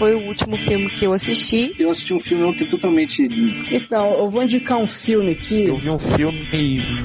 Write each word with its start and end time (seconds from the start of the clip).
foi 0.00 0.14
o 0.14 0.20
último 0.20 0.56
filme 0.56 0.88
que 0.88 1.04
eu 1.04 1.12
assisti. 1.12 1.74
Eu 1.78 1.90
assisti 1.90 2.14
um 2.14 2.20
filme 2.20 2.42
ontem 2.42 2.66
totalmente. 2.66 3.22
Então, 3.70 4.18
eu 4.18 4.30
vou 4.30 4.42
indicar 4.42 4.78
um 4.78 4.86
filme 4.86 5.32
aqui. 5.32 5.66
Eu 5.66 5.76
vi 5.76 5.90
um 5.90 5.98
filme 5.98 6.48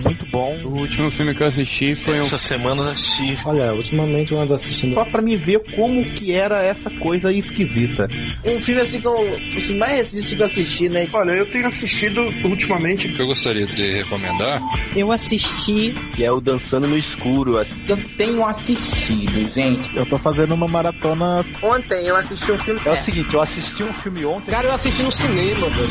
muito 0.02 0.26
bom. 0.26 0.55
O 0.64 0.80
último 0.82 1.12
filme 1.12 1.36
que 1.36 1.44
eu 1.44 1.48
assisti 1.48 1.96
foi 1.96 2.18
Essa 2.18 2.36
um... 2.36 2.38
semana 2.38 2.82
eu 2.82 2.92
assisti. 2.92 3.38
Olha, 3.46 3.74
ultimamente 3.74 4.32
eu 4.32 4.40
ando 4.40 4.54
assistindo. 4.54 4.94
Só 4.94 5.06
pra 5.06 5.22
me 5.22 5.38
ver 5.38 5.60
como 5.76 6.14
que 6.14 6.34
era 6.34 6.64
essa 6.64 6.90
coisa 6.90 7.32
esquisita. 7.32 8.08
Um 8.44 8.60
filme 8.60 8.82
assim 8.82 9.02
que 9.02 9.08
eu. 9.08 9.16
Assim, 9.56 9.78
mais 9.78 9.92
recente 9.94 10.36
que 10.36 10.42
eu 10.42 10.46
assisti, 10.46 10.90
né? 10.90 11.08
Olha, 11.14 11.32
eu 11.32 11.50
tenho 11.50 11.68
assistido 11.68 12.22
ultimamente. 12.44 13.10
que 13.10 13.22
eu 13.22 13.28
gostaria 13.28 13.66
de 13.66 13.94
recomendar. 13.98 14.62
Eu 14.96 15.12
assisti. 15.12 15.94
Que 16.16 16.24
é 16.24 16.32
o 16.32 16.40
Dançando 16.40 16.88
no 16.88 16.98
Escuro. 16.98 17.58
Eu 17.88 17.98
tenho 18.18 18.46
assistido, 18.46 19.48
gente. 19.50 19.96
Eu 19.96 20.06
tô 20.06 20.18
fazendo 20.18 20.54
uma 20.54 20.68
maratona. 20.68 21.46
Ontem 21.62 22.08
eu 22.08 22.16
assisti 22.16 22.52
um 22.52 22.58
filme. 22.58 22.82
É 22.86 22.92
o 22.92 22.96
seguinte, 22.98 23.34
eu 23.34 23.42
assisti 23.42 23.84
um 23.84 23.94
filme 23.94 24.26
ontem. 24.26 24.52
Cara, 24.52 24.68
eu 24.68 24.74
assisti 24.74 25.04
no 25.04 25.12
cinema, 25.12 25.68
velho. 25.68 25.90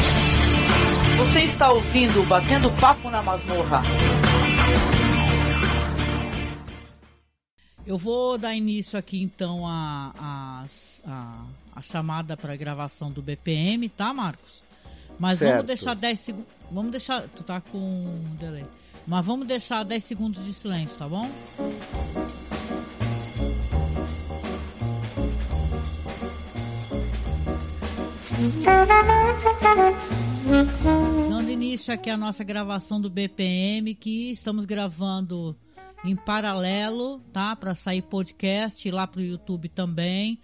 Você 1.18 1.40
está 1.40 1.70
ouvindo 1.70 2.26
Batendo 2.26 2.70
Papo 2.72 3.08
na 3.08 3.22
Masmorra. 3.22 3.82
Eu 7.86 7.98
vou 7.98 8.38
dar 8.38 8.54
início 8.54 8.98
aqui 8.98 9.22
então 9.22 9.66
a, 9.68 10.12
a, 10.18 10.64
a, 11.06 11.46
a 11.76 11.82
chamada 11.82 12.36
para 12.36 12.56
gravação 12.56 13.10
do 13.10 13.20
BPM, 13.20 13.88
tá, 13.90 14.12
Marcos? 14.12 14.64
Mas 15.18 15.38
certo. 15.38 15.52
vamos 15.52 15.66
deixar 15.66 15.94
10 15.94 16.20
segundos. 16.20 16.48
Vamos 16.70 16.90
deixar. 16.90 17.22
Tu 17.22 17.42
tá 17.42 17.60
com 17.60 17.78
um 17.78 18.36
delay. 18.36 18.64
Mas 19.06 19.24
vamos 19.24 19.46
deixar 19.46 19.84
10 19.84 20.02
segundos 20.02 20.44
de 20.44 20.54
silêncio, 20.54 20.96
tá 20.96 21.06
bom? 21.06 21.30
Início 31.54 31.94
aqui 31.94 32.10
à 32.10 32.16
nossa 32.16 32.42
gravação 32.42 33.00
do 33.00 33.08
BPM, 33.08 33.94
que 33.94 34.32
estamos 34.32 34.64
gravando 34.64 35.56
em 36.04 36.16
paralelo, 36.16 37.20
tá? 37.32 37.54
Para 37.54 37.76
sair 37.76 38.02
podcast 38.02 38.90
lá 38.90 39.06
pro 39.06 39.22
YouTube 39.22 39.68
também. 39.68 40.40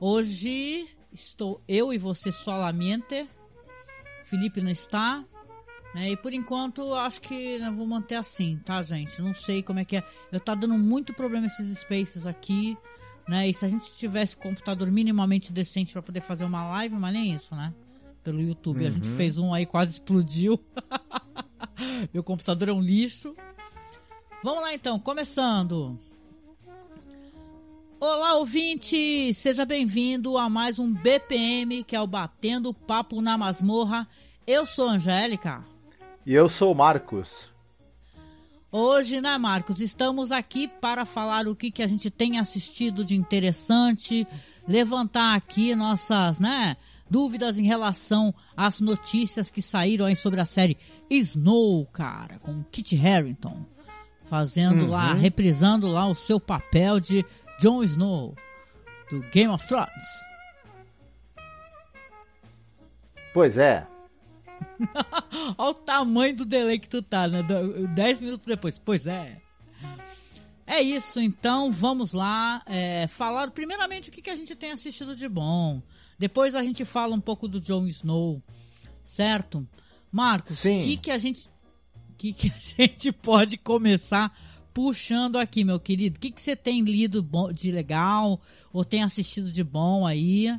Hoje 0.00 0.88
estou 1.12 1.62
eu 1.68 1.92
e 1.92 1.98
você 1.98 2.32
solamente. 2.32 3.28
Felipe 4.24 4.62
não 4.62 4.70
está. 4.70 5.22
Né? 5.94 6.12
E 6.12 6.16
por 6.16 6.32
enquanto 6.32 6.94
acho 6.94 7.20
que 7.20 7.58
né, 7.58 7.70
vou 7.70 7.86
manter 7.86 8.14
assim, 8.14 8.58
tá, 8.64 8.80
gente? 8.80 9.20
Não 9.20 9.34
sei 9.34 9.62
como 9.62 9.78
é 9.78 9.84
que 9.84 9.98
é. 9.98 10.04
Eu 10.32 10.40
tá 10.40 10.54
dando 10.54 10.78
muito 10.78 11.12
problema 11.12 11.46
esses 11.48 11.78
spaces 11.80 12.26
aqui. 12.26 12.78
Né? 13.28 13.46
E 13.46 13.52
se 13.52 13.62
a 13.62 13.68
gente 13.68 13.94
tivesse 13.94 14.34
computador 14.34 14.90
minimamente 14.90 15.52
decente 15.52 15.92
para 15.92 16.00
poder 16.00 16.22
fazer 16.22 16.46
uma 16.46 16.66
live, 16.66 16.94
mas 16.94 17.12
nem 17.12 17.34
isso, 17.34 17.54
né? 17.54 17.74
Pelo 18.26 18.42
YouTube. 18.42 18.80
Uhum. 18.80 18.88
A 18.88 18.90
gente 18.90 19.08
uhum. 19.08 19.16
fez 19.16 19.38
um 19.38 19.54
aí, 19.54 19.64
quase 19.64 19.92
explodiu. 19.92 20.58
Meu 22.12 22.24
computador 22.24 22.68
é 22.70 22.72
um 22.72 22.80
lixo. 22.80 23.36
Vamos 24.42 24.62
lá 24.62 24.74
então, 24.74 24.98
começando. 24.98 25.96
Olá, 28.00 28.34
ouvinte! 28.34 29.32
Seja 29.32 29.64
bem-vindo 29.64 30.36
a 30.36 30.48
mais 30.50 30.80
um 30.80 30.92
BPM, 30.92 31.84
que 31.84 31.94
é 31.94 32.00
o 32.00 32.06
Batendo 32.08 32.74
Papo 32.74 33.22
na 33.22 33.38
Masmorra. 33.38 34.08
Eu 34.44 34.66
sou 34.66 34.88
a 34.88 34.94
Angélica. 34.94 35.64
E 36.26 36.34
eu 36.34 36.48
sou 36.48 36.72
o 36.72 36.74
Marcos. 36.74 37.48
Hoje, 38.72 39.20
né, 39.20 39.38
Marcos, 39.38 39.80
estamos 39.80 40.32
aqui 40.32 40.66
para 40.66 41.04
falar 41.04 41.46
o 41.46 41.54
que, 41.54 41.70
que 41.70 41.80
a 41.80 41.86
gente 41.86 42.10
tem 42.10 42.40
assistido 42.40 43.04
de 43.04 43.14
interessante, 43.14 44.26
levantar 44.66 45.36
aqui 45.36 45.76
nossas, 45.76 46.40
né, 46.40 46.76
dúvidas 47.08 47.58
em 47.58 47.64
relação 47.64 48.34
às 48.56 48.80
notícias 48.80 49.50
que 49.50 49.62
saíram 49.62 50.06
aí 50.06 50.16
sobre 50.16 50.40
a 50.40 50.46
série 50.46 50.76
Snow, 51.10 51.86
cara, 51.86 52.38
com 52.38 52.62
Kit 52.64 52.96
Harington 52.96 53.64
fazendo 54.26 54.84
uhum. 54.84 54.90
lá, 54.90 55.14
reprisando 55.14 55.86
lá 55.86 56.06
o 56.06 56.14
seu 56.14 56.38
papel 56.38 57.00
de 57.00 57.24
Jon 57.60 57.82
Snow 57.82 58.34
do 59.10 59.20
Game 59.30 59.52
of 59.52 59.66
Thrones. 59.66 60.26
Pois 63.32 63.56
é. 63.56 63.86
Olha 65.58 65.70
o 65.70 65.74
tamanho 65.74 66.36
do 66.36 66.44
delay 66.44 66.78
que 66.78 66.88
tu 66.88 67.02
tá, 67.02 67.28
né? 67.28 67.42
Dez 67.94 68.22
minutos 68.22 68.46
depois. 68.46 68.78
Pois 68.78 69.06
é. 69.06 69.38
É 70.66 70.80
isso, 70.80 71.20
então 71.20 71.70
vamos 71.70 72.12
lá 72.12 72.60
é, 72.66 73.06
falar 73.06 73.52
primeiramente 73.52 74.08
o 74.08 74.12
que, 74.12 74.20
que 74.20 74.30
a 74.30 74.34
gente 74.34 74.56
tem 74.56 74.72
assistido 74.72 75.14
de 75.14 75.28
bom. 75.28 75.80
Depois 76.18 76.54
a 76.54 76.62
gente 76.62 76.84
fala 76.84 77.14
um 77.14 77.20
pouco 77.20 77.46
do 77.46 77.60
Jon 77.60 77.86
Snow, 77.86 78.42
certo? 79.04 79.66
Marcos, 80.10 80.64
o 80.64 80.68
que, 80.68 80.96
que 80.96 81.10
a 81.10 81.18
gente 81.18 81.48
que, 82.16 82.32
que 82.32 82.48
a 82.48 82.58
gente 82.58 83.12
pode 83.12 83.56
começar 83.56 84.36
puxando 84.72 85.36
aqui, 85.36 85.64
meu 85.64 85.78
querido? 85.78 86.16
O 86.16 86.20
que, 86.20 86.30
que 86.30 86.40
você 86.40 86.56
tem 86.56 86.82
lido 86.82 87.26
de 87.52 87.70
legal 87.70 88.40
ou 88.72 88.84
tem 88.84 89.02
assistido 89.02 89.50
de 89.50 89.62
bom 89.62 90.06
aí? 90.06 90.58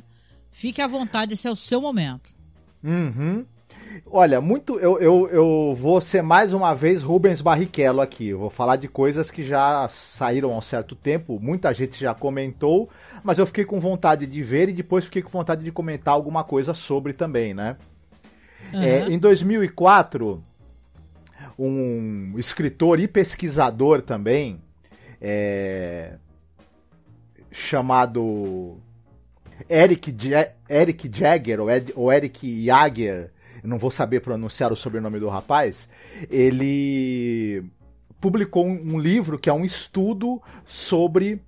Fique 0.50 0.80
à 0.80 0.86
vontade, 0.86 1.34
esse 1.34 1.46
é 1.46 1.50
o 1.50 1.56
seu 1.56 1.80
momento. 1.80 2.34
Uhum. 2.82 3.44
Olha, 4.06 4.40
muito. 4.40 4.78
Eu, 4.78 4.98
eu, 4.98 5.28
eu 5.28 5.76
vou 5.78 6.00
ser 6.00 6.22
mais 6.22 6.52
uma 6.52 6.74
vez 6.74 7.02
Rubens 7.02 7.40
Barrichello 7.40 8.00
aqui. 8.00 8.28
Eu 8.28 8.38
vou 8.38 8.50
falar 8.50 8.76
de 8.76 8.88
coisas 8.88 9.30
que 9.30 9.42
já 9.42 9.88
saíram 9.88 10.52
há 10.52 10.58
um 10.58 10.62
certo 10.62 10.94
tempo. 10.94 11.38
Muita 11.40 11.72
gente 11.74 11.98
já 11.98 12.14
comentou, 12.14 12.88
mas 13.22 13.38
eu 13.38 13.46
fiquei 13.46 13.64
com 13.64 13.80
vontade 13.80 14.26
de 14.26 14.42
ver 14.42 14.68
e 14.68 14.72
depois 14.72 15.04
fiquei 15.04 15.22
com 15.22 15.30
vontade 15.30 15.64
de 15.64 15.72
comentar 15.72 16.14
alguma 16.14 16.44
coisa 16.44 16.74
sobre 16.74 17.12
também, 17.12 17.54
né? 17.54 17.76
Uhum. 18.72 18.82
É, 18.82 19.08
em 19.08 19.18
2004, 19.18 20.42
um 21.58 22.34
escritor 22.36 23.00
e 23.00 23.08
pesquisador 23.08 24.02
também, 24.02 24.60
é, 25.20 26.14
chamado 27.50 28.78
Eric, 29.68 30.14
ja 30.18 30.50
Eric 30.68 31.10
Jagger, 31.12 31.60
ou, 31.60 31.70
Ed, 31.70 31.92
ou 31.96 32.12
Eric 32.12 32.64
Jagger, 32.64 33.30
não 33.62 33.78
vou 33.78 33.90
saber 33.90 34.20
pronunciar 34.20 34.72
o 34.72 34.76
sobrenome 34.76 35.18
do 35.18 35.28
rapaz, 35.28 35.88
ele 36.30 37.64
publicou 38.20 38.66
um, 38.66 38.98
livro 38.98 39.38
que 39.38 39.48
é 39.48 39.52
um 39.52 39.64
estudo 39.64 40.42
sobre 40.64 41.40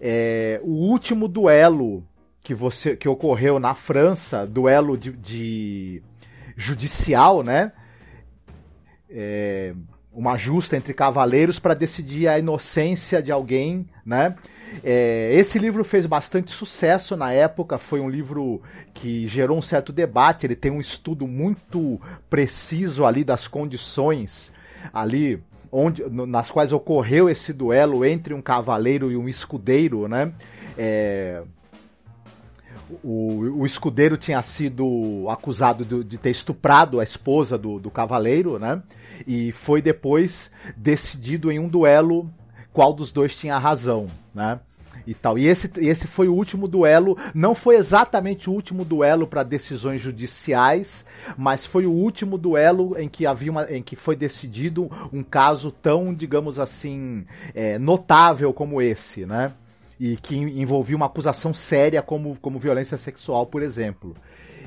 é, 0.00 0.60
o 0.62 0.72
último 0.72 1.28
duelo 1.28 2.04
que, 2.40 2.54
você, 2.54 2.96
que 2.96 3.08
ocorreu 3.08 3.58
na 3.58 3.74
França, 3.74 4.46
duelo 4.46 4.96
de, 4.96 5.12
de 5.12 6.02
judicial, 6.56 7.42
né? 7.42 7.72
é, 9.12 9.74
uma 10.12 10.36
justa 10.36 10.76
entre 10.76 10.94
cavaleiros 10.94 11.58
para 11.58 11.74
decidir 11.74 12.28
a 12.28 12.38
inocência 12.38 13.22
de 13.22 13.30
alguém, 13.30 13.86
né? 14.04 14.34
É, 14.82 15.34
esse 15.34 15.58
livro 15.58 15.84
fez 15.84 16.06
bastante 16.06 16.52
sucesso 16.52 17.16
na 17.16 17.32
época, 17.32 17.78
foi 17.78 18.00
um 18.00 18.08
livro 18.08 18.62
que 18.94 19.28
gerou 19.28 19.58
um 19.58 19.62
certo 19.62 19.92
debate, 19.92 20.46
ele 20.46 20.56
tem 20.56 20.70
um 20.70 20.80
estudo 20.80 21.26
muito 21.26 22.00
preciso 22.30 23.04
ali 23.04 23.24
das 23.24 23.46
condições 23.46 24.52
ali 24.92 25.42
onde, 25.70 26.04
nas 26.10 26.50
quais 26.50 26.72
ocorreu 26.72 27.30
esse 27.30 27.52
duelo 27.52 28.04
entre 28.04 28.34
um 28.34 28.42
cavaleiro 28.42 29.10
e 29.10 29.16
um 29.16 29.28
escudeiro, 29.28 30.06
né? 30.06 30.32
É, 30.76 31.42
o, 33.02 33.60
o 33.60 33.66
escudeiro 33.66 34.18
tinha 34.18 34.42
sido 34.42 35.26
acusado 35.28 35.84
de, 35.84 36.04
de 36.04 36.18
ter 36.18 36.30
estuprado 36.30 37.00
a 37.00 37.04
esposa 37.04 37.56
do, 37.56 37.78
do 37.78 37.90
cavaleiro, 37.90 38.58
né? 38.58 38.82
E 39.26 39.50
foi 39.52 39.80
depois 39.80 40.50
decidido 40.76 41.50
em 41.50 41.58
um 41.58 41.68
duelo 41.68 42.30
qual 42.72 42.92
dos 42.92 43.12
dois 43.12 43.36
tinha 43.36 43.58
razão, 43.58 44.08
né? 44.34 44.60
E 45.06 45.14
tal. 45.14 45.36
E 45.36 45.46
esse, 45.46 45.70
esse 45.78 46.06
foi 46.06 46.28
o 46.28 46.34
último 46.34 46.68
duelo, 46.68 47.16
não 47.34 47.54
foi 47.54 47.76
exatamente 47.76 48.48
o 48.48 48.52
último 48.52 48.84
duelo 48.84 49.26
para 49.26 49.42
decisões 49.42 50.00
judiciais, 50.00 51.04
mas 51.36 51.66
foi 51.66 51.86
o 51.86 51.90
último 51.90 52.38
duelo 52.38 52.96
em 52.96 53.08
que 53.08 53.26
havia 53.26 53.50
uma, 53.50 53.64
em 53.64 53.82
que 53.82 53.96
foi 53.96 54.14
decidido 54.14 54.90
um 55.12 55.22
caso 55.22 55.72
tão, 55.72 56.14
digamos 56.14 56.58
assim, 56.58 57.24
é, 57.52 57.78
notável 57.78 58.52
como 58.52 58.80
esse, 58.80 59.26
né? 59.26 59.52
e 60.02 60.16
que 60.16 60.36
envolvia 60.36 60.96
uma 60.96 61.06
acusação 61.06 61.54
séria 61.54 62.02
como, 62.02 62.36
como 62.42 62.58
violência 62.58 62.98
sexual, 62.98 63.46
por 63.46 63.62
exemplo. 63.62 64.16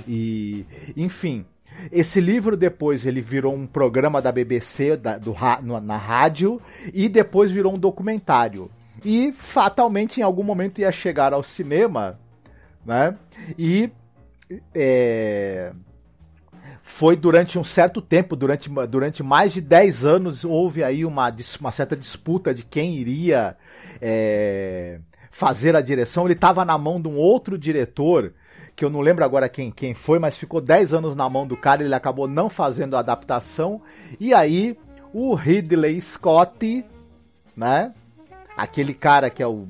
E, 0.08 0.66
enfim, 0.96 1.46
esse 1.92 2.20
livro 2.20 2.56
depois 2.58 3.06
ele 3.06 3.22
virou 3.22 3.54
um 3.54 3.68
programa 3.68 4.22
da 4.22 4.32
BBC 4.32 4.98
da, 4.98 5.18
do, 5.18 5.36
na 5.82 5.98
rádio 5.98 6.62
e 6.94 7.10
depois 7.10 7.52
virou 7.52 7.74
um 7.74 7.80
documentário. 7.80 8.70
E 9.04 9.32
fatalmente 9.32 10.20
em 10.20 10.24
algum 10.24 10.44
momento 10.44 10.80
ia 10.80 10.92
chegar 10.92 11.34
ao 11.34 11.44
cinema, 11.44 12.20
né? 12.86 13.16
E 13.58 13.92
é, 14.74 15.74
foi 16.82 17.16
durante 17.16 17.58
um 17.58 17.64
certo 17.64 18.02
tempo, 18.02 18.36
durante, 18.36 18.70
durante 18.88 19.24
mais 19.24 19.54
de 19.54 19.60
10 19.60 20.06
anos, 20.06 20.46
houve 20.46 20.84
aí 20.84 21.04
uma, 21.04 21.36
uma 21.60 21.72
certa 21.72 21.96
disputa 21.96 22.54
de 22.54 22.64
quem 22.64 22.96
iria 22.96 23.58
é, 24.02 25.00
fazer 25.32 25.76
a 25.76 25.82
direção, 25.82 26.26
ele 26.26 26.34
estava 26.34 26.64
na 26.64 26.78
mão 26.78 27.02
de 27.02 27.08
um 27.08 27.16
outro 27.16 27.58
diretor, 27.58 28.34
que 28.76 28.84
eu 28.84 28.90
não 28.90 29.00
lembro 29.00 29.24
agora 29.24 29.48
quem, 29.48 29.72
quem 29.72 29.94
foi, 29.94 30.20
mas 30.20 30.36
ficou 30.36 30.60
10 30.60 30.94
anos 30.94 31.16
na 31.16 31.30
mão 31.30 31.48
do 31.48 31.56
cara, 31.56 31.84
ele 31.84 31.96
acabou 31.96 32.28
não 32.28 32.50
fazendo 32.50 32.96
a 32.96 33.00
adaptação. 33.00 33.82
E 34.20 34.34
aí, 34.34 34.78
o 35.14 35.34
Ridley 35.34 36.02
Scott, 36.02 36.84
né? 37.56 37.94
Aquele 38.58 38.94
cara 38.94 39.30
que 39.30 39.42
é 39.42 39.48
o 39.48 39.66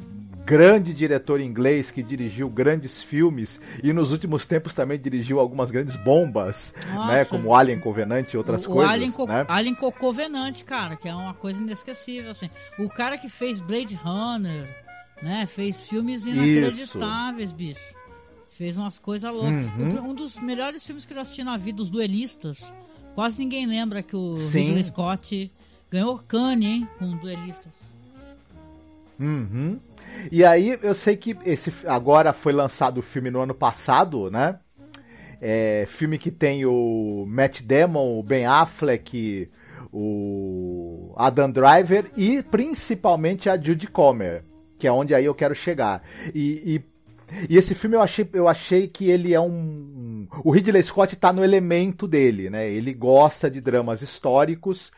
grande 0.46 0.94
diretor 0.94 1.42
inglês 1.42 1.90
que 1.90 2.04
dirigiu 2.04 2.48
grandes 2.48 3.02
filmes 3.02 3.60
e 3.84 3.92
nos 3.92 4.12
últimos 4.12 4.46
tempos 4.46 4.76
também 4.76 5.00
dirigiu 5.00 5.40
algumas 5.40 5.72
grandes 5.72 5.96
bombas, 5.96 6.72
Nossa. 6.94 7.14
né, 7.14 7.26
como 7.26 7.56
Alien 7.56 7.80
Covenant 7.80 8.32
e 8.32 8.38
outras 8.38 8.64
o, 8.66 8.70
coisas, 8.70 8.92
o 8.92 8.94
Alien, 8.94 9.12
Co 9.12 9.26
né? 9.26 9.46
Alien 9.48 9.74
Co 9.74 9.92
Covenant, 9.92 10.62
cara, 10.64 10.96
que 10.96 11.10
é 11.10 11.16
uma 11.16 11.34
coisa 11.34 11.60
inesquecível 11.60 12.30
assim. 12.30 12.50
O 12.78 12.88
cara 12.90 13.18
que 13.18 13.28
fez 13.28 13.60
Blade 13.60 13.96
Runner, 13.96 14.70
né, 15.22 15.48
fez 15.48 15.82
filmes 15.88 16.24
inacreditáveis, 16.28 17.50
Isso. 17.50 17.56
bicho. 17.56 18.05
Fez 18.58 18.78
umas 18.78 18.98
coisas 18.98 19.30
loucas. 19.34 19.68
Uhum. 19.78 20.12
Um 20.12 20.14
dos 20.14 20.38
melhores 20.38 20.86
filmes 20.86 21.06
que 21.06 21.14
eu 21.14 21.20
assisti 21.20 21.44
na 21.44 21.58
vida, 21.58 21.82
Os 21.82 21.90
Duelistas. 21.90 22.64
Quase 23.14 23.38
ninguém 23.38 23.66
lembra 23.66 24.02
que 24.02 24.16
o 24.16 24.38
Sim. 24.38 24.68
Ridley 24.68 24.84
Scott 24.86 25.52
ganhou 25.92 26.18
Cannes, 26.20 26.66
hein, 26.66 26.88
com 26.98 27.18
Duelistas. 27.18 27.74
Uhum. 29.20 29.78
E 30.32 30.46
aí 30.46 30.80
eu 30.82 30.94
sei 30.94 31.18
que 31.18 31.38
esse 31.46 31.72
agora 31.86 32.32
foi 32.32 32.54
lançado 32.54 33.00
o 33.00 33.02
filme 33.02 33.30
no 33.30 33.42
ano 33.42 33.54
passado, 33.54 34.32
né? 34.32 34.58
É, 35.42 35.86
filme 35.90 36.18
que 36.18 36.32
tem 36.32 36.66
o 36.66 37.26
Matt 37.28 37.62
Damon, 37.62 38.18
o 38.18 38.24
Ben 38.24 38.46
Affleck, 38.46 39.50
o 39.92 41.14
Adam 41.18 41.52
Driver 41.52 42.10
e 42.16 42.42
principalmente 42.42 43.50
a 43.50 43.60
Judy 43.62 43.88
Comer, 43.88 44.46
que 44.78 44.88
é 44.88 44.92
onde 44.92 45.14
aí 45.14 45.26
eu 45.26 45.36
quero 45.36 45.54
chegar. 45.54 46.02
E, 46.34 46.76
e 46.76 46.95
e 47.50 47.58
esse 47.58 47.76
filme 47.76 47.96
eu 47.96 48.02
achei, 48.02 48.28
eu 48.34 48.48
achei 48.48 48.88
que 48.88 49.10
ele 49.10 49.34
é 49.34 49.40
um. 49.40 50.28
O 50.44 50.52
Ridley 50.52 50.84
Scott 50.84 51.16
tá 51.16 51.32
no 51.32 51.44
elemento 51.44 52.08
dele, 52.08 52.50
né? 52.50 52.70
Ele 52.70 52.94
gosta 52.94 53.50
de 53.50 53.62
dramas 53.62 54.02
históricos 54.02 54.92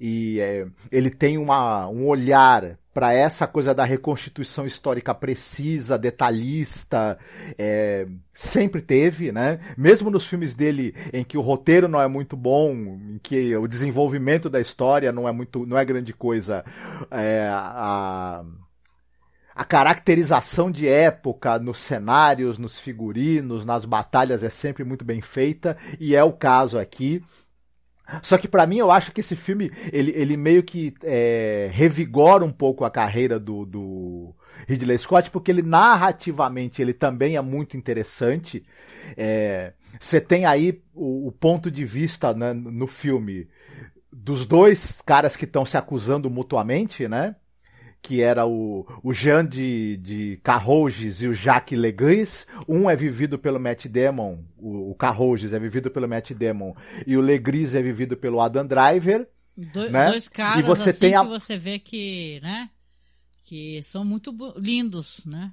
e 0.00 0.40
é, 0.40 0.66
ele 0.90 1.10
tem 1.10 1.38
uma, 1.38 1.88
um 1.88 2.06
olhar 2.06 2.78
para 2.92 3.12
essa 3.12 3.46
coisa 3.46 3.74
da 3.74 3.84
reconstituição 3.84 4.66
histórica 4.66 5.14
precisa, 5.14 5.98
detalhista, 5.98 7.18
é, 7.58 8.06
sempre 8.34 8.82
teve, 8.82 9.32
né? 9.32 9.60
Mesmo 9.76 10.10
nos 10.10 10.26
filmes 10.26 10.54
dele 10.54 10.94
em 11.12 11.24
que 11.24 11.38
o 11.38 11.40
roteiro 11.40 11.88
não 11.88 12.00
é 12.00 12.06
muito 12.06 12.36
bom, 12.36 12.72
em 12.72 13.18
que 13.22 13.56
o 13.56 13.66
desenvolvimento 13.66 14.50
da 14.50 14.60
história 14.60 15.10
não 15.10 15.26
é 15.26 15.32
muito, 15.32 15.64
não 15.64 15.78
é 15.78 15.84
grande 15.84 16.12
coisa, 16.12 16.64
é, 17.10 17.48
a, 17.50 18.44
a 19.54 19.64
caracterização 19.64 20.70
de 20.70 20.88
época 20.88 21.58
nos 21.58 21.78
cenários, 21.78 22.58
nos 22.58 22.78
figurinos, 22.78 23.66
nas 23.66 23.84
batalhas 23.84 24.42
é 24.42 24.50
sempre 24.50 24.84
muito 24.84 25.04
bem 25.04 25.20
feita 25.20 25.76
e 26.00 26.16
é 26.16 26.24
o 26.24 26.32
caso 26.32 26.78
aqui. 26.78 27.22
Só 28.22 28.36
que 28.36 28.48
para 28.48 28.66
mim 28.66 28.78
eu 28.78 28.90
acho 28.90 29.12
que 29.12 29.20
esse 29.20 29.36
filme 29.36 29.70
ele, 29.92 30.12
ele 30.14 30.36
meio 30.36 30.62
que 30.62 30.94
é, 31.02 31.70
revigora 31.72 32.44
um 32.44 32.52
pouco 32.52 32.84
a 32.84 32.90
carreira 32.90 33.38
do, 33.38 33.64
do 33.64 34.34
Ridley 34.66 34.98
Scott 34.98 35.30
porque 35.30 35.50
ele 35.50 35.62
narrativamente 35.62 36.82
ele 36.82 36.92
também 36.92 37.36
é 37.36 37.40
muito 37.40 37.76
interessante. 37.76 38.64
É, 39.16 39.72
você 40.00 40.20
tem 40.20 40.44
aí 40.44 40.82
o, 40.94 41.28
o 41.28 41.32
ponto 41.32 41.70
de 41.70 41.84
vista 41.84 42.34
né, 42.34 42.52
no 42.52 42.86
filme 42.86 43.48
dos 44.12 44.46
dois 44.46 45.00
caras 45.00 45.36
que 45.36 45.44
estão 45.44 45.64
se 45.64 45.76
acusando 45.76 46.28
mutuamente, 46.28 47.08
né? 47.08 47.36
Que 48.02 48.20
era 48.20 48.44
o, 48.44 48.84
o 49.00 49.14
Jean 49.14 49.46
de, 49.46 49.96
de 49.98 50.40
Carroges 50.42 51.22
e 51.22 51.28
o 51.28 51.34
Jacques 51.34 51.78
Legris. 51.78 52.48
Um 52.68 52.90
é 52.90 52.96
vivido 52.96 53.38
pelo 53.38 53.60
Matt 53.60 53.86
Damon, 53.86 54.40
o, 54.58 54.90
o 54.90 54.94
Carroges 54.96 55.52
é 55.52 55.58
vivido 55.58 55.88
pelo 55.88 56.08
Matt 56.08 56.32
Damon, 56.32 56.74
e 57.06 57.16
o 57.16 57.20
Legris 57.20 57.76
é 57.76 57.80
vivido 57.80 58.16
pelo 58.16 58.40
Adam 58.40 58.66
Driver. 58.66 59.28
Do, 59.56 59.88
né? 59.88 60.10
Dois 60.10 60.28
caras 60.28 60.58
e 60.58 60.62
você 60.62 60.90
assim 60.90 60.98
tem 60.98 61.14
a... 61.14 61.22
que 61.22 61.28
você 61.28 61.56
vê 61.56 61.78
que, 61.78 62.40
né, 62.42 62.70
que 63.42 63.82
são 63.84 64.04
muito 64.04 64.34
lindos, 64.56 65.20
né? 65.24 65.52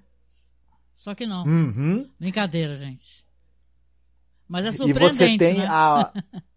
Só 0.96 1.14
que 1.14 1.28
não. 1.28 1.46
Uhum. 1.46 2.10
Brincadeira, 2.20 2.76
gente. 2.76 3.24
Mas 4.48 4.66
é 4.66 4.72
surpreendente, 4.72 5.04
E 5.04 5.10
você 5.10 5.38
tem 5.38 5.58
né? 5.60 5.68
a... 5.70 6.12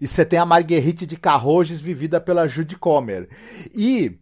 E 0.00 0.06
você 0.06 0.24
tem 0.24 0.38
a 0.38 0.46
Marguerite 0.46 1.06
de 1.06 1.16
Carroges 1.16 1.80
vivida 1.80 2.20
pela 2.20 2.46
Judy 2.46 2.76
Comer. 2.76 3.28
E 3.74 4.18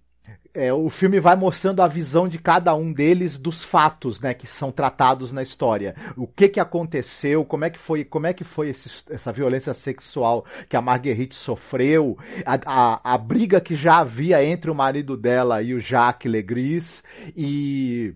é, 0.54 0.72
o 0.72 0.90
filme 0.90 1.20
vai 1.20 1.36
mostrando 1.36 1.82
a 1.82 1.86
visão 1.86 2.28
de 2.28 2.38
cada 2.38 2.74
um 2.74 2.92
deles 2.92 3.38
dos 3.38 3.62
fatos, 3.62 4.20
né, 4.20 4.34
que 4.34 4.46
são 4.46 4.72
tratados 4.72 5.30
na 5.30 5.42
história. 5.42 5.94
O 6.16 6.26
que 6.26 6.48
que 6.48 6.58
aconteceu, 6.58 7.44
como 7.44 7.64
é 7.64 7.70
que 7.70 7.78
foi, 7.78 8.04
como 8.04 8.26
é 8.26 8.32
que 8.32 8.44
foi 8.44 8.70
esse, 8.70 9.04
essa 9.10 9.32
violência 9.32 9.72
sexual 9.74 10.44
que 10.68 10.76
a 10.76 10.82
Marguerite 10.82 11.34
sofreu, 11.34 12.18
a, 12.44 12.58
a, 12.66 13.14
a, 13.14 13.18
briga 13.18 13.60
que 13.60 13.76
já 13.76 13.98
havia 13.98 14.42
entre 14.44 14.70
o 14.70 14.74
marido 14.74 15.16
dela 15.16 15.62
e 15.62 15.74
o 15.74 15.80
Jacques 15.80 16.30
Legris 16.30 17.04
e 17.36 18.14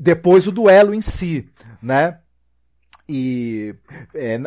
depois 0.00 0.46
o 0.46 0.52
duelo 0.52 0.94
em 0.94 1.02
si, 1.02 1.48
né? 1.82 2.18
E 3.08 3.74
é, 4.14 4.40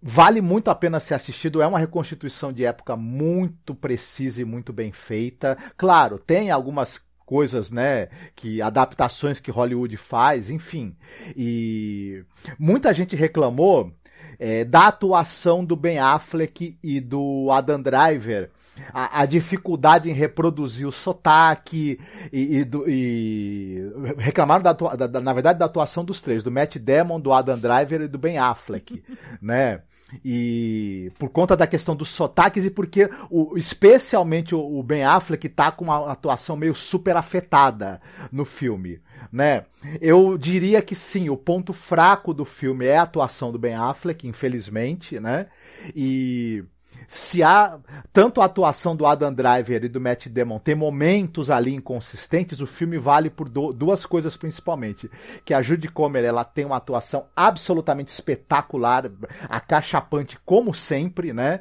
Vale 0.00 0.40
muito 0.40 0.70
a 0.70 0.74
pena 0.74 1.00
ser 1.00 1.14
assistido, 1.14 1.62
é 1.62 1.66
uma 1.66 1.78
reconstituição 1.78 2.52
de 2.52 2.64
época 2.64 2.96
muito 2.96 3.74
precisa 3.74 4.40
e 4.40 4.44
muito 4.44 4.72
bem 4.72 4.92
feita. 4.92 5.56
Claro, 5.76 6.18
tem 6.18 6.50
algumas 6.50 7.00
coisas, 7.24 7.70
né, 7.70 8.08
que 8.34 8.62
adaptações 8.62 9.40
que 9.40 9.50
Hollywood 9.50 9.96
faz, 9.96 10.48
enfim. 10.48 10.96
E 11.36 12.24
muita 12.58 12.94
gente 12.94 13.16
reclamou 13.16 13.92
é, 14.38 14.64
da 14.64 14.88
atuação 14.88 15.64
do 15.64 15.74
Ben 15.74 15.98
Affleck 15.98 16.78
e 16.82 17.00
do 17.00 17.48
Adam 17.50 17.82
Driver. 17.82 18.50
A, 18.92 19.22
a 19.22 19.26
dificuldade 19.26 20.10
em 20.10 20.12
reproduzir 20.12 20.86
o 20.86 20.92
sotaque 20.92 21.98
e, 22.32 22.60
e, 22.60 22.68
e 22.88 23.92
reclamaram 24.18 24.62
da, 24.62 24.72
da, 24.72 25.20
na 25.20 25.32
verdade 25.32 25.58
da 25.58 25.64
atuação 25.64 26.04
dos 26.04 26.20
três, 26.20 26.42
do 26.42 26.50
Matt 26.50 26.76
Damon, 26.76 27.20
do 27.20 27.32
Adam 27.32 27.58
Driver 27.58 28.02
e 28.02 28.08
do 28.08 28.18
Ben 28.18 28.38
Affleck, 28.38 29.02
né? 29.40 29.82
E 30.24 31.10
por 31.18 31.30
conta 31.30 31.56
da 31.56 31.66
questão 31.66 31.96
dos 31.96 32.10
sotaques 32.10 32.64
e 32.64 32.70
porque 32.70 33.10
o, 33.28 33.58
especialmente 33.58 34.54
o, 34.54 34.60
o 34.60 34.82
Ben 34.82 35.02
Affleck 35.02 35.48
tá 35.48 35.72
com 35.72 35.84
uma 35.84 36.12
atuação 36.12 36.56
meio 36.56 36.74
super 36.74 37.16
afetada 37.16 38.00
no 38.30 38.44
filme, 38.44 39.00
né? 39.32 39.64
Eu 40.00 40.38
diria 40.38 40.80
que 40.80 40.94
sim, 40.94 41.28
o 41.28 41.36
ponto 41.36 41.72
fraco 41.72 42.32
do 42.32 42.44
filme 42.44 42.86
é 42.86 42.96
a 42.96 43.02
atuação 43.02 43.50
do 43.50 43.58
Ben 43.58 43.74
Affleck, 43.74 44.28
infelizmente, 44.28 45.18
né? 45.18 45.46
E 45.94 46.64
se 47.06 47.42
há 47.42 47.78
tanto 48.12 48.40
a 48.40 48.46
atuação 48.46 48.96
do 48.96 49.06
Adam 49.06 49.32
Driver 49.32 49.84
e 49.84 49.88
do 49.88 50.00
Matt 50.00 50.26
Damon 50.28 50.58
tem 50.58 50.74
momentos 50.74 51.50
ali 51.50 51.74
inconsistentes, 51.74 52.60
o 52.60 52.66
filme 52.66 52.98
vale 52.98 53.30
por 53.30 53.48
do, 53.48 53.70
duas 53.70 54.04
coisas 54.04 54.36
principalmente, 54.36 55.10
que 55.44 55.54
a 55.54 55.62
Judy 55.62 55.88
Comer 55.88 56.24
ela 56.24 56.44
tem 56.44 56.64
uma 56.64 56.76
atuação 56.76 57.26
absolutamente 57.34 58.12
espetacular, 58.12 59.04
acachapante 59.48 60.38
como 60.44 60.74
sempre, 60.74 61.32
né? 61.32 61.60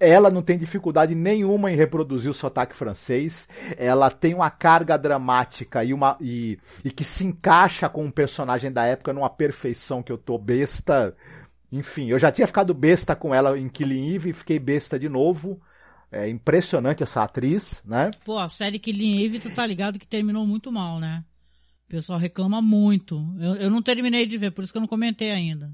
Ela 0.00 0.30
não 0.30 0.42
tem 0.42 0.58
dificuldade 0.58 1.14
nenhuma 1.14 1.70
em 1.70 1.76
reproduzir 1.76 2.30
o 2.30 2.34
sotaque 2.34 2.74
francês, 2.74 3.48
ela 3.76 4.10
tem 4.10 4.34
uma 4.34 4.50
carga 4.50 4.96
dramática 4.96 5.84
e 5.84 5.92
uma 5.92 6.16
e, 6.20 6.58
e 6.84 6.90
que 6.90 7.04
se 7.04 7.24
encaixa 7.24 7.88
com 7.88 8.04
um 8.04 8.10
personagem 8.10 8.72
da 8.72 8.84
época 8.84 9.12
numa 9.12 9.30
perfeição 9.30 10.02
que 10.02 10.12
eu 10.12 10.18
tô 10.18 10.38
besta 10.38 11.14
enfim, 11.70 12.08
eu 12.08 12.18
já 12.18 12.30
tinha 12.30 12.46
ficado 12.46 12.72
besta 12.72 13.16
com 13.16 13.34
ela 13.34 13.58
em 13.58 13.68
Killing 13.68 14.14
Eve 14.14 14.30
e 14.30 14.34
fiquei 14.34 14.58
besta 14.58 14.98
de 14.98 15.08
novo. 15.08 15.60
É 16.10 16.28
impressionante 16.28 17.02
essa 17.02 17.22
atriz, 17.22 17.82
né? 17.84 18.10
Pô, 18.24 18.38
a 18.38 18.48
série 18.48 18.78
Killing 18.78 19.24
Eve, 19.24 19.40
tu 19.40 19.50
tá 19.50 19.66
ligado 19.66 19.98
que 19.98 20.06
terminou 20.06 20.46
muito 20.46 20.70
mal, 20.70 21.00
né? 21.00 21.24
O 21.86 21.90
pessoal 21.90 22.18
reclama 22.18 22.62
muito. 22.62 23.16
Eu, 23.38 23.54
eu 23.56 23.70
não 23.70 23.82
terminei 23.82 24.26
de 24.26 24.38
ver, 24.38 24.50
por 24.52 24.62
isso 24.62 24.72
que 24.72 24.78
eu 24.78 24.80
não 24.80 24.88
comentei 24.88 25.30
ainda. 25.30 25.70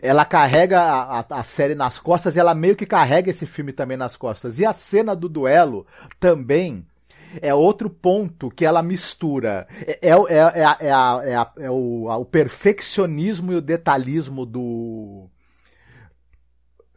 Ela 0.00 0.24
carrega 0.24 0.80
a, 0.80 1.20
a, 1.20 1.26
a, 1.40 1.44
série 1.44 1.74
nas 1.74 1.98
costas 1.98 2.36
e 2.36 2.38
ela 2.38 2.54
meio 2.54 2.76
que 2.76 2.86
carrega 2.86 3.30
esse 3.30 3.44
filme 3.44 3.72
também 3.72 3.96
nas 3.96 4.16
costas. 4.16 4.58
E 4.60 4.64
a 4.64 4.72
cena 4.72 5.16
do 5.16 5.28
duelo 5.28 5.84
também 6.20 6.86
é 7.40 7.54
outro 7.54 7.88
ponto 7.88 8.50
que 8.50 8.64
ela 8.64 8.82
mistura. 8.82 9.66
É, 9.86 10.08
é, 10.08 10.10
é, 10.10 10.36
é, 10.36 10.86
é, 10.86 10.92
a, 10.92 11.20
é, 11.22 11.34
a, 11.34 11.52
é 11.58 11.70
o, 11.70 12.06
o 12.08 12.24
perfeccionismo 12.24 13.52
e 13.52 13.56
o 13.56 13.62
detalhismo 13.62 14.44
do. 14.46 15.28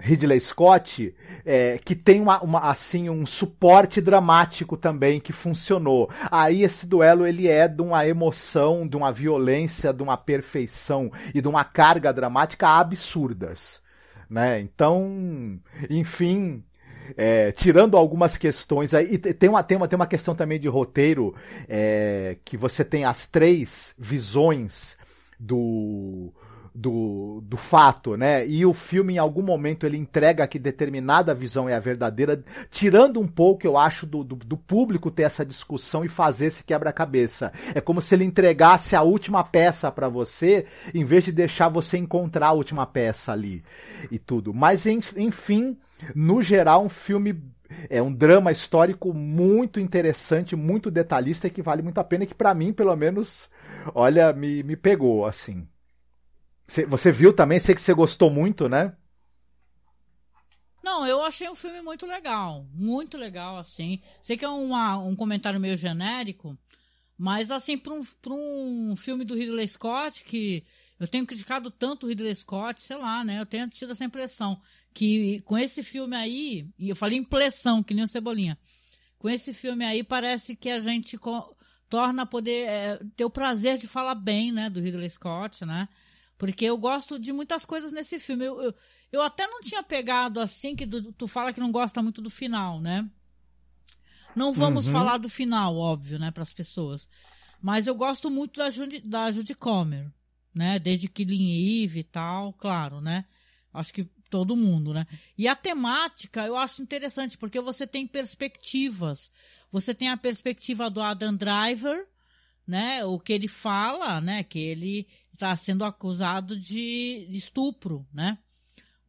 Ridley 0.04 0.40
Scott, 0.42 1.16
é, 1.46 1.80
que 1.84 1.96
tem 1.96 2.20
uma, 2.20 2.42
uma, 2.42 2.60
assim 2.60 3.10
um 3.10 3.26
suporte 3.26 4.02
dramático 4.02 4.76
também 4.76 5.18
que 5.18 5.32
funcionou. 5.32 6.10
Aí 6.30 6.64
esse 6.64 6.86
duelo 6.86 7.26
ele 7.26 7.48
é 7.48 7.70
de 7.70 7.82
uma 7.82 8.06
emoção, 8.06 8.86
de 8.86 8.98
uma 8.98 9.14
violência, 9.14 9.94
de 9.94 10.04
uma 10.04 10.18
perfeição 10.18 11.10
e 11.34 11.42
de 11.42 11.48
uma 11.48 11.64
carga 11.64 12.12
dramática 12.12 12.68
absurdas, 12.68 13.82
né? 14.30 14.60
Então, 14.60 15.58
enfim, 15.90 16.62
é, 17.18 17.52
tirando 17.52 17.98
algumas 17.98 18.38
questões 18.38 18.94
aí, 18.94 19.14
e 19.14 19.18
tem 19.18 19.50
uma, 19.50 19.64
tem, 19.64 19.78
uma, 19.78 19.88
tem 19.88 19.96
uma 19.96 20.08
questão 20.08 20.36
também 20.36 20.60
de 20.60 20.68
roteiro, 20.68 21.36
é, 21.68 22.38
que 22.44 22.58
você 22.58 22.84
tem 22.84 23.06
as 23.06 23.28
três 23.28 23.94
visões 23.98 24.98
do, 25.40 26.34
do, 26.74 27.42
do 27.42 27.56
fato, 27.56 28.18
né? 28.18 28.48
E 28.48 28.66
o 28.66 28.74
filme, 28.74 29.16
em 29.16 29.18
algum 29.18 29.44
momento, 29.44 29.86
ele 29.86 29.98
entrega 29.98 30.48
que 30.48 30.58
determinada 30.58 31.34
visão 31.34 31.70
é 31.70 31.76
a 31.76 31.80
verdadeira, 31.80 32.44
tirando 32.72 33.20
um 33.20 33.28
pouco, 33.28 33.68
eu 33.68 33.78
acho, 33.78 34.06
do, 34.06 34.24
do, 34.24 34.36
do 34.36 34.58
público 34.58 35.12
ter 35.12 35.24
essa 35.24 35.46
discussão 35.46 36.04
e 36.04 36.10
fazer 36.10 36.48
esse 36.48 36.64
quebra-cabeça. 36.64 37.52
É 37.76 37.82
como 37.82 38.02
se 38.02 38.16
ele 38.16 38.26
entregasse 38.26 38.96
a 38.96 39.04
última 39.04 39.44
peça 39.44 39.92
para 39.92 40.10
você, 40.10 40.66
em 40.94 41.06
vez 41.06 41.26
de 41.26 41.32
deixar 41.32 41.70
você 41.70 41.98
encontrar 41.98 42.48
a 42.48 42.54
última 42.54 42.86
peça 42.88 43.32
ali 43.32 43.64
e 44.10 44.18
tudo. 44.18 44.54
Mas, 44.54 44.86
enfim, 44.88 45.78
no 46.16 46.42
geral, 46.42 46.84
um 46.84 46.90
filme 46.90 47.40
é 47.90 48.02
um 48.02 48.14
drama 48.14 48.52
histórico 48.52 49.14
muito 49.14 49.80
interessante, 49.80 50.56
muito 50.56 50.90
detalhista 50.90 51.48
e 51.48 51.52
que 51.52 51.62
vale 51.62 51.82
muito 51.82 52.00
a 52.00 52.04
pena 52.04 52.24
e 52.24 52.28
que 52.28 52.36
para 52.36 52.54
mim, 52.54 52.74
pelo 52.74 52.96
menos, 52.96 53.50
olha, 53.94 54.34
me, 54.34 54.64
me 54.64 54.76
pegou 54.76 55.26
assim. 55.26 55.68
Você 56.88 57.12
viu 57.12 57.34
também? 57.34 57.60
Sei 57.60 57.76
que 57.76 57.82
você 57.82 57.94
gostou 57.94 58.30
muito, 58.30 58.68
né? 58.68 58.96
Não, 60.84 61.06
eu 61.08 61.24
achei 61.24 61.50
um 61.50 61.56
filme 61.56 61.82
muito 61.82 62.06
legal. 62.06 62.66
Muito 62.74 63.18
legal, 63.18 63.58
assim. 63.58 64.02
Sei 64.22 64.36
que 64.36 64.44
é 64.44 64.50
uma, 64.50 64.98
um 64.98 65.16
comentário 65.16 65.60
meio 65.60 65.78
genérico, 65.78 66.58
mas, 67.18 67.52
assim, 67.52 67.78
para 67.78 67.94
um, 67.94 68.92
um 68.92 68.96
filme 68.96 69.24
do 69.24 69.36
Ridley 69.36 69.68
Scott, 69.68 70.24
que 70.24 70.66
eu 71.00 71.08
tenho 71.08 71.26
criticado 71.26 71.72
tanto 71.72 72.06
o 72.06 72.10
Ridley 72.10 72.36
Scott, 72.36 72.82
sei 72.82 72.98
lá, 72.98 73.24
né? 73.24 73.40
Eu 73.40 73.46
tenho 73.46 73.70
tido 73.70 73.92
essa 73.92 74.04
impressão 74.04 74.60
que 74.94 75.42
com 75.42 75.58
esse 75.58 75.82
filme 75.84 76.16
aí, 76.16 76.68
e 76.78 76.90
eu 76.90 76.96
falei 76.96 77.18
impressão, 77.18 77.82
que 77.82 77.94
nem 77.94 78.04
o 78.04 78.08
Cebolinha, 78.08 78.58
com 79.18 79.30
esse 79.30 79.54
filme 79.54 79.84
aí 79.84 80.04
parece 80.04 80.56
que 80.56 80.70
a 80.70 80.80
gente 80.80 81.18
torna 81.90 82.26
poder 82.26 82.68
é, 82.68 83.00
ter 83.16 83.26
o 83.26 83.30
prazer 83.30 83.78
de 83.78 83.88
falar 83.88 84.16
bem, 84.16 84.52
né, 84.52 84.70
do 84.70 84.80
Ridley 84.80 85.10
Scott, 85.10 85.66
né? 85.66 85.88
Porque 86.38 86.66
eu 86.66 86.78
gosto 86.78 87.20
de 87.20 87.32
muitas 87.32 87.66
coisas 87.66 87.92
nesse 87.92 88.20
filme. 88.20 88.46
Eu, 88.46 88.62
eu, 88.62 88.76
eu 89.12 89.22
até 89.22 89.48
não 89.48 89.62
tinha 89.62 89.84
pegado 89.84 90.40
assim, 90.40 90.76
que 90.76 90.86
tu, 90.86 91.14
tu 91.14 91.28
fala 91.28 91.54
que 91.54 91.60
não 91.60 91.72
gosta 91.72 92.02
muito 92.02 92.22
do 92.22 92.30
final, 92.30 92.82
né? 92.82 93.10
Não 94.36 94.52
vamos 94.52 94.88
uhum. 94.88 94.92
falar 94.92 95.18
do 95.18 95.30
final, 95.30 95.78
óbvio, 95.78 96.18
né, 96.18 96.32
para 96.32 96.44
as 96.44 96.54
pessoas. 96.54 97.08
Mas 97.62 97.88
eu 97.88 97.96
gosto 97.96 98.30
muito 98.30 98.58
da 98.58 98.70
Judy, 98.70 99.00
da 99.00 99.32
Judy 99.32 99.56
Comer, 99.56 100.12
né? 100.54 100.80
Desde 100.80 101.08
Killing 101.08 101.84
Eve 101.84 102.02
e 102.02 102.04
tal, 102.04 102.52
claro, 102.54 103.00
né? 103.00 103.26
Acho 103.74 103.94
que 103.94 104.04
todo 104.30 104.56
mundo, 104.56 104.94
né? 104.94 105.06
E 105.38 105.48
a 105.48 105.56
temática 105.56 106.46
eu 106.46 106.58
acho 106.58 106.82
interessante, 106.82 107.38
porque 107.38 107.62
você 107.62 107.86
tem 107.86 108.08
perspectivas. 108.08 109.32
Você 109.72 109.94
tem 109.94 110.10
a 110.10 110.18
perspectiva 110.18 110.90
do 110.90 111.02
Adam 111.02 111.36
Driver, 111.36 112.08
né? 112.68 113.06
O 113.06 113.20
que 113.20 113.32
ele 113.32 113.48
fala, 113.48 114.20
né? 114.20 114.44
Que 114.44 114.60
ele 114.60 115.08
está 115.34 115.56
sendo 115.56 115.84
acusado 115.84 116.58
de, 116.58 117.28
de, 117.30 117.38
estupro, 117.38 118.06
né? 118.14 118.38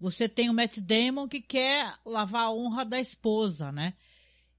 Você 0.00 0.28
tem 0.28 0.50
o 0.50 0.54
Matt 0.54 0.78
Damon 0.78 1.28
que 1.28 1.40
quer 1.40 1.94
lavar 2.04 2.46
a 2.46 2.52
honra 2.52 2.84
da 2.84 2.98
esposa, 2.98 3.70
né? 3.70 3.94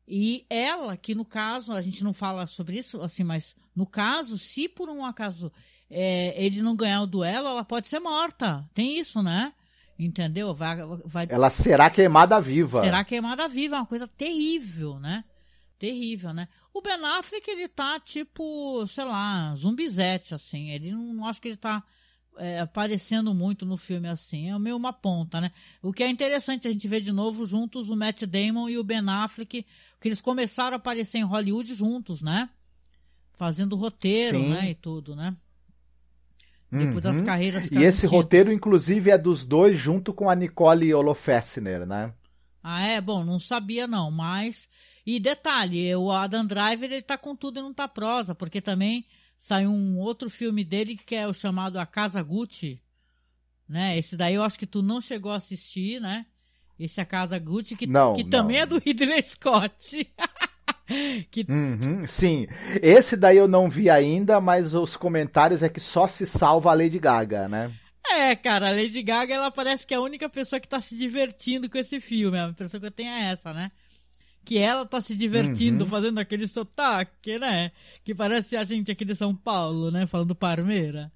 E 0.07 0.45
ela, 0.49 0.95
que 0.95 1.15
no 1.15 1.25
caso, 1.25 1.73
a 1.73 1.81
gente 1.81 2.03
não 2.03 2.13
fala 2.13 2.45
sobre 2.47 2.77
isso, 2.77 3.01
assim, 3.01 3.23
mas 3.23 3.55
no 3.75 3.85
caso, 3.85 4.37
se 4.37 4.69
por 4.69 4.89
um 4.89 5.03
acaso 5.03 5.51
é, 5.89 6.33
ele 6.43 6.61
não 6.61 6.75
ganhar 6.75 7.01
o 7.01 7.07
duelo, 7.07 7.47
ela 7.47 7.65
pode 7.65 7.87
ser 7.87 7.99
morta. 7.99 8.67
Tem 8.73 8.97
isso, 8.99 9.21
né? 9.21 9.53
Entendeu? 9.97 10.53
Vai, 10.53 10.77
vai... 11.05 11.27
Ela 11.29 11.49
será 11.49 11.89
queimada 11.89 12.39
viva. 12.39 12.81
Será 12.81 13.03
queimada 13.03 13.47
viva, 13.47 13.75
é 13.75 13.79
uma 13.79 13.85
coisa 13.85 14.07
terrível, 14.07 14.99
né? 14.99 15.23
Terrível, 15.79 16.33
né? 16.33 16.47
O 16.75 16.81
Ben 16.81 16.99
Affleck, 17.05 17.49
ele 17.49 17.69
tá 17.69 17.97
tipo, 18.01 18.85
sei 18.87 19.05
lá, 19.05 19.55
zumbizete, 19.55 20.35
assim. 20.35 20.71
Ele 20.71 20.91
não, 20.91 21.13
não 21.13 21.25
acho 21.25 21.39
que 21.39 21.47
ele 21.47 21.55
tá 21.55 21.81
é, 22.37 22.59
aparecendo 22.59 23.33
muito 23.33 23.65
no 23.65 23.77
filme 23.77 24.09
assim. 24.09 24.51
É 24.51 24.59
meio 24.59 24.75
uma 24.75 24.91
ponta, 24.91 25.39
né? 25.39 25.53
O 25.81 25.93
que 25.93 26.03
é 26.03 26.09
interessante 26.09 26.67
a 26.67 26.71
gente 26.73 26.85
ver 26.85 26.99
de 26.99 27.13
novo 27.13 27.45
juntos 27.45 27.87
o 27.89 27.95
Matt 27.95 28.23
Damon 28.23 28.67
e 28.67 28.77
o 28.77 28.83
Ben 28.83 29.07
Affleck, 29.07 29.65
que 30.01 30.07
eles 30.09 30.19
começaram 30.19 30.73
a 30.73 30.75
aparecer 30.75 31.19
em 31.19 31.23
Hollywood 31.23 31.73
juntos, 31.73 32.21
né? 32.21 32.49
Fazendo 33.37 33.77
roteiro, 33.77 34.37
Sim. 34.37 34.49
né? 34.49 34.71
E 34.71 34.75
tudo, 34.75 35.15
né? 35.15 35.33
Depois 36.69 36.95
uhum. 36.95 37.01
das 37.01 37.21
carreiras. 37.21 37.71
E 37.71 37.83
esse 37.85 38.05
roteiro, 38.05 38.51
inclusive, 38.51 39.11
é 39.11 39.17
dos 39.17 39.45
dois 39.45 39.77
junto 39.77 40.13
com 40.13 40.29
a 40.29 40.35
Nicole 40.35 40.93
Olofessner, 40.93 41.85
né? 41.85 42.13
Ah, 42.67 42.81
é? 42.81 42.99
Bom, 42.99 43.23
não 43.23 43.37
sabia 43.37 43.85
não, 43.85 44.09
mas 44.09 44.67
e 45.05 45.19
detalhe, 45.19 45.95
o 45.95 46.11
Adam 46.11 46.43
Driver 46.43 46.91
ele 46.91 47.03
tá 47.03 47.15
com 47.15 47.35
tudo 47.35 47.59
e 47.59 47.61
não 47.61 47.71
tá 47.71 47.87
prosa, 47.87 48.33
porque 48.33 48.59
também 48.59 49.05
saiu 49.37 49.69
um 49.69 49.99
outro 49.99 50.31
filme 50.31 50.65
dele 50.65 50.97
que 50.97 51.13
é 51.13 51.27
o 51.27 51.33
chamado 51.33 51.77
A 51.77 51.85
Casa 51.85 52.23
Gucci, 52.23 52.81
né? 53.69 53.95
Esse 53.95 54.17
daí 54.17 54.33
eu 54.33 54.41
acho 54.41 54.57
que 54.57 54.65
tu 54.65 54.81
não 54.81 54.99
chegou 54.99 55.31
a 55.31 55.35
assistir, 55.35 56.01
né? 56.01 56.25
Esse 56.79 56.99
A 56.99 57.05
Casa 57.05 57.37
Gucci, 57.37 57.75
que, 57.75 57.85
não, 57.85 58.15
que 58.15 58.23
não. 58.23 58.31
também 58.31 58.57
é 58.57 58.65
do 58.65 58.79
Ridley 58.79 59.21
Scott. 59.21 60.11
que... 61.29 61.45
Uhum, 61.47 62.07
sim, 62.07 62.47
esse 62.81 63.15
daí 63.15 63.37
eu 63.37 63.47
não 63.47 63.69
vi 63.69 63.91
ainda, 63.91 64.41
mas 64.41 64.73
os 64.73 64.97
comentários 64.97 65.61
é 65.61 65.69
que 65.69 65.79
só 65.79 66.07
se 66.07 66.25
salva 66.25 66.71
a 66.71 66.73
Lady 66.73 66.97
Gaga, 66.97 67.47
né? 67.47 67.71
É, 68.11 68.35
cara, 68.35 68.69
a 68.69 68.71
Lady 68.71 69.01
Gaga, 69.01 69.33
ela 69.33 69.51
parece 69.51 69.85
que 69.85 69.93
é 69.93 69.97
a 69.97 70.01
única 70.01 70.29
pessoa 70.29 70.59
que 70.59 70.67
tá 70.67 70.79
se 70.79 70.95
divertindo 70.95 71.69
com 71.69 71.77
esse 71.77 71.99
filme. 71.99 72.37
A 72.37 72.49
impressão 72.49 72.79
que 72.79 72.85
eu 72.85 72.91
tenho 72.91 73.09
é 73.09 73.31
essa, 73.31 73.53
né? 73.53 73.71
que 74.45 74.59
ela 74.59 74.85
tá 74.85 75.01
se 75.01 75.15
divertindo 75.15 75.83
uhum. 75.83 75.89
fazendo 75.89 76.19
aquele 76.19 76.47
sotaque, 76.47 77.39
né? 77.39 77.71
Que 78.03 78.13
parece 78.13 78.55
a 78.55 78.63
gente 78.63 78.91
aqui 78.91 79.03
de 79.03 79.15
São 79.15 79.35
Paulo, 79.35 79.89
né? 79.89 80.05
Falando 80.05 80.35
Parmeira 80.35 81.11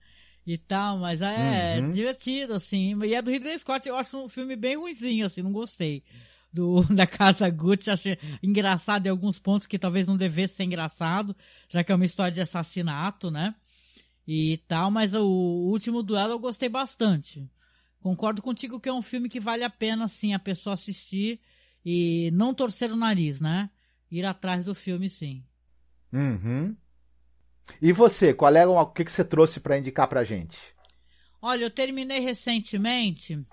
e 0.46 0.58
tal, 0.58 0.98
mas 0.98 1.22
é 1.22 1.78
uhum. 1.80 1.92
divertido, 1.92 2.56
assim. 2.56 2.98
E 3.06 3.14
é 3.14 3.22
do 3.22 3.30
Ridley 3.30 3.60
Scott, 3.60 3.88
eu 3.88 3.96
acho 3.96 4.18
um 4.18 4.28
filme 4.28 4.56
bem 4.56 4.78
ruimzinho, 4.78 5.28
assim, 5.28 5.44
não 5.44 5.52
gostei. 5.52 6.04
Do, 6.52 6.82
da 6.92 7.06
Casa 7.06 7.48
Gucci, 7.52 7.92
achei 7.92 8.18
engraçado 8.42 9.06
em 9.06 9.10
alguns 9.12 9.38
pontos 9.38 9.68
que 9.68 9.78
talvez 9.78 10.08
não 10.08 10.18
devesse 10.18 10.56
ser 10.56 10.64
engraçado, 10.64 11.36
já 11.70 11.84
que 11.84 11.92
é 11.92 11.96
uma 11.96 12.06
história 12.06 12.32
de 12.32 12.42
assassinato, 12.42 13.30
né? 13.30 13.54
E 14.32 14.58
tal, 14.68 14.92
mas 14.92 15.16
o 15.16 15.26
último 15.26 16.04
duelo 16.04 16.34
eu 16.34 16.40
gostei 16.40 16.70
bastante. 16.70 17.50
Concordo 18.00 18.44
contigo 18.44 18.80
que 18.80 18.88
é 18.88 18.94
um 18.94 19.02
filme 19.02 19.28
que 19.28 19.40
vale 19.40 19.64
a 19.64 19.72
pena, 19.72 20.08
sim, 20.08 20.36
a 20.36 20.40
pessoa 20.40 20.76
assistir 20.76 21.42
e 21.84 22.30
não 22.32 22.54
torcer 22.54 22.92
o 22.92 22.96
nariz, 22.96 23.42
né? 23.42 23.72
Ir 24.12 24.24
atrás 24.24 24.64
do 24.64 24.76
filme, 24.76 25.10
sim. 25.10 25.44
Uhum. 26.14 26.78
E 27.82 27.92
você, 27.92 28.32
qual 28.32 28.56
é 28.56 28.68
o 28.68 28.86
que, 28.86 29.04
que 29.04 29.12
você 29.12 29.26
trouxe 29.26 29.60
para 29.60 29.80
indicar 29.80 30.08
pra 30.08 30.24
gente? 30.24 30.60
Olha, 31.42 31.64
eu 31.64 31.72
terminei 31.72 32.20
recentemente 32.20 33.44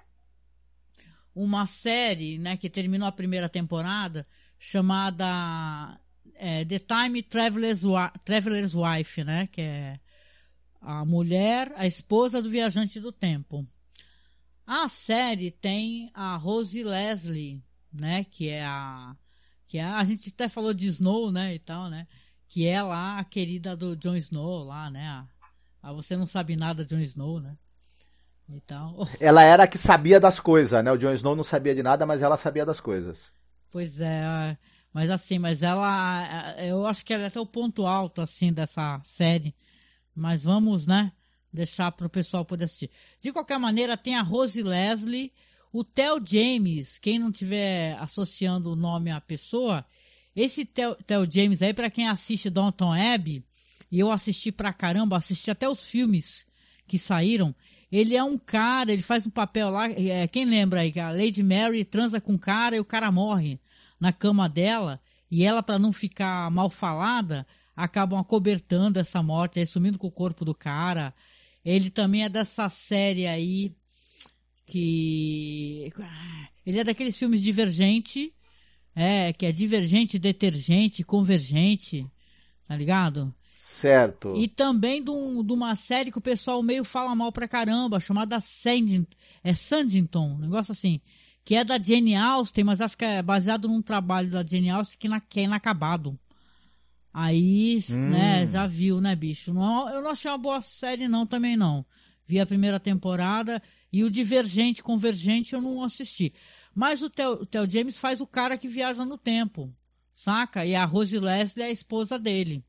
uma 1.34 1.64
série, 1.64 2.38
né, 2.38 2.54
que 2.54 2.68
terminou 2.68 3.08
a 3.08 3.12
primeira 3.12 3.48
temporada, 3.48 4.26
chamada 4.58 5.98
é, 6.34 6.66
The 6.66 6.80
Time 6.80 7.22
Traveler's, 7.22 7.80
Traveler's 8.26 8.74
Wife, 8.74 9.24
né, 9.24 9.46
que 9.46 9.62
é 9.62 10.00
a 10.86 11.04
mulher, 11.04 11.72
a 11.74 11.84
esposa 11.84 12.40
do 12.40 12.48
viajante 12.48 13.00
do 13.00 13.10
tempo. 13.10 13.66
A 14.64 14.86
série 14.86 15.50
tem 15.50 16.08
a 16.14 16.36
Rose 16.36 16.80
Leslie, 16.80 17.60
né? 17.92 18.22
Que 18.22 18.50
é 18.50 18.64
a. 18.64 19.16
Que 19.66 19.78
é, 19.78 19.84
a 19.84 20.04
gente 20.04 20.28
até 20.28 20.48
falou 20.48 20.72
de 20.72 20.86
Snow, 20.86 21.32
né? 21.32 21.54
E 21.54 21.58
tal, 21.58 21.90
né? 21.90 22.06
Que 22.46 22.68
é 22.68 22.80
lá 22.80 23.18
a 23.18 23.24
querida 23.24 23.76
do 23.76 23.96
Jon 23.96 24.14
Snow, 24.14 24.62
lá, 24.62 24.88
né? 24.88 25.08
A, 25.08 25.26
a 25.82 25.92
você 25.92 26.16
não 26.16 26.24
sabe 26.24 26.54
nada 26.54 26.84
de 26.84 26.90
Jon 26.94 27.02
Snow, 27.02 27.40
né? 27.40 27.56
Então... 28.48 28.96
Ela 29.18 29.42
era 29.42 29.64
a 29.64 29.66
que 29.66 29.78
sabia 29.78 30.20
das 30.20 30.38
coisas, 30.38 30.84
né? 30.84 30.92
O 30.92 30.96
Jon 30.96 31.12
Snow 31.14 31.34
não 31.34 31.42
sabia 31.42 31.74
de 31.74 31.82
nada, 31.82 32.06
mas 32.06 32.22
ela 32.22 32.36
sabia 32.36 32.64
das 32.64 32.78
coisas. 32.78 33.32
Pois 33.72 34.00
é, 34.00 34.56
mas 34.92 35.10
assim, 35.10 35.40
mas 35.40 35.64
ela, 35.64 36.54
eu 36.58 36.86
acho 36.86 37.04
que 37.04 37.12
ela 37.12 37.24
é 37.24 37.26
até 37.26 37.40
o 37.40 37.44
ponto 37.44 37.86
alto, 37.86 38.20
assim, 38.22 38.52
dessa 38.52 39.00
série. 39.02 39.52
Mas 40.16 40.44
vamos, 40.44 40.86
né, 40.86 41.12
deixar 41.52 41.92
para 41.92 42.06
o 42.06 42.10
pessoal 42.10 42.44
poder 42.44 42.64
assistir. 42.64 42.90
De 43.20 43.32
qualquer 43.32 43.58
maneira, 43.58 43.96
tem 43.96 44.16
a 44.16 44.22
Rose 44.22 44.62
Leslie, 44.62 45.32
o 45.72 45.84
Theo 45.84 46.18
James, 46.24 46.98
quem 46.98 47.18
não 47.18 47.30
tiver 47.30 47.98
associando 47.98 48.72
o 48.72 48.76
nome 48.76 49.10
à 49.10 49.20
pessoa, 49.20 49.84
esse 50.34 50.64
Theo, 50.64 50.94
Theo 51.06 51.30
James 51.30 51.60
aí, 51.60 51.74
para 51.74 51.90
quem 51.90 52.08
assiste 52.08 52.48
Downton 52.48 52.92
Abbey, 52.92 53.44
e 53.90 53.98
eu 53.98 54.10
assisti 54.10 54.50
pra 54.50 54.72
caramba, 54.72 55.16
assisti 55.16 55.50
até 55.50 55.68
os 55.68 55.84
filmes 55.84 56.46
que 56.86 56.98
saíram, 56.98 57.54
ele 57.90 58.16
é 58.16 58.24
um 58.24 58.38
cara, 58.38 58.92
ele 58.92 59.02
faz 59.02 59.26
um 59.26 59.30
papel 59.30 59.70
lá, 59.70 59.90
é, 59.90 60.26
quem 60.26 60.44
lembra 60.44 60.80
aí, 60.80 60.90
que 60.90 61.00
a 61.00 61.10
Lady 61.10 61.42
Mary 61.42 61.84
transa 61.84 62.20
com 62.20 62.32
um 62.32 62.38
cara 62.38 62.76
e 62.76 62.80
o 62.80 62.84
cara 62.84 63.12
morre 63.12 63.60
na 64.00 64.12
cama 64.12 64.48
dela, 64.48 65.00
e 65.30 65.44
ela, 65.44 65.62
para 65.62 65.78
não 65.78 65.92
ficar 65.92 66.50
mal 66.50 66.70
falada, 66.70 67.46
acabam 67.76 68.18
acobertando 68.18 68.98
essa 68.98 69.22
morte, 69.22 69.60
aí, 69.60 69.66
sumindo 69.66 69.98
com 69.98 70.06
o 70.06 70.12
corpo 70.12 70.44
do 70.44 70.54
cara. 70.54 71.12
Ele 71.64 71.90
também 71.90 72.24
é 72.24 72.28
dessa 72.28 72.68
série 72.68 73.26
aí, 73.26 73.72
que 74.66 75.92
ele 76.64 76.78
é 76.78 76.84
daqueles 76.84 77.16
filmes 77.16 77.42
Divergente, 77.42 78.32
É, 78.94 79.30
que 79.30 79.44
é 79.44 79.52
divergente, 79.52 80.18
detergente, 80.18 81.04
convergente, 81.04 82.06
tá 82.66 82.74
ligado? 82.74 83.30
Certo. 83.54 84.34
E 84.34 84.48
também 84.48 85.04
de, 85.04 85.10
um, 85.10 85.44
de, 85.44 85.52
uma 85.52 85.76
série 85.76 86.10
que 86.10 86.16
o 86.16 86.22
pessoal 86.22 86.62
meio 86.62 86.82
fala 86.82 87.14
mal 87.14 87.30
pra 87.30 87.46
caramba, 87.46 88.00
chamada 88.00 88.40
Sandington, 88.40 89.14
é 89.44 89.52
Sandington, 89.52 90.28
um 90.28 90.38
negócio 90.38 90.72
assim, 90.72 90.98
que 91.44 91.54
é 91.54 91.62
da 91.62 91.78
Jane 91.78 92.16
Austen, 92.16 92.64
mas 92.64 92.80
acho 92.80 92.96
que 92.96 93.04
é 93.04 93.20
baseado 93.22 93.68
num 93.68 93.82
trabalho 93.82 94.30
da 94.30 94.42
Jane 94.42 94.70
Austen 94.70 94.96
que, 94.98 95.08
na, 95.08 95.20
que 95.20 95.40
é 95.40 95.42
inacabado. 95.42 96.18
Aí, 97.18 97.82
hum. 97.92 98.10
né, 98.10 98.44
já 98.44 98.66
viu, 98.66 99.00
né, 99.00 99.16
bicho? 99.16 99.54
Não, 99.54 99.88
eu 99.88 100.02
não 100.02 100.10
achei 100.10 100.30
uma 100.30 100.36
boa 100.36 100.60
série 100.60 101.08
não, 101.08 101.26
também 101.26 101.56
não. 101.56 101.82
Vi 102.26 102.38
a 102.38 102.44
primeira 102.44 102.78
temporada 102.78 103.62
e 103.90 104.04
o 104.04 104.10
Divergente, 104.10 104.82
Convergente 104.82 105.54
eu 105.54 105.62
não 105.62 105.82
assisti. 105.82 106.34
Mas 106.74 107.00
o 107.00 107.08
Theo, 107.08 107.32
o 107.40 107.46
Theo 107.46 107.70
James 107.70 107.96
faz 107.96 108.20
o 108.20 108.26
cara 108.26 108.58
que 108.58 108.68
viaja 108.68 109.02
no 109.02 109.16
tempo, 109.16 109.72
saca? 110.14 110.66
E 110.66 110.74
a 110.74 110.84
Rose 110.84 111.18
Leslie 111.18 111.64
é 111.64 111.68
a 111.68 111.72
esposa 111.72 112.18
dele. 112.18 112.62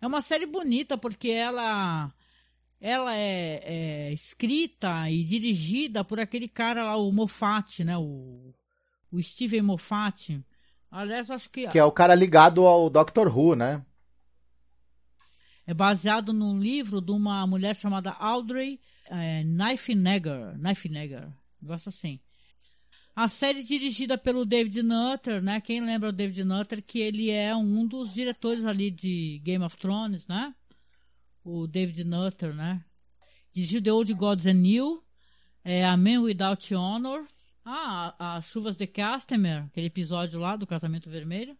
É 0.00 0.06
uma 0.06 0.22
série 0.22 0.46
bonita 0.46 0.96
porque 0.96 1.28
ela 1.28 2.10
ela 2.80 3.14
é, 3.14 3.60
é, 3.64 4.12
escrita 4.14 5.10
e 5.10 5.22
dirigida 5.24 6.02
por 6.02 6.18
aquele 6.18 6.48
cara 6.48 6.84
lá, 6.84 6.96
o 6.96 7.12
Moffat, 7.12 7.84
né? 7.84 7.98
O, 7.98 8.54
o 9.12 9.22
Steven 9.22 9.60
Moffat. 9.60 10.42
Aliás, 10.94 11.28
acho 11.28 11.50
que. 11.50 11.66
Que 11.66 11.78
é 11.78 11.84
o 11.84 11.90
cara 11.90 12.14
ligado 12.14 12.64
ao 12.64 12.88
Doctor 12.88 13.26
Who, 13.26 13.56
né? 13.56 13.84
É 15.66 15.74
baseado 15.74 16.32
num 16.32 16.56
livro 16.56 17.00
de 17.00 17.10
uma 17.10 17.44
mulher 17.48 17.74
chamada 17.74 18.12
Audrey 18.12 18.80
é, 19.06 19.42
Knifenegger. 19.42 20.56
Knifenegger. 20.56 21.32
Negócio 21.60 21.88
assim. 21.88 22.20
A 23.16 23.28
série 23.28 23.64
dirigida 23.64 24.16
pelo 24.16 24.44
David 24.44 24.84
Nutter, 24.84 25.42
né? 25.42 25.60
Quem 25.60 25.80
lembra 25.80 26.10
o 26.10 26.12
David 26.12 26.44
Nutter, 26.44 26.80
que 26.80 27.00
ele 27.00 27.28
é 27.28 27.56
um 27.56 27.84
dos 27.84 28.14
diretores 28.14 28.64
ali 28.64 28.88
de 28.88 29.40
Game 29.42 29.64
of 29.64 29.76
Thrones, 29.76 30.24
né? 30.28 30.54
O 31.42 31.66
David 31.66 32.04
Nutter, 32.04 32.54
né? 32.54 32.84
Dirigiu 33.52 33.82
The 33.82 33.92
Old 33.92 34.14
Gods 34.14 34.46
and 34.46 34.54
New, 34.54 35.02
é, 35.64 35.84
A 35.84 35.96
Man 35.96 36.20
Without 36.20 36.72
Honor, 36.72 37.26
ah, 37.64 38.36
as 38.36 38.46
Chuvas 38.46 38.76
de 38.76 38.86
Castemer, 38.86 39.64
aquele 39.64 39.86
episódio 39.86 40.38
lá 40.40 40.56
do 40.56 40.66
Casamento 40.66 41.08
Vermelho, 41.08 41.56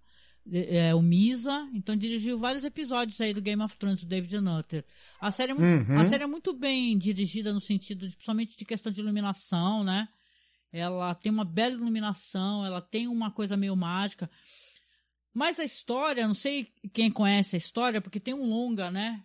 é, 0.52 0.94
o 0.94 1.00
Misa, 1.00 1.68
então 1.72 1.96
dirigiu 1.96 2.38
vários 2.38 2.64
episódios 2.64 3.18
aí 3.20 3.32
do 3.32 3.40
Game 3.40 3.62
of 3.62 3.76
Thrones, 3.76 4.04
do 4.04 4.06
David 4.06 4.40
Nutter. 4.40 4.84
A 5.20 5.30
série, 5.30 5.52
é 5.52 5.54
muito, 5.54 5.90
uhum. 5.90 5.98
a 5.98 6.04
série 6.04 6.24
é 6.24 6.26
muito 6.26 6.52
bem 6.52 6.98
dirigida 6.98 7.52
no 7.52 7.60
sentido, 7.60 8.06
de, 8.06 8.14
principalmente 8.14 8.56
de 8.56 8.64
questão 8.64 8.92
de 8.92 9.00
iluminação, 9.00 9.82
né? 9.82 10.08
ela 10.74 11.14
tem 11.14 11.30
uma 11.30 11.44
bela 11.44 11.74
iluminação, 11.74 12.66
ela 12.66 12.80
tem 12.80 13.06
uma 13.06 13.30
coisa 13.30 13.56
meio 13.56 13.76
mágica. 13.76 14.28
Mas 15.32 15.60
a 15.60 15.64
história, 15.64 16.26
não 16.26 16.34
sei 16.34 16.72
quem 16.92 17.10
conhece 17.10 17.54
a 17.54 17.58
história, 17.58 18.00
porque 18.00 18.18
tem 18.18 18.34
um 18.34 18.44
longa, 18.44 18.90
né? 18.90 19.24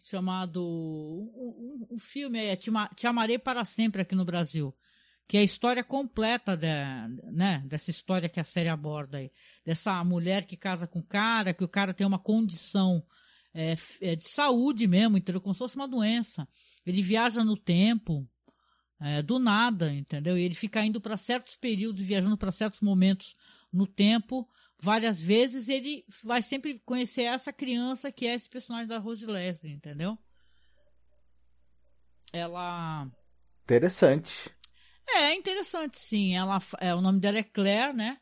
Chamado. 0.00 0.62
Um, 0.62 1.86
um, 1.90 1.94
um 1.94 1.98
filme 1.98 2.38
aí, 2.38 2.48
é 2.48 2.56
Te, 2.56 2.70
Te 2.94 3.06
Amarei 3.06 3.38
para 3.38 3.64
Sempre 3.64 4.02
aqui 4.02 4.14
no 4.14 4.24
Brasil. 4.24 4.74
Que 5.26 5.38
é 5.38 5.40
a 5.40 5.44
história 5.44 5.82
completa 5.82 6.56
de, 6.56 6.66
né, 7.32 7.62
dessa 7.66 7.90
história 7.90 8.28
que 8.28 8.40
a 8.40 8.44
série 8.44 8.68
aborda 8.68 9.18
aí. 9.18 9.30
Dessa 9.64 10.02
mulher 10.04 10.44
que 10.44 10.56
casa 10.56 10.86
com 10.86 10.98
o 10.98 11.06
cara, 11.06 11.54
que 11.54 11.64
o 11.64 11.68
cara 11.68 11.94
tem 11.94 12.06
uma 12.06 12.18
condição 12.18 13.02
é, 13.54 13.74
é 14.00 14.16
de 14.16 14.28
saúde 14.28 14.86
mesmo, 14.86 15.16
entendeu? 15.16 15.40
Como 15.40 15.54
se 15.54 15.58
fosse 15.58 15.76
uma 15.76 15.88
doença. 15.88 16.48
Ele 16.84 17.02
viaja 17.02 17.44
no 17.44 17.56
tempo, 17.56 18.28
é, 19.00 19.22
do 19.22 19.38
nada, 19.38 19.92
entendeu? 19.92 20.36
E 20.36 20.42
ele 20.42 20.54
fica 20.54 20.84
indo 20.84 21.00
para 21.00 21.16
certos 21.16 21.56
períodos, 21.56 22.02
viajando 22.02 22.36
para 22.36 22.52
certos 22.52 22.80
momentos 22.80 23.36
no 23.72 23.86
tempo, 23.86 24.48
várias 24.78 25.20
vezes, 25.20 25.68
ele 25.68 26.04
vai 26.22 26.42
sempre 26.42 26.80
conhecer 26.84 27.22
essa 27.22 27.52
criança 27.52 28.12
que 28.12 28.26
é 28.26 28.34
esse 28.34 28.48
personagem 28.48 28.88
da 28.88 28.98
Rose 28.98 29.24
Leslie, 29.24 29.72
entendeu? 29.72 30.18
Ela. 32.32 33.08
Interessante. 33.64 34.50
É, 35.08 35.34
interessante, 35.34 35.98
sim. 35.98 36.34
Ela, 36.34 36.60
é, 36.80 36.94
o 36.94 37.00
nome 37.00 37.20
dela 37.20 37.38
é 37.38 37.42
Claire, 37.42 37.92
né? 37.92 38.18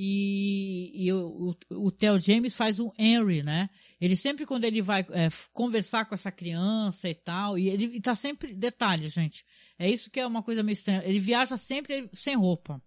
E, 0.00 0.92
e 0.94 1.12
o, 1.12 1.56
o, 1.70 1.86
o 1.86 1.90
Theo 1.90 2.20
James 2.20 2.54
faz 2.54 2.78
o 2.78 2.92
Henry, 2.96 3.42
né? 3.42 3.68
Ele 4.00 4.14
sempre, 4.14 4.46
quando 4.46 4.64
ele 4.64 4.80
vai 4.80 5.00
é, 5.10 5.28
conversar 5.52 6.04
com 6.04 6.14
essa 6.14 6.30
criança 6.30 7.08
e 7.08 7.14
tal, 7.16 7.58
e 7.58 7.68
ele 7.68 7.96
está 7.96 8.14
sempre. 8.14 8.54
Detalhe, 8.54 9.08
gente. 9.08 9.44
É 9.76 9.90
isso 9.90 10.08
que 10.08 10.20
é 10.20 10.26
uma 10.26 10.42
coisa 10.42 10.62
meio 10.62 10.74
estranha. 10.74 11.02
Ele 11.04 11.18
viaja 11.18 11.56
sempre 11.56 12.08
sem 12.12 12.36
roupa, 12.36 12.80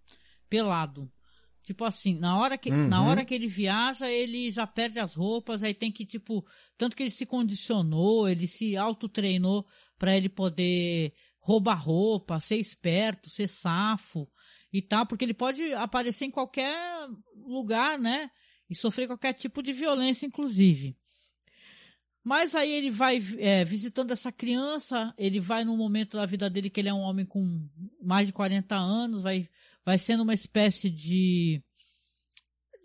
pelado. 0.50 1.12
Tipo 1.64 1.84
assim, 1.84 2.18
na 2.18 2.40
hora 2.40 2.58
que, 2.58 2.72
uhum. 2.72 2.88
na 2.88 3.04
hora 3.04 3.24
que 3.24 3.36
ele 3.36 3.48
viaja, 3.48 4.10
ele 4.10 4.50
já 4.50 4.66
perde 4.66 5.00
as 5.00 5.14
roupas, 5.14 5.62
aí 5.62 5.74
tem 5.74 5.92
que, 5.92 6.06
tipo, 6.06 6.46
tanto 6.78 6.96
que 6.96 7.04
ele 7.04 7.12
se 7.12 7.26
condicionou, 7.26 8.28
ele 8.28 8.48
se 8.48 8.76
autotreinou 8.76 9.68
para 9.98 10.16
ele 10.18 10.28
poder 10.28 11.14
roubar 11.42 11.84
roupa, 11.84 12.40
ser 12.40 12.58
esperto, 12.58 13.30
ser 13.30 13.48
safo 13.48 14.30
e 14.72 14.82
tal, 14.82 15.06
porque 15.06 15.26
ele 15.26 15.34
pode 15.34 15.74
aparecer 15.74 16.26
em 16.26 16.32
qualquer 16.32 17.10
lugar, 17.36 18.00
né? 18.00 18.32
E 18.70 18.76
sofrer 18.76 19.08
qualquer 19.08 19.34
tipo 19.34 19.62
de 19.62 19.74
violência, 19.74 20.26
inclusive. 20.26 20.96
Mas 22.24 22.54
aí 22.54 22.72
ele 22.72 22.92
vai 22.92 23.20
é, 23.40 23.66
visitando 23.66 24.12
essa 24.12 24.32
criança, 24.32 25.14
ele 25.18 25.40
vai 25.40 25.66
num 25.66 25.76
momento 25.76 26.18
da 26.18 26.26
vida 26.26 26.50
dele 26.50 26.70
que 26.70 26.80
ele 26.80 26.90
é 26.90 26.94
um 26.94 27.02
homem 27.02 27.26
com 27.26 27.68
mais 28.02 28.28
de 28.28 28.34
40 28.34 28.76
anos, 28.76 29.24
vai, 29.24 29.50
vai 29.84 29.98
sendo 29.98 30.22
uma 30.22 30.34
espécie 30.34 30.90
de. 30.90 31.62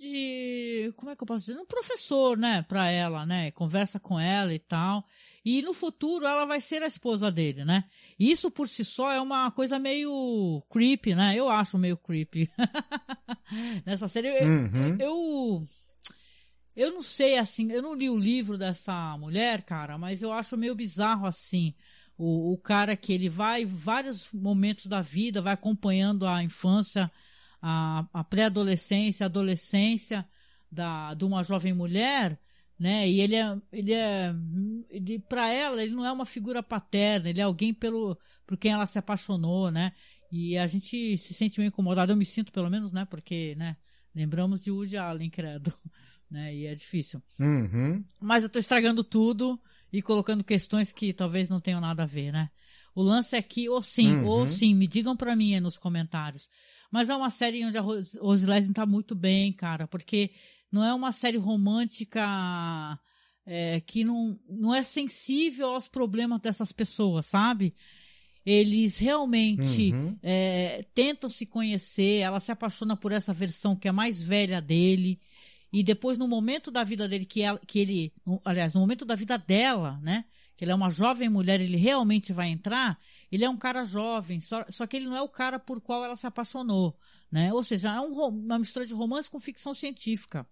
de. 0.01 0.91
como 0.97 1.11
é 1.11 1.17
que 1.17 1.23
eu 1.23 1.27
posso 1.27 1.45
dizer? 1.45 1.59
Um 1.61 1.67
professor, 1.67 2.39
né, 2.39 2.63
pra 2.63 2.89
ela, 2.89 3.27
né? 3.27 3.51
Conversa 3.51 4.01
com 4.01 4.19
ela 4.19 4.55
e 4.55 4.59
tal. 4.59 5.07
E 5.49 5.63
no 5.63 5.73
futuro 5.73 6.27
ela 6.27 6.45
vai 6.45 6.61
ser 6.61 6.83
a 6.83 6.89
esposa 6.89 7.31
dele, 7.31 7.65
né? 7.65 7.85
Isso 8.19 8.51
por 8.51 8.69
si 8.69 8.85
só 8.85 9.13
é 9.13 9.21
uma 9.21 9.49
coisa 9.53 9.79
meio 9.79 10.61
creepy, 10.69 11.15
né? 11.15 11.37
Eu 11.37 11.49
acho 11.49 11.79
meio 11.79 11.97
creepy. 11.97 12.51
Nessa 13.87 14.09
série. 14.09 14.45
Uhum. 14.45 14.97
eu, 14.99 15.07
eu 15.07 15.67
eu 16.75 16.93
não 16.93 17.01
sei, 17.01 17.39
assim, 17.39 17.71
eu 17.71 17.81
não 17.81 17.95
li 17.95 18.11
o 18.11 18.19
livro 18.19 18.59
dessa 18.59 19.17
mulher, 19.19 19.63
cara, 19.63 19.97
mas 19.97 20.21
eu 20.21 20.33
acho 20.33 20.57
meio 20.57 20.75
bizarro, 20.75 21.27
assim, 21.27 21.75
o, 22.19 22.53
o 22.53 22.59
cara 22.59 22.97
que 22.97 23.13
ele 23.13 23.29
vai 23.29 23.65
vários 23.65 24.31
momentos 24.33 24.87
da 24.87 25.01
vida, 25.01 25.41
vai 25.41 25.55
acompanhando 25.55 26.27
a 26.27 26.43
infância, 26.43 27.11
a, 27.63 28.05
a 28.13 28.25
pré-adolescência, 28.25 29.25
a 29.25 29.29
adolescência 29.29 30.29
da, 30.71 31.15
de 31.15 31.25
uma 31.25 31.43
jovem 31.43 31.73
mulher, 31.73 32.39
né? 32.79 33.09
E 33.09 33.21
ele 33.21 33.37
é, 33.37 33.57
ele 33.73 33.93
é, 33.93 34.35
ele, 34.91 35.19
para 35.19 35.53
ela, 35.53 35.83
ele 35.83 35.95
não 35.95 36.05
é 36.05 36.13
uma 36.13 36.27
figura 36.27 36.63
paterna, 36.63 37.29
ele 37.29 37.41
é 37.41 37.45
alguém 37.45 37.73
pelo, 37.73 38.19
por 38.47 38.57
quem 38.57 38.73
ela 38.73 38.87
se 38.87 38.99
apaixonou, 38.99 39.71
né? 39.71 39.93
E 40.31 40.59
a 40.59 40.67
gente 40.67 41.17
se 41.17 41.35
sente 41.35 41.59
meio 41.59 41.69
incomodado, 41.69 42.13
eu 42.13 42.17
me 42.17 42.25
sinto 42.25 42.53
pelo 42.53 42.71
menos, 42.71 42.93
né? 42.93 43.05
Porque, 43.05 43.55
né? 43.57 43.77
Lembramos 44.15 44.61
de 44.61 44.71
Woody 44.71 44.97
Allen, 44.97 45.29
credo 45.31 45.73
né? 46.31 46.55
E 46.55 46.67
é 46.67 46.75
difícil. 46.75 47.23
Uhum. 47.39 48.05
Mas 48.21 48.43
eu 48.43 48.49
tô 48.49 48.59
estragando 48.59 49.03
tudo 49.05 49.61
e 49.93 50.03
colocando 50.03 50.45
questões 50.45 50.93
que 50.93 51.13
talvez 51.13 51.49
não 51.49 51.61
tenham 51.61 51.81
nada 51.81 52.03
a 52.03 52.07
ver, 52.07 52.33
né? 52.33 52.51
O 52.95 53.03
lance 53.03 53.37
é 53.37 53.43
que, 53.43 53.69
ou 53.69 53.83
sim, 53.83 54.17
uhum. 54.17 54.27
ou 54.27 54.49
sim, 54.49 54.75
me 54.75 54.87
digam 54.87 55.17
para 55.17 55.37
mim 55.37 55.55
aí 55.55 55.61
nos 55.61 55.77
comentários. 55.77 56.49
Mas 56.91 57.11
é 57.11 57.17
uma 57.17 57.31
série 57.31 57.65
onde 57.65 57.77
a 57.77 57.83
Rose 57.83 58.47
Leslie 58.47 58.73
tá 58.73 58.87
muito 58.87 59.15
bem, 59.15 59.53
cara, 59.53 59.87
porque 59.87 60.31
não 60.71 60.85
é 60.85 60.93
uma 60.93 61.13
série 61.13 61.39
romântica 61.39 62.99
é, 63.45 63.81
que 63.81 64.05
não, 64.05 64.39
não 64.49 64.75
é 64.75 64.83
sensível 64.83 65.69
aos 65.69 65.89
problemas 65.89 66.41
dessas 66.41 66.73
pessoas, 66.73 67.27
sabe? 67.27 67.75
Eles 68.45 68.99
realmente 68.99 69.93
uhum. 69.93 70.17
é, 70.23 70.85
tentam 70.95 71.29
se 71.29 71.47
conhecer, 71.47 72.21
ela 72.21 72.39
se 72.39 72.53
apaixona 72.53 72.97
por 72.97 73.13
essa 73.13 73.33
versão 73.33 73.75
que 73.75 73.89
é 73.89 73.93
mais 73.93 74.23
velha 74.23 74.61
dele 74.61 75.21
e 75.73 75.83
depois 75.83 76.17
no 76.17 76.29
momento 76.29 76.71
da 76.71 76.85
vida 76.85 77.09
dele 77.09 77.27
que, 77.27 77.43
ela, 77.43 77.59
que 77.59 77.79
ele, 77.79 78.13
aliás, 78.45 78.73
no 78.73 78.81
momento 78.81 79.05
da 79.05 79.15
vida 79.15 79.37
dela, 79.37 79.99
né, 80.03 80.25
que 80.57 80.65
ele 80.65 80.73
é 80.73 80.75
uma 80.75 80.91
jovem 80.91 81.29
mulher, 81.29 81.61
ele 81.61 81.77
realmente 81.77 82.33
vai 82.33 82.49
entrar, 82.49 82.99
ele 83.31 83.45
é 83.45 83.51
um 83.51 83.57
cara 83.57 83.85
jovem, 83.85 84.41
só, 84.41 84.65
só 84.71 84.87
que 84.87 84.97
ele 84.97 85.07
não 85.07 85.17
é 85.17 85.23
o 85.23 85.29
cara 85.29 85.59
por 85.59 85.81
qual 85.81 86.05
ela 86.05 86.17
se 86.17 86.27
apaixonou, 86.27 86.99
né? 87.31 87.53
Ou 87.53 87.63
seja, 87.63 87.91
é 87.95 88.01
um, 88.01 88.13
uma 88.13 88.59
mistura 88.59 88.87
de 88.87 88.95
romance 88.95 89.31
com 89.31 89.39
ficção 89.39 89.75
científica. 89.75 90.47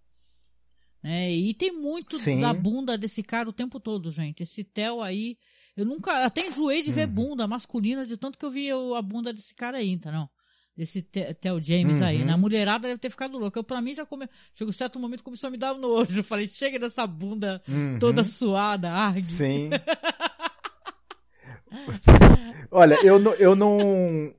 Né? 1.05 1.31
E 1.31 1.53
tem 1.53 1.71
muito 1.71 2.19
Sim. 2.19 2.41
da 2.41 2.55
bunda 2.55 2.97
desse 2.97 3.23
cara 3.23 3.47
o 3.47 3.53
tempo 3.53 3.79
todo, 3.79 4.11
gente. 4.11 4.43
Esse 4.43 4.65
Theo 4.65 5.03
aí, 5.03 5.37
eu 5.77 5.85
nunca, 5.85 6.25
até 6.25 6.47
enjoei 6.47 6.83
de 6.83 6.89
uhum. 6.89 6.95
ver 6.95 7.07
bunda 7.07 7.47
masculina 7.47 8.07
de 8.07 8.17
tanto 8.17 8.39
que 8.39 8.47
eu 8.47 8.51
vi 8.51 8.71
a 8.71 9.03
bunda 9.03 9.31
desse 9.31 9.55
cara 9.55 9.77
aí, 9.77 9.99
tá 9.99 10.11
não? 10.11 10.27
desse 10.77 11.03
Theo 11.03 11.63
James 11.63 11.99
uhum. 11.99 12.05
aí, 12.05 12.25
né? 12.25 12.33
A 12.33 12.37
mulherada 12.37 12.89
deve 12.89 12.99
ter 12.99 13.11
ficado 13.11 13.39
louca. 13.39 13.61
Eu, 13.61 13.65
pra 13.65 13.81
mim, 13.81 13.95
já 13.95 14.05
come... 14.05 14.29
chegou 14.53 14.71
um 14.71 14.73
certo 14.73 14.99
momento 14.99 15.23
começou 15.23 15.47
a 15.49 15.51
me 15.51 15.57
dar 15.57 15.75
nojo. 15.75 16.19
Eu 16.19 16.25
falei, 16.25 16.47
chega 16.47 16.79
dessa 16.79 17.07
bunda 17.07 17.63
uhum. 17.69 17.99
toda 18.01 18.25
suada, 18.25 18.91
argue. 18.91 19.23
Sim. 19.23 19.71
Olha, 22.73 22.99
eu 23.05 23.21
não, 23.21 23.33
eu 23.35 23.55
não. 23.55 24.35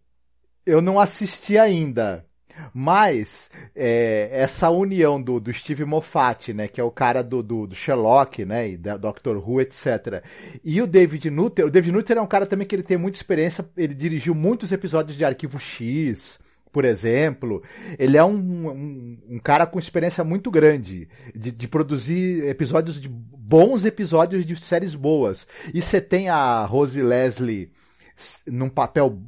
Eu 0.65 0.81
não 0.81 0.99
assisti 0.99 1.57
ainda. 1.57 2.25
Mas 2.73 3.49
é, 3.75 4.29
essa 4.31 4.69
união 4.69 5.21
do, 5.21 5.39
do 5.39 5.53
Steve 5.53 5.85
Moffat, 5.85 6.53
né, 6.53 6.67
que 6.67 6.79
é 6.79 6.83
o 6.83 6.91
cara 6.91 7.21
do, 7.21 7.41
do, 7.41 7.67
do 7.67 7.75
Sherlock, 7.75 8.45
né, 8.45 8.69
e 8.69 8.77
da 8.77 8.97
Doctor 8.97 9.37
Who, 9.37 9.61
etc. 9.61 10.23
E 10.63 10.81
o 10.81 10.87
David 10.87 11.29
Nutter, 11.29 11.65
o 11.65 11.71
David 11.71 11.93
Nutter 11.93 12.17
é 12.17 12.21
um 12.21 12.27
cara 12.27 12.45
também 12.45 12.67
que 12.67 12.75
ele 12.75 12.83
tem 12.83 12.97
muita 12.97 13.17
experiência, 13.17 13.67
ele 13.77 13.93
dirigiu 13.93 14.35
muitos 14.35 14.71
episódios 14.71 15.17
de 15.17 15.25
Arquivo 15.25 15.59
X, 15.59 16.39
por 16.75 16.83
exemplo. 16.83 17.63
Ele 17.97 18.17
é 18.17 18.23
um, 18.25 18.67
um, 18.69 19.17
um 19.29 19.39
cara 19.39 19.65
com 19.65 19.79
experiência 19.79 20.25
muito 20.25 20.51
grande 20.51 21.07
de, 21.33 21.49
de, 21.49 21.67
produzir 21.69 22.43
episódios 22.49 22.99
de 22.99 23.07
bons 23.07 23.85
episódios 23.85 24.45
de 24.45 24.57
séries 24.57 24.93
boas. 24.93 25.47
E 25.73 25.81
você 25.81 26.01
tem 26.01 26.27
a 26.27 26.65
Rose 26.65 27.01
Leslie 27.01 27.71
num 28.45 28.67
papel 28.67 29.21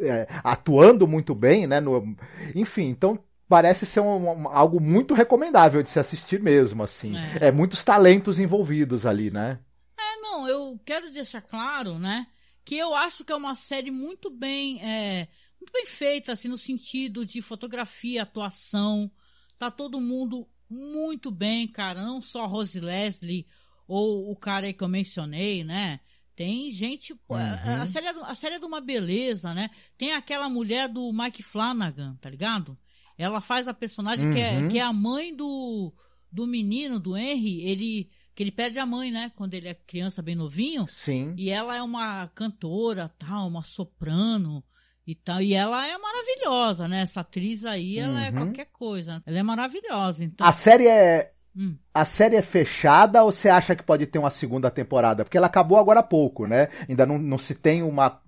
é, 0.00 0.26
atuando 0.42 1.06
muito 1.06 1.34
bem, 1.34 1.66
né? 1.66 1.80
No, 1.80 2.16
enfim, 2.54 2.84
então 2.84 3.18
parece 3.48 3.86
ser 3.86 4.00
um, 4.00 4.28
um, 4.28 4.48
algo 4.48 4.80
muito 4.80 5.14
recomendável 5.14 5.82
de 5.82 5.88
se 5.88 5.98
assistir 5.98 6.40
mesmo, 6.40 6.82
assim. 6.82 7.16
É. 7.16 7.48
é. 7.48 7.52
muitos 7.52 7.84
talentos 7.84 8.38
envolvidos 8.38 9.06
ali, 9.06 9.30
né? 9.30 9.58
É, 9.98 10.20
não, 10.20 10.48
eu 10.48 10.80
quero 10.84 11.10
deixar 11.10 11.42
claro, 11.42 11.98
né? 11.98 12.26
Que 12.64 12.76
eu 12.76 12.94
acho 12.94 13.24
que 13.24 13.32
é 13.32 13.36
uma 13.36 13.54
série 13.54 13.90
muito 13.90 14.30
bem, 14.30 14.82
é, 14.82 15.28
muito 15.60 15.72
bem 15.72 15.86
feita, 15.86 16.32
assim, 16.32 16.48
no 16.48 16.56
sentido 16.56 17.24
de 17.24 17.42
fotografia, 17.42 18.22
atuação. 18.22 19.10
Tá 19.58 19.70
todo 19.70 20.00
mundo 20.00 20.48
muito 20.68 21.30
bem, 21.30 21.68
cara. 21.68 22.02
Não 22.02 22.20
só 22.20 22.42
a 22.42 22.46
Rose 22.46 22.80
Leslie 22.80 23.46
ou 23.86 24.30
o 24.30 24.36
cara 24.36 24.66
aí 24.66 24.72
que 24.72 24.82
eu 24.82 24.88
mencionei, 24.88 25.62
né? 25.62 26.00
Tem 26.36 26.70
gente. 26.70 27.12
Uhum. 27.12 27.36
A, 27.80 27.86
série 27.86 28.06
é, 28.06 28.10
a 28.10 28.34
série 28.34 28.54
é 28.56 28.58
de 28.58 28.66
uma 28.66 28.80
beleza, 28.80 29.54
né? 29.54 29.70
Tem 29.96 30.12
aquela 30.12 30.48
mulher 30.48 30.88
do 30.88 31.12
Mike 31.12 31.42
Flanagan, 31.42 32.16
tá 32.20 32.28
ligado? 32.28 32.76
Ela 33.16 33.40
faz 33.40 33.68
a 33.68 33.74
personagem 33.74 34.26
uhum. 34.26 34.34
que, 34.34 34.40
é, 34.40 34.58
uhum. 34.58 34.68
que 34.68 34.78
é 34.78 34.82
a 34.82 34.92
mãe 34.92 35.34
do, 35.34 35.92
do 36.30 36.46
menino, 36.46 36.98
do 36.98 37.16
Henry. 37.16 37.60
Ele. 37.62 38.10
Que 38.34 38.42
ele 38.42 38.50
perde 38.50 38.80
a 38.80 38.86
mãe, 38.86 39.12
né? 39.12 39.30
Quando 39.36 39.54
ele 39.54 39.68
é 39.68 39.74
criança, 39.74 40.20
bem 40.20 40.34
novinho. 40.34 40.88
Sim. 40.90 41.34
E 41.38 41.50
ela 41.50 41.76
é 41.76 41.80
uma 41.80 42.26
cantora, 42.34 43.08
tal, 43.16 43.46
uma 43.46 43.62
soprano 43.62 44.64
e 45.06 45.14
tal. 45.14 45.40
E 45.40 45.54
ela 45.54 45.86
é 45.86 45.96
maravilhosa, 45.96 46.88
né? 46.88 47.02
Essa 47.02 47.20
atriz 47.20 47.64
aí, 47.64 47.96
ela 47.96 48.20
é 48.20 48.30
uhum. 48.30 48.36
é 48.36 48.44
qualquer 48.44 48.66
coisa. 48.72 49.22
Ela 49.24 49.38
é 49.38 49.42
maravilhosa. 49.44 50.24
Então... 50.24 50.44
A 50.44 50.50
série 50.50 50.88
é 50.88 51.33
Hum. 51.56 51.76
A 51.92 52.04
série 52.04 52.36
é 52.36 52.42
fechada 52.42 53.22
ou 53.22 53.30
você 53.30 53.48
acha 53.48 53.76
que 53.76 53.82
pode 53.82 54.06
ter 54.06 54.18
uma 54.18 54.30
segunda 54.30 54.70
temporada? 54.70 55.24
Porque 55.24 55.36
ela 55.36 55.46
acabou 55.46 55.78
agora 55.78 56.00
há 56.00 56.02
pouco, 56.02 56.46
né? 56.46 56.68
Ainda 56.88 57.06
não, 57.06 57.18
não 57.18 57.38
se 57.38 57.54
tem 57.54 57.82
uma. 57.82 58.20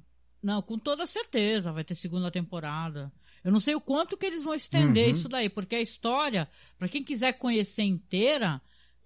Não, 0.43 0.62
com 0.62 0.79
toda 0.79 1.07
certeza 1.07 1.73
vai 1.73 1.83
ter 1.83 1.95
segunda 1.95 2.31
temporada. 2.31 3.12
Eu 3.43 3.53
não 3.53 3.61
sei 3.61 3.75
o 3.75 3.81
quanto 3.81 4.17
que 4.17 4.27
eles 4.27 4.43
vão 4.43 4.55
estender 4.55 5.05
uhum. 5.07 5.11
isso 5.11 5.29
daí, 5.29 5.49
porque 5.49 5.77
a 5.77 5.81
história, 5.81 6.49
para 6.79 6.89
quem 6.89 7.03
quiser 7.03 7.33
conhecer 7.35 7.83
inteira, 7.83 8.61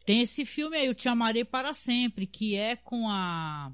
tem 0.05 0.23
esse 0.23 0.45
filme 0.45 0.77
aí, 0.77 0.87
Eu 0.87 0.95
Te 0.95 1.09
Amarei 1.09 1.45
Para 1.45 1.75
Sempre, 1.75 2.27
que 2.27 2.57
é 2.57 2.77
com 2.77 3.09
a. 3.09 3.73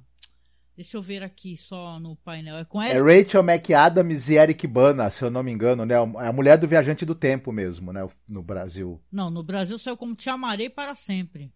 Deixa 0.77 0.99
eu 0.99 1.01
ver 1.01 1.23
aqui 1.23 1.57
só 1.57 1.99
no 1.99 2.15
painel. 2.17 2.59
É 2.59 2.65
com 2.65 2.83
É 2.83 3.01
Rachel 3.01 3.43
McAdams 3.43 4.29
e 4.29 4.35
Eric 4.35 4.67
Bana, 4.67 5.09
se 5.09 5.25
eu 5.25 5.31
não 5.31 5.43
me 5.43 5.51
engano, 5.51 5.87
né? 5.87 5.95
É 5.95 6.29
a 6.29 6.33
mulher 6.33 6.59
do 6.59 6.69
Viajante 6.69 7.07
do 7.07 7.15
Tempo 7.15 7.51
mesmo, 7.51 7.95
né? 7.95 8.07
No 8.29 8.43
Brasil. 8.43 9.01
Não, 9.11 9.31
no 9.31 9.43
Brasil 9.43 9.79
saiu 9.79 9.97
como 9.97 10.15
Te 10.15 10.29
Amarei 10.29 10.69
para 10.69 10.95
Sempre. 10.95 11.51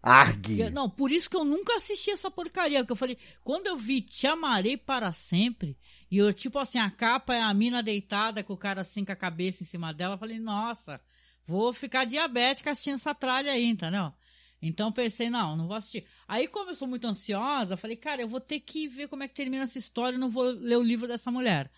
Argue. 0.00 0.70
Não, 0.70 0.88
por 0.88 1.10
isso 1.10 1.28
que 1.28 1.36
eu 1.36 1.44
nunca 1.44 1.74
assisti 1.74 2.12
essa 2.12 2.30
porcaria. 2.30 2.84
Que 2.84 2.92
eu 2.92 2.96
falei, 2.96 3.18
quando 3.42 3.66
eu 3.66 3.76
vi 3.76 4.00
Te 4.00 4.28
Amarei 4.28 4.76
para 4.76 5.10
Sempre, 5.10 5.76
e 6.08 6.18
eu, 6.18 6.32
tipo 6.32 6.60
assim, 6.60 6.78
a 6.78 6.88
capa 6.88 7.34
é 7.34 7.42
a 7.42 7.52
mina 7.52 7.82
deitada 7.82 8.44
com 8.44 8.52
o 8.52 8.56
cara 8.56 8.82
assim 8.82 9.04
com 9.04 9.10
a 9.10 9.16
cabeça 9.16 9.64
em 9.64 9.66
cima 9.66 9.92
dela, 9.92 10.14
eu 10.14 10.18
falei, 10.18 10.38
nossa, 10.38 11.00
vou 11.44 11.72
ficar 11.72 12.04
diabética 12.04 12.70
assistindo 12.70 12.94
essa 12.94 13.12
tralha 13.12 13.50
aí, 13.50 13.64
entendeu? 13.64 14.12
Então 14.60 14.90
pensei, 14.90 15.28
não, 15.28 15.56
não 15.56 15.66
vou 15.66 15.76
assistir. 15.76 16.06
Aí, 16.26 16.48
como 16.48 16.70
eu 16.70 16.74
sou 16.74 16.88
muito 16.88 17.06
ansiosa, 17.06 17.76
falei, 17.76 17.96
cara, 17.96 18.22
eu 18.22 18.28
vou 18.28 18.40
ter 18.40 18.60
que 18.60 18.88
ver 18.88 19.08
como 19.08 19.22
é 19.22 19.28
que 19.28 19.34
termina 19.34 19.64
essa 19.64 19.78
história, 19.78 20.18
não 20.18 20.28
vou 20.28 20.44
ler 20.44 20.76
o 20.76 20.82
livro 20.82 21.06
dessa 21.06 21.30
mulher. 21.30 21.70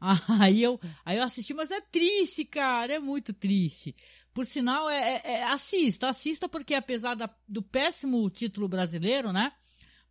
Aí 0.40 0.62
eu, 0.62 0.80
aí 1.04 1.18
eu 1.18 1.22
assisti, 1.22 1.52
mas 1.52 1.70
é 1.70 1.78
triste, 1.78 2.42
cara, 2.42 2.94
é 2.94 2.98
muito 2.98 3.34
triste. 3.34 3.94
Por 4.32 4.46
sinal, 4.46 4.88
é, 4.88 5.16
é, 5.16 5.32
é 5.32 5.44
assista, 5.44 6.08
assista, 6.08 6.48
porque 6.48 6.74
apesar 6.74 7.14
da, 7.14 7.28
do 7.46 7.60
péssimo 7.60 8.30
título 8.30 8.66
brasileiro, 8.66 9.30
né? 9.30 9.52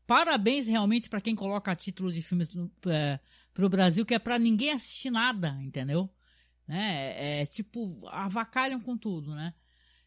Parabéns 0.05 0.67
realmente 0.67 1.09
para 1.09 1.21
quem 1.21 1.35
coloca 1.35 1.75
título 1.75 2.11
de 2.11 2.21
filmes 2.21 2.49
é, 2.87 3.19
pro 3.53 3.69
Brasil, 3.69 4.05
que 4.05 4.13
é 4.13 4.19
para 4.19 4.37
ninguém 4.37 4.71
assistir 4.71 5.09
nada, 5.09 5.57
entendeu? 5.61 6.09
Né? 6.67 7.13
É, 7.15 7.41
é 7.41 7.45
tipo, 7.45 8.07
avacalham 8.09 8.79
com 8.79 8.97
tudo, 8.97 9.33
né? 9.33 9.53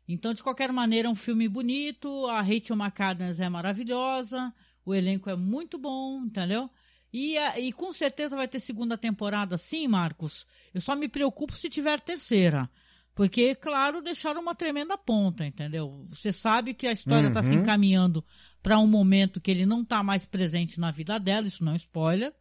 Então, 0.09 0.35
de 0.35 0.43
qualquer 0.43 0.73
maneira, 0.73 1.09
é 1.09 1.11
um 1.11 1.15
filme 1.15 1.49
bonito, 1.49 2.27
a 2.27 2.41
Rachel 2.41 2.77
McAdams 2.77 3.41
é 3.41 3.49
maravilhosa, 3.49 4.53
o 4.85 4.95
elenco 4.95 5.31
é 5.31 5.37
muito 5.37 5.79
bom, 5.79 6.23
entendeu? 6.25 6.69
E, 7.13 7.37
e 7.39 7.73
com 7.73 7.93
certeza 7.93 8.35
vai 8.35 8.49
ter 8.49 8.59
segunda 8.59 8.97
temporada 8.97 9.59
sim, 9.59 9.87
Marcos. 9.87 10.47
Eu 10.73 10.81
só 10.81 10.97
me 10.97 11.09
preocupo 11.09 11.57
se 11.57 11.69
tiver 11.69 12.01
terceira. 12.01 12.69
Porque, 13.15 13.55
claro, 13.55 14.01
deixaram 14.01 14.41
uma 14.41 14.55
tremenda 14.55 14.97
ponta, 14.97 15.45
entendeu? 15.45 16.07
Você 16.11 16.33
sabe 16.33 16.73
que 16.73 16.87
a 16.87 16.93
história 16.93 17.29
está 17.29 17.41
uhum. 17.41 17.49
se 17.49 17.55
encaminhando 17.57 18.25
para 18.63 18.79
um 18.79 18.87
momento 18.87 19.41
que 19.41 19.51
ele 19.51 19.67
não 19.67 19.83
está 19.83 20.03
mais 20.03 20.25
presente 20.25 20.81
na 20.81 20.91
vida 20.91 21.21
dela, 21.21 21.47
isso 21.47 21.63
não 21.63 21.73
é 21.73 21.77
spoiler, 21.77 22.33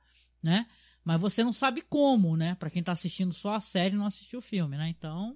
né? 0.41 0.65
Mas 1.03 1.19
você 1.19 1.43
não 1.43 1.51
sabe 1.51 1.81
como, 1.81 2.37
né? 2.37 2.55
Para 2.55 2.69
quem 2.69 2.79
está 2.79 2.93
assistindo 2.93 3.33
só 3.33 3.55
a 3.55 3.59
série 3.59 3.97
não 3.97 4.05
assistiu 4.05 4.39
o 4.39 4.41
filme, 4.41 4.77
né? 4.77 4.87
Então, 4.87 5.35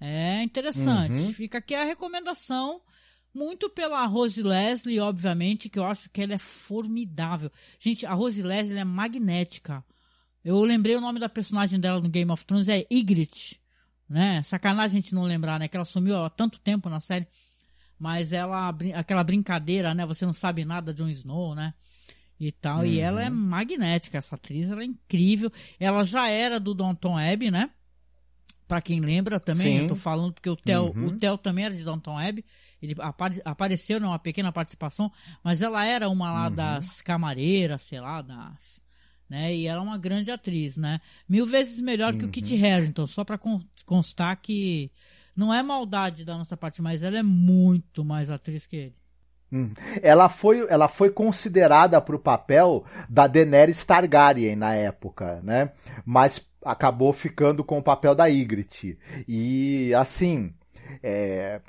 é 0.00 0.42
interessante. 0.42 1.12
Uhum. 1.12 1.32
Fica 1.32 1.58
aqui 1.58 1.74
a 1.74 1.84
recomendação. 1.84 2.80
Muito 3.34 3.68
pela 3.68 4.06
Rose 4.06 4.40
Leslie, 4.40 5.00
obviamente, 5.00 5.68
que 5.68 5.78
eu 5.78 5.84
acho 5.84 6.08
que 6.10 6.22
ela 6.22 6.34
é 6.34 6.38
formidável. 6.38 7.50
Gente, 7.80 8.06
a 8.06 8.14
Rose 8.14 8.40
Leslie 8.40 8.78
é 8.78 8.84
magnética. 8.84 9.84
Eu 10.44 10.62
lembrei 10.62 10.94
o 10.94 11.00
nome 11.00 11.18
da 11.18 11.28
personagem 11.28 11.80
dela 11.80 12.00
no 12.00 12.08
Game 12.08 12.30
of 12.30 12.44
Thrones, 12.44 12.68
é 12.68 12.86
Ygritte. 12.88 13.60
Né? 14.08 14.42
Sacanagem 14.42 14.98
a 14.98 15.00
gente 15.00 15.14
não 15.14 15.24
lembrar, 15.24 15.58
né? 15.58 15.66
Que 15.66 15.76
ela 15.76 15.84
sumiu 15.84 16.22
há 16.22 16.30
tanto 16.30 16.60
tempo 16.60 16.88
na 16.88 17.00
série. 17.00 17.26
Mas 17.98 18.32
ela, 18.32 18.72
aquela 18.94 19.24
brincadeira, 19.24 19.94
né? 19.94 20.06
Você 20.06 20.26
não 20.26 20.32
sabe 20.32 20.64
nada 20.64 20.92
de 20.92 21.02
Jon 21.02 21.08
Snow, 21.08 21.54
né? 21.54 21.74
E 22.38 22.52
tal. 22.52 22.80
Uhum. 22.80 22.86
E 22.86 23.00
ela 23.00 23.22
é 23.22 23.30
magnética, 23.30 24.18
essa 24.18 24.34
atriz, 24.34 24.70
ela 24.70 24.82
é 24.82 24.84
incrível. 24.84 25.50
Ela 25.80 26.04
já 26.04 26.28
era 26.28 26.60
do 26.60 26.74
Downton 26.74 27.16
Abbey, 27.16 27.50
né? 27.50 27.70
Para 28.66 28.80
quem 28.80 29.00
lembra 29.00 29.38
também, 29.38 29.78
Sim. 29.78 29.82
eu 29.82 29.88
tô 29.88 29.96
falando 29.96 30.32
porque 30.32 30.48
o 30.48 30.56
Theo, 30.56 30.92
uhum. 30.96 31.06
o 31.06 31.18
Theo 31.18 31.36
também 31.36 31.66
era 31.66 31.74
de 31.74 31.84
Downton 31.84 32.18
Abbey. 32.18 32.44
Ele 32.80 32.94
apare, 32.98 33.40
apareceu 33.44 34.00
numa 34.00 34.18
pequena 34.18 34.52
participação, 34.52 35.10
mas 35.42 35.62
ela 35.62 35.84
era 35.84 36.08
uma 36.08 36.32
lá 36.32 36.48
uhum. 36.48 36.54
das 36.54 37.00
camareiras, 37.00 37.82
sei 37.82 38.00
lá, 38.00 38.20
das, 38.20 38.80
né? 39.28 39.54
E 39.54 39.66
ela 39.66 39.80
é 39.80 39.82
uma 39.82 39.98
grande 39.98 40.30
atriz, 40.30 40.76
né? 40.76 41.00
Mil 41.28 41.46
vezes 41.46 41.80
melhor 41.80 42.12
uhum. 42.12 42.18
que 42.18 42.24
o 42.26 42.28
Kit 42.28 42.54
uhum. 42.54 42.64
Harington, 42.64 43.06
só 43.06 43.24
para 43.24 43.38
constar 43.86 44.36
que 44.36 44.90
não 45.36 45.52
é 45.52 45.62
maldade 45.62 46.24
da 46.24 46.36
nossa 46.36 46.56
parte, 46.56 46.80
mas 46.80 47.02
ela 47.02 47.18
é 47.18 47.22
muito 47.22 48.04
mais 48.04 48.30
atriz 48.30 48.66
que 48.66 48.76
ele. 48.76 48.96
Hum. 49.52 49.72
Ela 50.02 50.28
foi, 50.28 50.66
ela 50.68 50.88
foi 50.88 51.10
considerada 51.10 52.00
para 52.00 52.16
o 52.16 52.18
papel 52.18 52.84
da 53.08 53.26
Daenerys 53.26 53.84
Targaryen 53.84 54.56
na 54.56 54.74
época, 54.74 55.40
né? 55.42 55.70
Mas 56.04 56.44
acabou 56.64 57.12
ficando 57.12 57.62
com 57.62 57.78
o 57.78 57.82
papel 57.82 58.14
da 58.14 58.26
Ygritte. 58.26 58.98
E 59.26 59.92
assim, 59.94 60.52
é, 61.02 61.60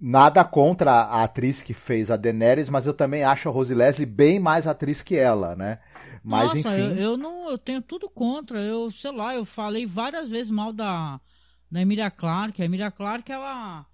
nada 0.00 0.44
contra 0.44 0.92
a 0.92 1.24
atriz 1.24 1.62
que 1.62 1.74
fez 1.74 2.10
a 2.10 2.16
Daenerys, 2.16 2.68
mas 2.68 2.86
eu 2.86 2.94
também 2.94 3.24
acho 3.24 3.48
a 3.48 3.52
Rose 3.52 3.74
Leslie 3.74 4.06
bem 4.06 4.38
mais 4.38 4.66
atriz 4.66 5.02
que 5.02 5.16
ela, 5.16 5.56
né? 5.56 5.78
Mas 6.22 6.48
Nossa, 6.48 6.58
enfim. 6.58 6.80
Eu, 6.80 6.96
eu, 6.96 7.16
não, 7.16 7.50
eu 7.50 7.58
tenho 7.58 7.80
tudo 7.80 8.08
contra. 8.10 8.58
Eu, 8.60 8.90
sei 8.90 9.12
lá, 9.12 9.34
eu 9.34 9.44
falei 9.44 9.86
várias 9.86 10.28
vezes 10.28 10.50
mal 10.50 10.72
da 10.72 11.20
da 11.70 11.80
Emilia 11.80 12.10
Clarke. 12.10 12.62
A 12.62 12.64
Emilia 12.64 12.90
Clarke, 12.90 13.30
ela 13.30 13.86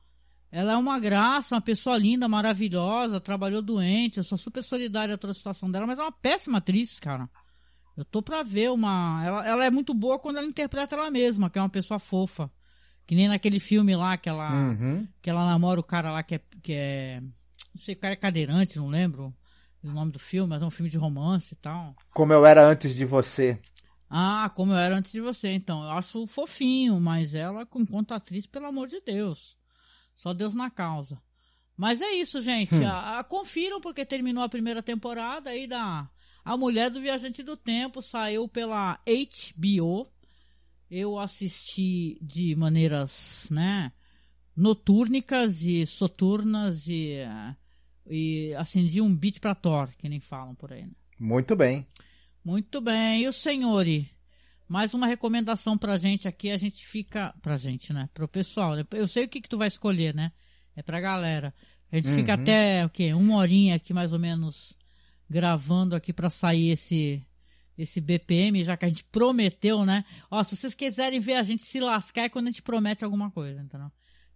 ela 0.50 0.74
é 0.74 0.76
uma 0.76 1.00
graça, 1.00 1.56
uma 1.56 1.60
pessoa 1.60 1.98
linda, 1.98 2.28
maravilhosa, 2.28 3.20
trabalhou 3.20 3.60
doente, 3.60 4.18
eu 4.18 4.22
sou 4.22 4.38
super 4.38 4.62
solidária 4.62 5.16
a 5.16 5.18
toda 5.18 5.32
a 5.32 5.34
situação 5.34 5.68
dela, 5.68 5.84
mas 5.84 5.98
é 5.98 6.02
uma 6.02 6.12
péssima 6.12 6.58
atriz, 6.58 7.00
cara. 7.00 7.28
Eu 7.96 8.04
tô 8.04 8.22
pra 8.22 8.42
ver 8.42 8.70
uma. 8.70 9.22
Ela, 9.24 9.46
ela 9.46 9.64
é 9.64 9.70
muito 9.70 9.94
boa 9.94 10.18
quando 10.18 10.38
ela 10.38 10.46
interpreta 10.46 10.96
ela 10.96 11.10
mesma, 11.10 11.48
que 11.48 11.58
é 11.58 11.62
uma 11.62 11.68
pessoa 11.68 11.98
fofa. 11.98 12.50
Que 13.06 13.14
nem 13.14 13.28
naquele 13.28 13.60
filme 13.60 13.94
lá 13.94 14.16
que 14.16 14.28
ela, 14.28 14.50
uhum. 14.50 15.06
que 15.20 15.28
ela 15.28 15.44
namora 15.44 15.78
o 15.78 15.84
cara 15.84 16.10
lá 16.10 16.22
que 16.22 16.36
é, 16.36 16.40
que 16.62 16.72
é. 16.72 17.20
Não 17.20 17.82
sei, 17.82 17.94
o 17.94 17.98
cara 17.98 18.14
é 18.14 18.16
cadeirante, 18.16 18.78
não 18.78 18.88
lembro 18.88 19.34
o 19.82 19.92
nome 19.92 20.10
do 20.10 20.18
filme, 20.18 20.48
mas 20.48 20.62
é 20.62 20.66
um 20.66 20.70
filme 20.70 20.90
de 20.90 20.96
romance 20.96 21.52
e 21.52 21.56
tal. 21.56 21.94
Como 22.12 22.32
eu 22.32 22.46
era 22.46 22.66
antes 22.66 22.94
de 22.94 23.04
você. 23.04 23.58
Ah, 24.08 24.50
como 24.54 24.72
eu 24.72 24.78
era 24.78 24.96
antes 24.96 25.12
de 25.12 25.20
você, 25.20 25.52
então. 25.52 25.82
Eu 25.82 25.90
acho 25.90 26.26
fofinho, 26.26 26.98
mas 27.00 27.34
ela, 27.34 27.68
enquanto 27.76 28.14
atriz, 28.14 28.46
pelo 28.46 28.66
amor 28.66 28.88
de 28.88 29.00
Deus. 29.00 29.56
Só 30.14 30.32
Deus 30.32 30.54
na 30.54 30.70
causa. 30.70 31.20
Mas 31.76 32.00
é 32.00 32.12
isso, 32.12 32.40
gente. 32.40 32.74
Hum. 32.74 32.86
A, 32.86 33.18
a, 33.18 33.24
confiram 33.24 33.80
porque 33.80 34.06
terminou 34.06 34.44
a 34.44 34.48
primeira 34.48 34.82
temporada 34.82 35.50
aí 35.50 35.66
da 35.66 36.08
A 36.44 36.56
Mulher 36.56 36.90
do 36.90 37.00
Viajante 37.00 37.42
do 37.42 37.56
Tempo 37.56 38.02
saiu 38.02 38.46
pela 38.46 38.98
HBO. 39.06 40.06
eu 40.90 41.18
assisti 41.18 42.18
de 42.20 42.54
maneiras, 42.54 43.48
né, 43.50 43.90
notúrnicas 44.56 45.62
e 45.62 45.84
soturnas 45.86 46.86
e, 46.88 47.18
e 48.08 48.54
acendi 48.54 49.00
um 49.00 49.14
beat 49.14 49.40
pra 49.40 49.54
Thor, 49.54 49.88
que 49.98 50.08
nem 50.08 50.20
falam 50.20 50.54
por 50.54 50.72
aí. 50.72 50.82
Né? 50.82 50.92
Muito 51.18 51.56
bem. 51.56 51.86
Muito 52.44 52.80
bem. 52.80 53.22
E 53.22 53.28
o 53.28 53.32
senhori? 53.32 54.10
Mais 54.68 54.94
uma 54.94 55.06
recomendação 55.06 55.76
pra 55.76 55.96
gente 55.96 56.26
aqui, 56.28 56.50
a 56.50 56.56
gente 56.56 56.86
fica. 56.86 57.34
Pra 57.42 57.56
gente, 57.56 57.92
né? 57.92 58.08
Pro 58.14 58.28
pessoal. 58.28 58.74
Eu 58.92 59.06
sei 59.06 59.24
o 59.24 59.28
que, 59.28 59.40
que 59.40 59.48
tu 59.48 59.58
vai 59.58 59.68
escolher, 59.68 60.14
né? 60.14 60.32
É 60.76 60.82
pra 60.82 61.00
galera. 61.00 61.54
A 61.92 61.96
gente 61.96 62.14
fica 62.14 62.34
Uhum. 62.34 62.42
até 62.42 62.84
o 62.84 62.88
quê? 62.90 63.12
Uma 63.14 63.36
horinha 63.36 63.76
aqui 63.76 63.92
mais 63.92 64.12
ou 64.12 64.18
menos 64.18 64.74
gravando 65.28 65.94
aqui 65.96 66.12
pra 66.12 66.30
sair 66.30 66.70
esse 66.70 67.22
esse 67.76 68.00
BPM, 68.00 68.62
já 68.62 68.76
que 68.76 68.84
a 68.84 68.88
gente 68.88 69.02
prometeu, 69.04 69.84
né? 69.84 70.04
Ó, 70.30 70.40
se 70.44 70.56
vocês 70.56 70.74
quiserem 70.76 71.18
ver 71.18 71.34
a 71.34 71.42
gente 71.42 71.64
se 71.64 71.80
lascar 71.80 72.22
é 72.22 72.28
quando 72.28 72.46
a 72.46 72.50
gente 72.50 72.62
promete 72.62 73.04
alguma 73.04 73.32
coisa, 73.32 73.60
entendeu? 73.60 73.90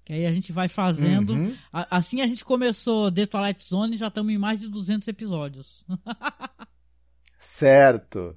Que 0.04 0.12
aí 0.12 0.26
a 0.26 0.32
gente 0.32 0.50
vai 0.50 0.66
fazendo. 0.66 1.34
Uhum. 1.34 1.56
A- 1.72 1.98
assim 1.98 2.20
a 2.20 2.26
gente 2.26 2.44
começou 2.44 3.12
The 3.12 3.26
Twilight 3.26 3.62
Zone 3.62 3.94
e 3.94 3.98
já 3.98 4.08
estamos 4.08 4.32
em 4.32 4.38
mais 4.38 4.58
de 4.58 4.68
200 4.68 5.06
episódios. 5.06 5.84
Certo. 7.38 8.36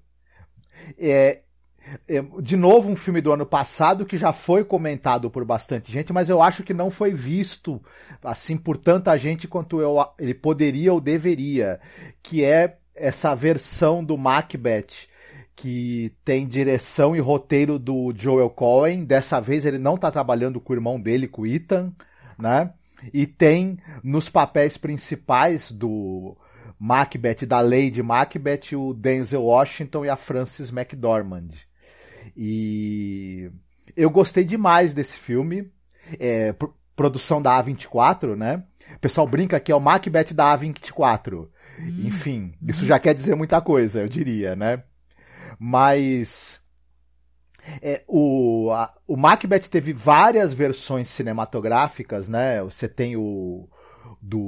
É, 0.97 1.43
de 2.41 2.55
novo, 2.55 2.89
um 2.89 2.95
filme 2.95 3.21
do 3.21 3.31
ano 3.31 3.45
passado 3.45 4.05
que 4.05 4.17
já 4.17 4.31
foi 4.31 4.63
comentado 4.63 5.29
por 5.29 5.43
bastante 5.43 5.91
gente, 5.91 6.13
mas 6.13 6.29
eu 6.29 6.41
acho 6.41 6.63
que 6.63 6.73
não 6.73 6.89
foi 6.89 7.11
visto 7.11 7.81
assim 8.23 8.55
por 8.55 8.77
tanta 8.77 9.17
gente 9.17 9.47
quanto 9.47 9.81
eu, 9.81 9.97
ele 10.19 10.33
poderia 10.33 10.93
ou 10.93 11.01
deveria, 11.01 11.79
que 12.21 12.43
é 12.43 12.77
essa 12.95 13.33
versão 13.33 14.03
do 14.03 14.17
Macbeth 14.17 15.09
que 15.55 16.13
tem 16.23 16.47
direção 16.47 17.15
e 17.15 17.19
roteiro 17.19 17.77
do 17.77 18.13
Joel 18.15 18.49
Cohen. 18.49 19.05
Dessa 19.05 19.39
vez 19.39 19.65
ele 19.65 19.77
não 19.77 19.95
está 19.95 20.09
trabalhando 20.09 20.59
com 20.59 20.73
o 20.73 20.75
irmão 20.75 20.99
dele, 20.99 21.27
com 21.27 21.43
o 21.43 21.47
Ethan, 21.47 21.93
né? 22.37 22.73
E 23.13 23.25
tem 23.25 23.77
nos 24.03 24.29
papéis 24.29 24.77
principais 24.77 25.71
do 25.71 26.35
Macbeth, 26.79 27.45
da 27.47 27.59
Lady 27.59 28.01
Macbeth, 28.01 28.75
o 28.75 28.93
Denzel 28.93 29.43
Washington 29.43 30.05
e 30.05 30.09
a 30.09 30.15
Frances 30.15 30.71
McDormand. 30.71 31.49
E 32.35 33.51
eu 33.95 34.09
gostei 34.09 34.43
demais 34.43 34.93
desse 34.93 35.15
filme. 35.17 35.71
É, 36.19 36.53
pro- 36.53 36.75
produção 36.95 37.41
da 37.41 37.51
A24, 37.63 38.35
né? 38.35 38.63
O 38.95 38.99
pessoal 38.99 39.25
brinca 39.25 39.59
que 39.59 39.71
é 39.71 39.75
o 39.75 39.79
Macbeth 39.79 40.33
da 40.33 40.57
A24. 40.57 41.47
Enfim, 42.05 42.53
isso 42.67 42.85
já 42.85 42.99
quer 42.99 43.15
dizer 43.15 43.33
muita 43.35 43.59
coisa, 43.61 44.01
eu 44.01 44.07
diria, 44.09 44.55
né? 44.55 44.83
Mas 45.57 46.59
é, 47.81 48.03
o, 48.07 48.69
a- 48.71 48.93
o 49.07 49.15
Macbeth 49.15 49.61
teve 49.69 49.93
várias 49.93 50.53
versões 50.53 51.07
cinematográficas, 51.09 52.27
né? 52.27 52.61
Você 52.63 52.87
tem 52.87 53.15
o 53.15 53.67
do 54.21 54.39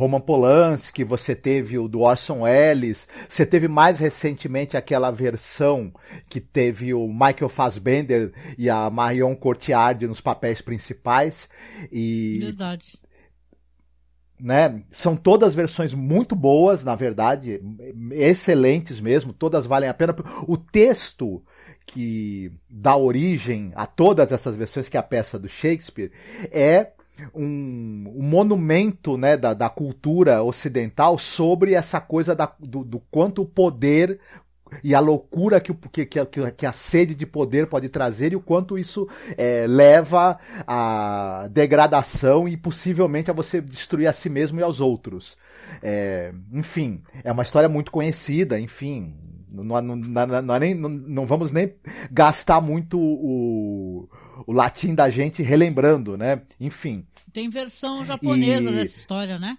Roman 0.00 0.20
Polanski, 0.20 1.04
você 1.04 1.34
teve 1.34 1.78
o 1.78 1.86
do 1.86 2.00
Orson 2.00 2.40
Welles, 2.40 3.06
você 3.28 3.44
teve 3.44 3.68
mais 3.68 3.98
recentemente 3.98 4.74
aquela 4.74 5.10
versão 5.10 5.92
que 6.26 6.40
teve 6.40 6.94
o 6.94 7.06
Michael 7.06 7.50
Fassbender 7.50 8.32
e 8.56 8.70
a 8.70 8.88
Marion 8.88 9.36
Cotillard 9.36 10.06
nos 10.06 10.18
papéis 10.18 10.62
principais 10.62 11.50
e 11.92 12.38
Verdade. 12.40 12.98
né? 14.40 14.82
São 14.90 15.14
todas 15.14 15.52
versões 15.52 15.92
muito 15.92 16.34
boas, 16.34 16.82
na 16.82 16.94
verdade, 16.94 17.60
excelentes 18.12 19.00
mesmo, 19.00 19.34
todas 19.34 19.66
valem 19.66 19.90
a 19.90 19.92
pena. 19.92 20.16
O 20.48 20.56
texto 20.56 21.44
que 21.84 22.50
dá 22.70 22.96
origem 22.96 23.70
a 23.74 23.84
todas 23.84 24.32
essas 24.32 24.56
versões, 24.56 24.88
que 24.88 24.96
é 24.96 25.00
a 25.00 25.02
peça 25.02 25.38
do 25.38 25.48
Shakespeare, 25.48 26.10
é 26.50 26.92
um, 27.34 28.12
um 28.16 28.22
monumento 28.22 29.16
né, 29.16 29.36
da, 29.36 29.54
da 29.54 29.68
cultura 29.68 30.42
ocidental 30.42 31.18
sobre 31.18 31.74
essa 31.74 32.00
coisa 32.00 32.34
da, 32.34 32.52
do, 32.58 32.84
do 32.84 33.00
quanto 33.10 33.42
o 33.42 33.46
poder 33.46 34.18
e 34.84 34.94
a 34.94 35.00
loucura 35.00 35.60
que, 35.60 35.74
que, 35.74 36.06
que, 36.06 36.50
que- 36.52 36.66
a 36.66 36.72
sede 36.72 37.14
de 37.14 37.26
poder 37.26 37.66
pode 37.66 37.88
trazer 37.88 38.32
e 38.32 38.36
o 38.36 38.40
quanto 38.40 38.78
isso 38.78 39.08
é, 39.36 39.66
leva 39.66 40.38
à 40.66 41.48
degradação 41.50 42.48
e 42.48 42.56
possivelmente 42.56 43.30
a 43.30 43.34
você 43.34 43.60
destruir 43.60 44.06
a 44.06 44.12
si 44.12 44.28
mesmo 44.28 44.60
e 44.60 44.62
aos 44.62 44.80
outros. 44.80 45.36
É, 45.82 46.32
enfim, 46.52 47.02
é 47.24 47.32
uma 47.32 47.42
história 47.42 47.68
muito 47.68 47.90
conhecida, 47.90 48.60
enfim. 48.60 49.14
Não, 49.52 49.64
não, 49.82 49.96
não, 49.96 50.26
não- 50.52 50.88
não 50.88 51.26
vamos 51.26 51.50
nem 51.50 51.74
gastar 52.10 52.60
muito 52.60 52.96
o, 53.00 54.08
o 54.46 54.52
latim 54.52 54.94
da 54.94 55.10
gente 55.10 55.42
relembrando, 55.42 56.16
né? 56.16 56.42
Enfim. 56.58 57.06
Tem 57.32 57.48
versão 57.48 58.04
japonesa 58.04 58.70
E- 58.70 58.74
dessa 58.74 58.98
história, 58.98 59.38
né? 59.38 59.56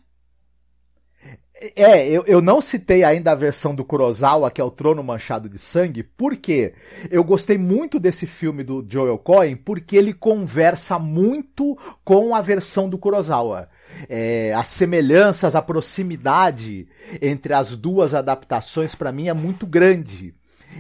É, 1.76 2.08
eu, 2.10 2.24
eu 2.26 2.41
não 2.41 2.60
citei 2.60 3.04
ainda 3.04 3.32
a 3.32 3.36
versão 3.36 3.76
do 3.76 3.86
Kurosawa, 3.86 4.50
que 4.50 4.60
é 4.60 4.63
o 4.63 4.72
Trono 4.72 5.04
Manchado 5.04 5.48
de 5.48 5.60
Sangue, 5.60 6.02
porque 6.02 6.74
eu 7.12 7.24
gostei 7.24 7.56
muito 7.56 8.00
desse 8.00 8.26
filme 8.26 8.63
do 8.63 8.84
Joel 8.89 9.20
Cohen, 9.20 9.56
porque 9.56 9.96
ele 9.96 10.12
conversa 10.12 10.98
muito 10.98 11.78
com 12.04 12.34
a 12.34 12.41
versão 12.41 12.89
do 12.89 12.98
Kurosawa. 12.98 13.70
É, 14.10 14.52
as 14.56 14.67
semelhanças, 14.67 15.54
a 15.54 15.62
proximidade 15.62 16.88
entre 17.22 17.54
as 17.54 17.78
duas 17.78 18.15
adaptações, 18.15 18.96
para 18.96 19.12
mim, 19.12 19.28
é 19.28 19.34
muito 19.34 19.67
grande. 19.67 20.34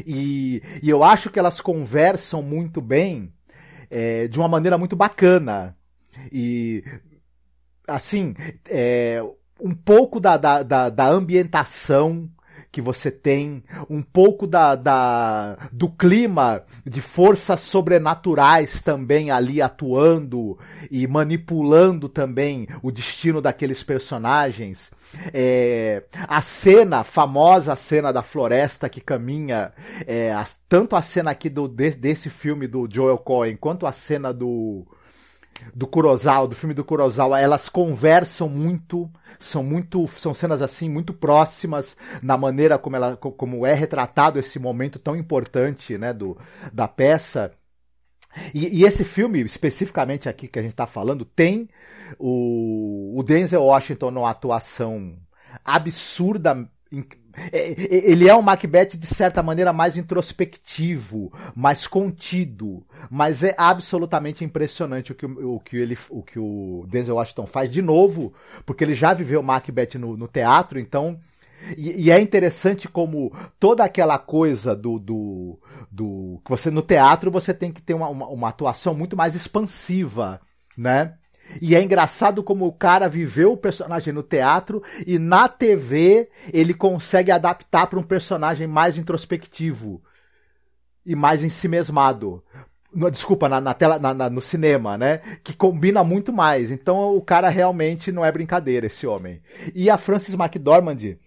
E, 0.03 0.63
e 0.81 0.89
eu 0.89 1.03
acho 1.03 1.29
que 1.29 1.37
elas 1.37 1.61
conversam 1.61 2.41
muito 2.41 2.81
bem, 2.81 3.31
é, 3.91 4.27
de 4.27 4.39
uma 4.39 4.47
maneira 4.47 4.77
muito 4.77 4.95
bacana. 4.95 5.75
E 6.31 6.83
assim, 7.87 8.33
é, 8.67 9.21
um 9.59 9.73
pouco 9.75 10.19
da, 10.19 10.37
da, 10.37 10.63
da, 10.63 10.89
da 10.89 11.07
ambientação 11.07 12.29
que 12.71 12.81
você 12.81 13.11
tem, 13.11 13.63
um 13.89 14.01
pouco 14.01 14.47
da, 14.47 14.75
da, 14.75 15.57
do 15.73 15.89
clima 15.89 16.63
de 16.85 17.01
forças 17.01 17.59
sobrenaturais 17.59 18.81
também 18.81 19.29
ali 19.29 19.61
atuando 19.61 20.57
e 20.89 21.05
manipulando 21.05 22.07
também 22.07 22.67
o 22.81 22.89
destino 22.89 23.41
daqueles 23.41 23.83
personagens. 23.83 24.89
É, 25.33 26.03
a 26.27 26.41
cena, 26.41 26.99
a 26.99 27.03
famosa 27.03 27.75
cena 27.75 28.11
da 28.13 28.23
floresta 28.23 28.89
que 28.89 29.01
caminha, 29.01 29.73
é, 30.07 30.33
tanto 30.69 30.95
a 30.95 31.01
cena 31.01 31.31
aqui 31.31 31.49
do, 31.49 31.67
de- 31.67 31.91
desse 31.91 32.29
filme 32.29 32.67
do 32.67 32.87
Joel 32.91 33.17
Cohen, 33.17 33.55
quanto 33.57 33.85
a 33.85 33.91
cena 33.91 34.33
do, 34.33 34.85
do 35.75 35.87
Kurosawa, 35.87 36.47
do 36.47 36.55
filme 36.55 36.73
do 36.73 36.83
Kurosawa, 36.83 37.39
elas 37.39 37.69
conversam 37.69 38.49
muito, 38.49 39.09
são 39.39 39.63
muito, 39.63 40.07
são 40.17 40.33
cenas 40.33 40.61
assim 40.61 40.89
muito 40.89 41.13
próximas 41.13 41.95
na 42.21 42.37
maneira 42.37 42.77
como 42.79 42.95
ela, 42.95 43.15
co- 43.17 43.31
como 43.31 43.65
é 43.65 43.73
retratado 43.73 44.39
esse 44.39 44.59
momento 44.59 44.99
tão 44.99 45.15
importante, 45.15 45.97
né, 45.97 46.13
do 46.13 46.37
da 46.73 46.87
peça. 46.87 47.51
E, 48.53 48.79
e 48.81 48.85
esse 48.85 49.03
filme, 49.03 49.41
especificamente 49.41 50.29
aqui 50.29 50.47
que 50.47 50.59
a 50.59 50.61
gente 50.61 50.71
está 50.71 50.87
falando, 50.87 51.25
tem 51.25 51.69
o, 52.17 53.13
o 53.17 53.23
Denzel 53.23 53.63
Washington 53.63 54.11
numa 54.11 54.29
atuação 54.29 55.15
absurda. 55.63 56.67
é- 57.51 57.71
é- 57.71 58.11
Ele 58.11 58.27
é 58.27 58.35
um 58.35 58.41
Macbeth 58.41 58.97
de 58.97 59.07
certa 59.07 59.41
maneira 59.41 59.71
mais 59.73 59.95
introspectivo, 59.97 61.31
mais 61.55 61.87
contido, 61.87 62.85
mas 63.09 63.43
é 63.43 63.53
absolutamente 63.57 64.43
impressionante 64.43 65.11
o 65.11 65.15
que 65.15 65.25
o 65.25 65.59
que 65.59 65.77
ele, 65.77 65.97
o 66.09 66.21
que 66.23 66.39
o 66.39 66.85
Denzel 66.89 67.15
Washington 67.15 67.45
faz 67.45 67.69
de 67.71 67.81
novo, 67.81 68.33
porque 68.65 68.83
ele 68.83 68.95
já 68.95 69.13
viveu 69.13 69.41
Macbeth 69.43 69.97
no, 69.99 70.17
no 70.17 70.27
teatro, 70.27 70.79
então 70.79 71.17
e, 71.77 72.05
e 72.05 72.11
é 72.11 72.19
interessante 72.19 72.87
como 72.87 73.31
toda 73.59 73.83
aquela 73.83 74.17
coisa 74.17 74.75
do, 74.75 74.97
do, 74.99 75.59
do. 75.91 76.41
que 76.43 76.49
você 76.49 76.69
no 76.71 76.81
teatro 76.83 77.29
você 77.31 77.53
tem 77.53 77.71
que 77.71 77.81
ter 77.81 77.93
uma, 77.93 78.09
uma, 78.09 78.27
uma 78.27 78.49
atuação 78.49 78.93
muito 78.93 79.15
mais 79.15 79.35
expansiva, 79.35 80.41
né? 80.77 81.15
E 81.61 81.75
é 81.75 81.81
engraçado 81.83 82.41
como 82.43 82.65
o 82.65 82.71
cara 82.71 83.09
viveu 83.09 83.51
o 83.53 83.57
personagem 83.57 84.13
no 84.13 84.23
teatro 84.23 84.81
e 85.05 85.19
na 85.19 85.49
TV 85.49 86.29
ele 86.53 86.73
consegue 86.73 87.29
adaptar 87.31 87.87
para 87.87 87.99
um 87.99 88.03
personagem 88.03 88.67
mais 88.67 88.97
introspectivo 88.97 90.01
e 91.05 91.15
mais 91.15 91.43
ensimesmado. 91.43 92.43
No, 92.93 93.09
desculpa, 93.09 93.47
na, 93.47 93.61
na 93.61 93.73
tela, 93.73 93.97
na- 93.99 94.13
na- 94.13 94.29
no 94.29 94.41
cinema, 94.41 94.97
né? 94.97 95.19
Que 95.43 95.53
combina 95.53 96.03
muito 96.03 96.33
mais. 96.33 96.71
Então 96.71 97.15
o 97.15 97.21
cara 97.21 97.49
realmente 97.49 98.11
não 98.11 98.23
é 98.23 98.31
brincadeira, 98.31 98.87
esse 98.87 99.07
homem. 99.07 99.41
E 99.73 99.89
a 99.89 99.97
Frances 99.97 100.33
McDormand, 100.35 101.17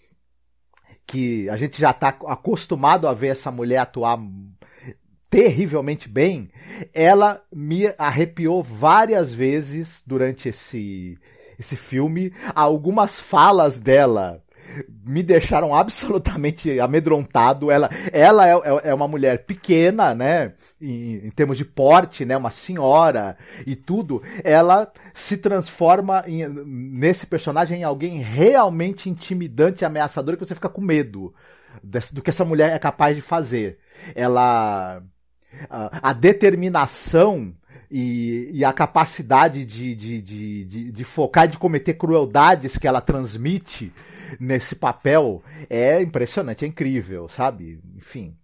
que 1.06 1.48
a 1.48 1.56
gente 1.56 1.80
já 1.80 1.90
está 1.90 2.08
acostumado 2.08 3.06
a 3.06 3.14
ver 3.14 3.28
essa 3.28 3.50
mulher 3.50 3.78
atuar 3.78 4.18
terrivelmente 5.28 6.08
bem, 6.08 6.48
ela 6.92 7.42
me 7.52 7.92
arrepiou 7.98 8.62
várias 8.62 9.32
vezes 9.32 10.00
durante 10.06 10.48
esse, 10.48 11.18
esse 11.58 11.76
filme. 11.76 12.32
Algumas 12.54 13.18
falas 13.18 13.80
dela 13.80 14.43
me 15.07 15.22
deixaram 15.22 15.74
absolutamente 15.74 16.79
amedrontado. 16.81 17.70
Ela, 17.70 17.90
ela 18.12 18.48
é, 18.48 18.53
é, 18.53 18.90
é 18.90 18.94
uma 18.94 19.09
mulher 19.09 19.44
pequena, 19.44 20.14
né? 20.14 20.55
Em, 20.81 21.27
em, 21.27 21.31
termos 21.31 21.57
de 21.57 21.64
porte, 21.64 22.24
né? 22.24 22.37
Uma 22.37 22.50
senhora 22.50 23.37
e 23.66 23.77
tudo. 23.77 24.22
Ela 24.42 24.92
se 25.12 25.37
transforma 25.37 26.24
em, 26.27 26.46
nesse 26.48 27.27
personagem 27.27 27.81
em 27.81 27.85
alguém 27.85 28.20
realmente 28.20 29.09
intimidante 29.09 29.83
e 29.83 29.85
ameaçador 29.85 30.37
que 30.37 30.44
você 30.44 30.55
fica 30.55 30.68
com 30.68 30.81
medo 30.81 31.35
do 31.83 32.22
que 32.22 32.31
essa 32.31 32.44
mulher 32.44 32.72
é 32.72 32.79
capaz 32.79 33.16
de 33.16 33.22
fazer. 33.22 33.79
Ela. 34.14 35.03
a, 35.68 36.11
a 36.11 36.12
determinação 36.12 37.55
e, 37.96 38.50
e, 38.52 38.64
a 38.64 38.72
capacidade 38.72 39.64
de, 39.64 39.94
de, 39.94 40.20
de, 40.20 40.64
de, 40.64 40.90
de 40.90 41.04
focar, 41.04 41.46
de 41.46 41.57
cometer 41.57 41.94
crueldades 41.94 42.76
que 42.76 42.88
ela 42.88 43.00
transmite 43.00 43.92
nesse 44.40 44.74
papel 44.74 45.40
é 45.70 46.02
impressionante, 46.02 46.64
é 46.64 46.68
incrível, 46.68 47.28
sabe? 47.28 47.78
Enfim. 47.96 48.37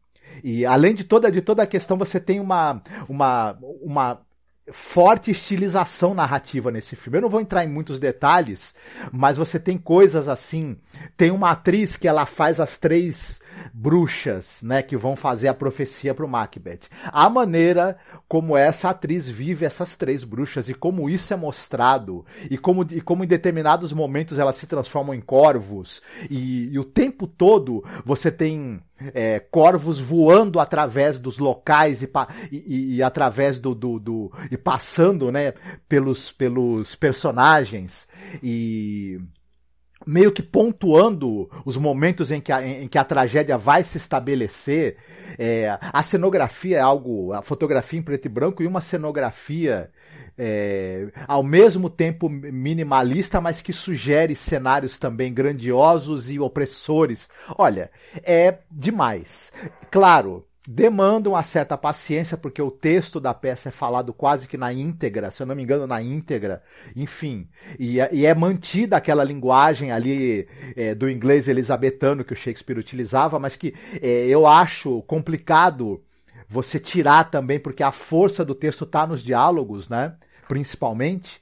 E 0.45 0.65
além 0.65 0.95
de 0.95 1.03
toda, 1.03 1.33
de 1.33 1.43
toda 1.43 1.65
a 1.65 1.67
questão, 1.67 1.97
você 1.97 2.21
tem 2.21 2.39
uma, 2.39 2.81
uma, 3.09 3.59
uma 3.83 4.21
forte 4.71 5.33
estilização 5.33 6.15
narrativa 6.15 6.71
nesse 6.71 6.95
filme. 6.95 7.19
Eu 7.19 7.23
não 7.23 7.29
vou 7.29 7.41
entrar 7.41 7.65
em 7.65 7.69
muitos 7.69 7.99
detalhes, 7.99 8.77
mas 9.11 9.37
você 9.37 9.59
tem 9.59 9.77
coisas 9.77 10.29
assim. 10.29 10.77
Tem 11.17 11.33
uma 11.33 11.51
atriz 11.51 11.97
que 11.97 12.07
ela 12.07 12.25
faz 12.25 12.61
as 12.61 12.79
três 12.79 13.41
bruxas, 13.73 14.61
né, 14.63 14.83
que 14.83 14.97
vão 14.97 15.17
fazer 15.17 15.49
a 15.49 15.55
profecia 15.55 16.15
para 16.15 16.25
o 16.25 16.29
Macbeth. 16.29 16.81
A 17.05 17.29
maneira 17.29 17.97
como 18.29 18.57
essa 18.57 18.91
atriz 18.91 19.29
vive 19.29 19.65
essas 19.65 19.97
três 19.97 20.25
bruxas 20.25 20.69
e 20.69 20.75
como 20.75 21.09
isso 21.09 21.33
é 21.33 21.37
mostrado 21.37 22.25
e 22.51 22.57
como, 22.57 22.87
e 22.91 23.01
como 23.01 23.25
em 23.25 23.27
determinados 23.27 23.93
momentos 23.93 24.39
elas 24.39 24.57
se 24.57 24.67
transformam 24.67 25.15
em 25.15 25.21
corvos 25.21 26.03
e, 26.31 26.73
e 26.73 26.79
o 26.79 26.85
tempo 26.85 27.27
todo 27.27 27.85
você 28.05 28.31
tem 28.31 28.81
é, 29.15 29.39
corvos 29.39 29.99
voando 29.99 30.61
através 30.61 31.19
dos 31.19 31.39
locais 31.39 32.03
e, 32.03 32.11
e, 32.53 32.97
e 32.97 33.03
através 33.03 33.59
do, 33.59 33.75
do, 33.75 33.99
do, 33.99 34.33
e 34.51 34.57
passando 34.57 35.33
né 35.33 35.55
pelos 35.89 36.31
pelos 36.31 36.95
personagens 36.95 38.07
e 38.43 39.21
meio 40.07 40.33
que 40.33 40.43
pontuando 40.43 41.51
os 41.65 41.77
momentos 41.77 42.31
em 42.31 42.41
que 42.41 42.53
a, 42.53 42.67
em 42.67 42.89
que 42.89 42.99
a 42.99 43.05
tragédia 43.05 43.59
vai 43.59 43.85
se 43.85 43.99
estabelecer. 43.99 44.97
É, 45.39 45.79
a 45.81 46.03
cenografia 46.03 46.79
é 46.79 46.81
algo, 46.81 47.33
a 47.33 47.43
fotografia 47.43 47.99
em 47.99 48.03
preto 48.03 48.27
e 48.27 48.29
branco 48.29 48.63
e 48.63 48.67
uma 48.67 48.81
cenografia 48.81 49.91
é, 50.39 51.09
ao 51.29 51.43
mesmo 51.43 51.91
tempo 51.91 52.29
minimalista, 52.29 53.41
mas 53.41 53.61
que 53.61 53.73
sugere 53.73 54.35
cenários 54.35 54.99
também 54.99 55.33
grandiosos 55.35 56.31
e 56.31 56.41
opressores. 56.41 57.29
Olha, 57.59 57.91
é 58.23 58.59
demais. 58.71 59.53
Claro, 59.91 60.47
demanda 60.69 61.29
uma 61.29 61.43
certa 61.43 61.77
paciência, 61.77 62.37
porque 62.37 62.61
o 62.61 62.71
texto 62.71 63.19
da 63.19 63.33
peça 63.33 63.71
é 63.71 63.73
falado 63.73 64.13
quase 64.13 64.47
que 64.47 64.57
na 64.57 64.73
íntegra, 64.73 65.31
se 65.31 65.43
eu 65.43 65.47
não 65.47 65.55
me 65.55 65.63
engano, 65.63 65.87
na 65.87 66.03
íntegra, 66.03 66.63
enfim. 66.95 67.49
E, 67.79 68.01
é, 68.01 68.11
e 68.13 68.27
é 68.27 68.35
mantida 68.35 68.97
aquela 68.97 69.25
linguagem 69.25 69.91
ali 69.91 70.47
é, 70.77 70.95
do 70.95 71.09
inglês 71.09 71.49
elisabetano 71.49 72.25
que 72.25 72.33
o 72.33 72.37
Shakespeare 72.37 72.79
utilizava, 72.79 73.39
mas 73.39 73.57
que 73.57 73.75
é, 74.03 74.27
eu 74.27 74.47
acho 74.47 75.03
complicado 75.03 76.03
você 76.49 76.79
tirar 76.79 77.31
também, 77.31 77.59
porque 77.59 77.83
a 77.83 77.93
força 77.93 78.45
do 78.45 78.55
texto 78.55 78.85
está 78.85 79.07
nos 79.07 79.23
diálogos, 79.23 79.89
né? 79.89 80.15
Principalmente. 80.49 81.41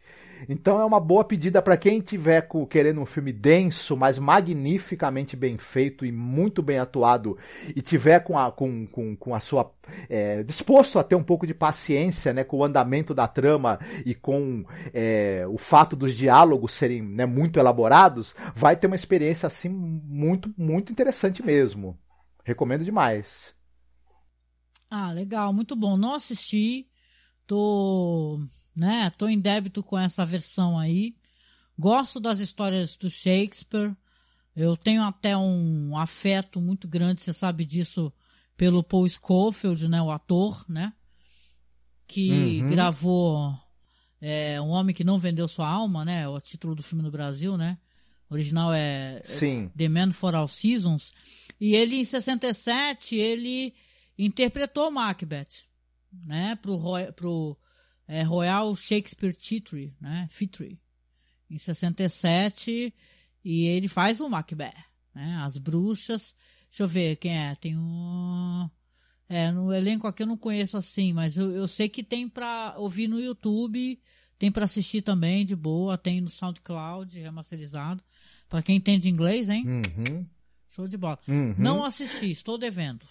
Então 0.49 0.81
é 0.81 0.85
uma 0.85 1.01
boa 1.01 1.25
pedida 1.25 1.63
para 1.63 1.77
quem 1.77 2.01
tiver 2.01 2.47
querendo 2.69 3.01
um 3.01 3.07
filme 3.07 3.33
denso, 3.33 3.97
mas 3.97 4.19
magnificamente 4.19 5.37
bem 5.37 5.57
feito 5.57 6.05
e 6.05 6.13
muito 6.13 6.63
bem 6.63 6.79
atuado, 6.79 7.39
e 7.75 7.81
tiver 7.81 8.21
com 8.21 8.39
a, 8.39 8.53
com, 8.53 8.87
com, 8.87 9.17
com 9.17 9.35
a 9.35 9.41
sua. 9.41 9.73
É, 10.09 10.43
disposto 10.43 10.99
a 10.99 11.03
ter 11.05 11.15
um 11.15 11.23
pouco 11.23 11.47
de 11.47 11.55
paciência 11.55 12.33
né, 12.33 12.45
com 12.45 12.59
o 12.59 12.65
andamento 12.65 13.15
da 13.15 13.27
trama 13.27 13.79
e 14.05 14.15
com 14.15 14.65
é, 14.93 15.47
o 15.49 15.57
fato 15.57 15.97
dos 15.97 16.15
diálogos 16.15 16.73
serem 16.73 17.01
né, 17.03 17.25
muito 17.25 17.59
elaborados, 17.59 18.35
vai 18.55 18.77
ter 18.77 18.87
uma 18.87 18.97
experiência 18.97 19.47
assim 19.47 19.69
muito, 19.69 20.53
muito 20.59 20.93
interessante 20.93 21.43
mesmo. 21.43 21.99
Recomendo 22.45 22.85
demais. 22.85 23.55
Ah, 24.91 25.13
legal, 25.13 25.53
muito 25.53 25.77
bom. 25.77 25.97
Não 25.97 26.15
assisti, 26.15 26.89
tô 27.47 28.41
né? 28.79 29.11
Tô 29.19 29.27
em 29.27 29.41
débito 29.41 29.83
com 29.83 29.99
essa 29.99 30.25
versão 30.25 30.79
aí. 30.79 31.17
Gosto 31.77 32.21
das 32.21 32.39
histórias 32.39 32.97
do 32.97 33.11
Shakespeare. 33.11 33.93
Eu 34.55 34.77
tenho 34.77 35.03
até 35.03 35.37
um 35.37 35.97
afeto 35.97 36.61
muito 36.61 36.87
grande, 36.87 37.23
você 37.23 37.33
sabe 37.33 37.65
disso, 37.65 38.13
pelo 38.57 38.83
Paul 38.83 39.09
Scofield, 39.09 39.89
né? 39.89 40.01
O 40.01 40.13
ator, 40.13 40.65
né? 40.69 40.93
Que 42.07 42.61
uhum. 42.63 42.69
gravou 42.69 43.59
é, 44.21 44.61
Um 44.61 44.69
Homem 44.69 44.95
que 44.95 45.05
Não 45.05 45.19
Vendeu 45.19 45.49
Sua 45.49 45.69
Alma, 45.69 46.05
né? 46.05 46.29
O 46.29 46.41
título 46.41 46.75
do 46.75 46.83
filme 46.83 47.03
no 47.03 47.11
Brasil, 47.11 47.57
né? 47.57 47.79
O 48.31 48.35
original 48.35 48.73
é, 48.73 49.23
Sim. 49.25 49.71
The 49.77 49.89
Man 49.89 50.13
for 50.13 50.35
All 50.37 50.47
Seasons. 50.47 51.13
E 51.61 51.75
ele, 51.75 51.97
em 51.97 52.05
67, 52.05 53.17
ele 53.17 53.75
interpretou 54.17 54.91
Macbeth, 54.91 55.65
né? 56.13 56.57
Pro, 56.57 56.79
pro 57.17 57.57
é, 58.09 58.23
Royal 58.23 58.75
Shakespeare 58.75 59.37
Theatre, 59.37 59.95
né? 60.01 60.29
Theatre, 60.37 60.81
em 61.51 61.59
67, 61.59 62.93
e 63.45 63.67
ele 63.67 63.87
faz 63.87 64.21
o 64.21 64.29
Macbeth, 64.29 64.75
né? 65.15 65.37
As 65.45 65.59
bruxas. 65.59 66.35
Deixa 66.71 66.83
eu 66.83 66.89
ver 66.89 67.17
quem 67.17 67.37
é. 67.37 67.55
Tem 67.55 67.77
um. 67.77 68.69
É, 69.29 69.53
no 69.53 69.73
elenco 69.73 70.07
aqui 70.07 70.23
eu 70.23 70.27
não 70.27 70.39
conheço 70.39 70.79
assim, 70.79 71.13
mas 71.13 71.37
eu, 71.37 71.51
eu 71.51 71.69
sei 71.69 71.87
que 71.87 72.03
tem 72.03 72.27
pra 72.27 72.75
ouvir 72.79 73.09
no 73.09 73.21
YouTube, 73.21 74.01
tem 74.39 74.51
para 74.51 74.65
assistir 74.65 75.03
também 75.03 75.45
de 75.45 75.55
boa, 75.55 75.99
tem 75.99 76.23
no 76.23 76.31
SoundCloud 76.31 77.19
remasterizado. 77.21 78.03
Para 78.49 78.63
quem 78.63 78.77
entende 78.77 79.11
inglês, 79.11 79.51
hein? 79.51 79.65
Uhum. 79.67 80.27
Show 80.67 80.89
de 80.89 80.97
bola. 80.97 81.19
Uhum. 81.29 81.55
Não 81.59 81.85
assisti, 81.85 82.31
estou 82.31 82.57
devendo 82.57 83.07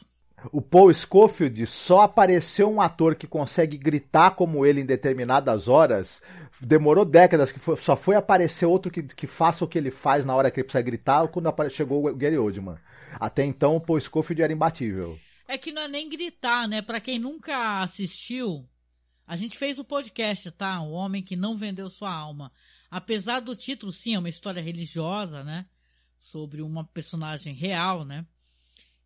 o 0.52 0.62
Paul 0.62 0.94
Scofield 0.94 1.66
só 1.66 2.02
apareceu 2.02 2.72
um 2.72 2.80
ator 2.80 3.16
que 3.16 3.26
consegue 3.26 3.78
gritar 3.78 4.32
como 4.32 4.66
ele 4.66 4.82
em 4.82 4.86
determinadas 4.86 5.68
horas. 5.68 6.22
Demorou 6.62 7.04
décadas 7.04 7.52
que 7.52 7.60
foi, 7.60 7.76
só 7.78 7.96
foi 7.96 8.16
aparecer 8.16 8.66
outro 8.66 8.92
que, 8.92 9.02
que 9.04 9.28
faça 9.28 9.66
o 9.66 9.68
que 9.68 9.78
ele 9.78 9.92
faz 9.92 10.26
na 10.26 10.36
hora 10.36 10.52
que 10.52 10.60
ele 10.60 10.66
precisa 10.66 10.82
gritar 10.82 11.28
quando 11.28 11.52
chegou 11.70 12.08
o 12.08 12.16
Gary 12.16 12.38
Oldman. 12.38 12.78
Até 13.20 13.44
então 13.44 13.76
o 13.76 13.82
Paul 13.82 14.00
Scofield 14.00 14.42
era 14.42 14.54
imbatível. 14.54 15.20
É 15.48 15.58
que 15.58 15.72
não 15.72 15.82
é 15.82 15.88
nem 15.88 16.10
gritar, 16.10 16.68
né? 16.68 16.82
Para 16.82 17.00
quem 17.00 17.18
nunca 17.18 17.82
assistiu, 17.82 18.68
a 19.26 19.36
gente 19.36 19.58
fez 19.58 19.80
o 19.80 19.84
podcast, 19.84 20.52
tá? 20.52 20.82
O 20.82 20.92
Homem 20.92 21.24
que 21.24 21.36
Não 21.36 21.58
Vendeu 21.58 21.90
Sua 21.90 22.14
Alma. 22.14 22.52
Apesar 22.92 23.40
do 23.40 23.56
título, 23.56 23.92
sim, 23.92 24.14
é 24.16 24.20
uma 24.20 24.30
história 24.30 24.62
religiosa, 24.62 25.44
né? 25.44 25.66
Sobre 26.20 26.62
uma 26.62 26.84
personagem 26.86 27.54
real, 27.54 28.06
né? 28.06 28.26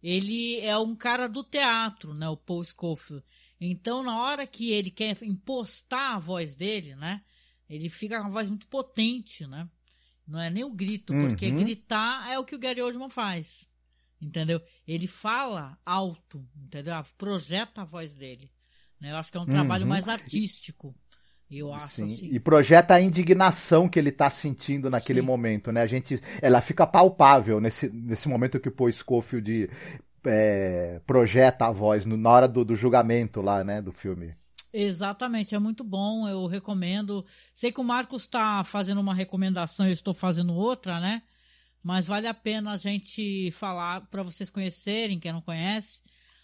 Ele 0.01 0.59
é 0.59 0.77
um 0.77 0.95
cara 0.95 1.27
do 1.27 1.43
teatro, 1.43 2.13
né, 2.13 2.27
o 2.27 2.37
Paul 2.37 2.63
Scofield. 2.63 3.23
Então, 3.59 4.01
na 4.01 4.19
hora 4.21 4.47
que 4.47 4.71
ele 4.71 4.89
quer 4.89 5.21
impostar 5.21 6.15
a 6.15 6.19
voz 6.19 6.55
dele, 6.55 6.95
né, 6.95 7.23
ele 7.69 7.89
fica 7.89 8.17
com 8.17 8.23
uma 8.23 8.31
voz 8.31 8.49
muito 8.49 8.67
potente, 8.67 9.45
né? 9.45 9.69
Não 10.27 10.39
é 10.39 10.49
nem 10.49 10.63
o 10.63 10.71
grito, 10.73 11.13
uhum. 11.13 11.27
porque 11.27 11.51
gritar 11.51 12.29
é 12.29 12.39
o 12.39 12.45
que 12.45 12.55
o 12.55 12.59
Gary 12.59 12.81
Oldman 12.81 13.09
faz, 13.09 13.67
entendeu? 14.21 14.61
Ele 14.87 15.07
fala 15.07 15.77
alto, 15.85 16.47
entendeu? 16.55 16.93
Projeta 17.17 17.81
a 17.81 17.85
voz 17.85 18.13
dele. 18.13 18.51
Né? 18.99 19.11
Eu 19.11 19.17
acho 19.17 19.31
que 19.31 19.37
é 19.37 19.41
um 19.41 19.45
trabalho 19.45 19.83
uhum. 19.83 19.89
mais 19.89 20.07
artístico. 20.07 20.95
Eu 21.51 21.73
acho 21.73 21.89
Sim, 21.89 22.05
assim. 22.05 22.29
E 22.31 22.39
projeta 22.39 22.93
a 22.93 23.01
indignação 23.01 23.89
que 23.89 23.99
ele 23.99 24.09
está 24.09 24.29
sentindo 24.29 24.89
naquele 24.89 25.19
Sim. 25.19 25.25
momento, 25.25 25.71
né? 25.71 25.81
A 25.81 25.87
gente, 25.87 26.21
ela 26.41 26.61
fica 26.61 26.87
palpável 26.87 27.59
nesse, 27.59 27.89
nesse 27.89 28.29
momento 28.29 28.59
que 28.59 28.69
o 28.69 28.71
Paul 28.71 28.91
Scofield 28.91 29.69
é, 30.25 31.01
projeta 31.05 31.65
a 31.65 31.71
voz 31.71 32.05
no, 32.05 32.15
na 32.15 32.29
hora 32.29 32.47
do, 32.47 32.63
do 32.63 32.75
julgamento 32.75 33.41
lá, 33.41 33.63
né, 33.63 33.81
do 33.81 33.91
filme. 33.91 34.33
Exatamente, 34.73 35.53
é 35.53 35.59
muito 35.59 35.83
bom, 35.83 36.25
eu 36.27 36.45
recomendo. 36.45 37.25
Sei 37.54 37.71
que 37.71 37.81
o 37.81 37.83
Marcos 37.83 38.21
está 38.21 38.63
fazendo 38.63 39.02
uma 39.02 39.13
recomendação, 39.13 39.85
eu 39.85 39.91
estou 39.91 40.13
fazendo 40.13 40.54
outra, 40.54 41.02
né? 41.02 41.21
Mas 41.83 42.06
vale 42.06 42.27
a 42.27 42.33
pena 42.33 42.71
a 42.71 42.77
gente 42.77 43.52
falar 43.52 44.02
para 44.10 44.23
vocês 44.23 44.49
conhecerem, 44.49 45.19
quem 45.19 45.33
não 45.33 45.41
conhece. 45.41 45.99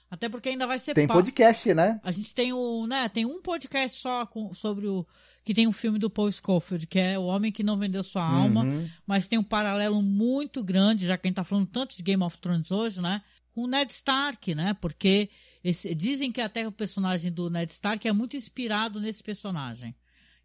Até 0.10 0.30
porque 0.30 0.50
ainda 0.50 0.66
vai 0.66 0.80
ser 0.80 0.94
Tem 0.94 1.08
podcast, 1.08 1.74
né? 1.74 2.00
A 2.04 2.12
gente 2.12 2.34
tem 2.34 2.54
o, 2.54 2.88
né, 2.88 3.10
tem 3.10 3.26
um 3.26 3.42
podcast 3.42 4.00
só 4.00 4.26
com, 4.26 4.54
sobre 4.54 4.88
o 4.88 5.06
que 5.44 5.54
tem 5.54 5.68
um 5.68 5.72
filme 5.72 5.98
do 5.98 6.10
Paul 6.10 6.32
Scofield, 6.32 6.88
que 6.88 7.00
é 7.00 7.18
O 7.18 7.24
Homem 7.24 7.52
que 7.52 7.64
não 7.64 7.78
vendeu 7.78 8.04
sua 8.04 8.24
alma, 8.24 8.64
uhum. 8.64 8.90
mas 9.06 9.28
tem 9.28 9.40
um 9.40 9.44
paralelo 9.44 10.02
muito 10.02 10.62
grande, 10.64 11.06
já 11.06 11.18
que 11.18 11.26
a 11.26 11.30
gente 11.30 11.36
tá 11.36 11.44
falando 11.44 11.68
tanto 11.68 11.96
de 11.96 12.04
Game 12.04 12.22
of 12.22 12.38
Thrones 12.38 12.70
hoje, 12.70 13.02
né? 13.02 13.22
Com 13.54 13.64
o 13.64 13.68
Ned 13.68 13.92
Stark, 13.92 14.54
né? 14.54 14.74
Porque 14.74 15.30
esse, 15.64 15.96
dizem 15.96 16.32
que 16.32 16.42
até 16.42 16.68
o 16.68 16.72
personagem 16.72 17.32
do 17.32 17.50
Ned 17.50 17.72
Stark 17.72 18.06
é 18.06 18.12
muito 18.12 18.36
inspirado 18.36 19.00
nesse 19.00 19.24
personagem 19.24 19.96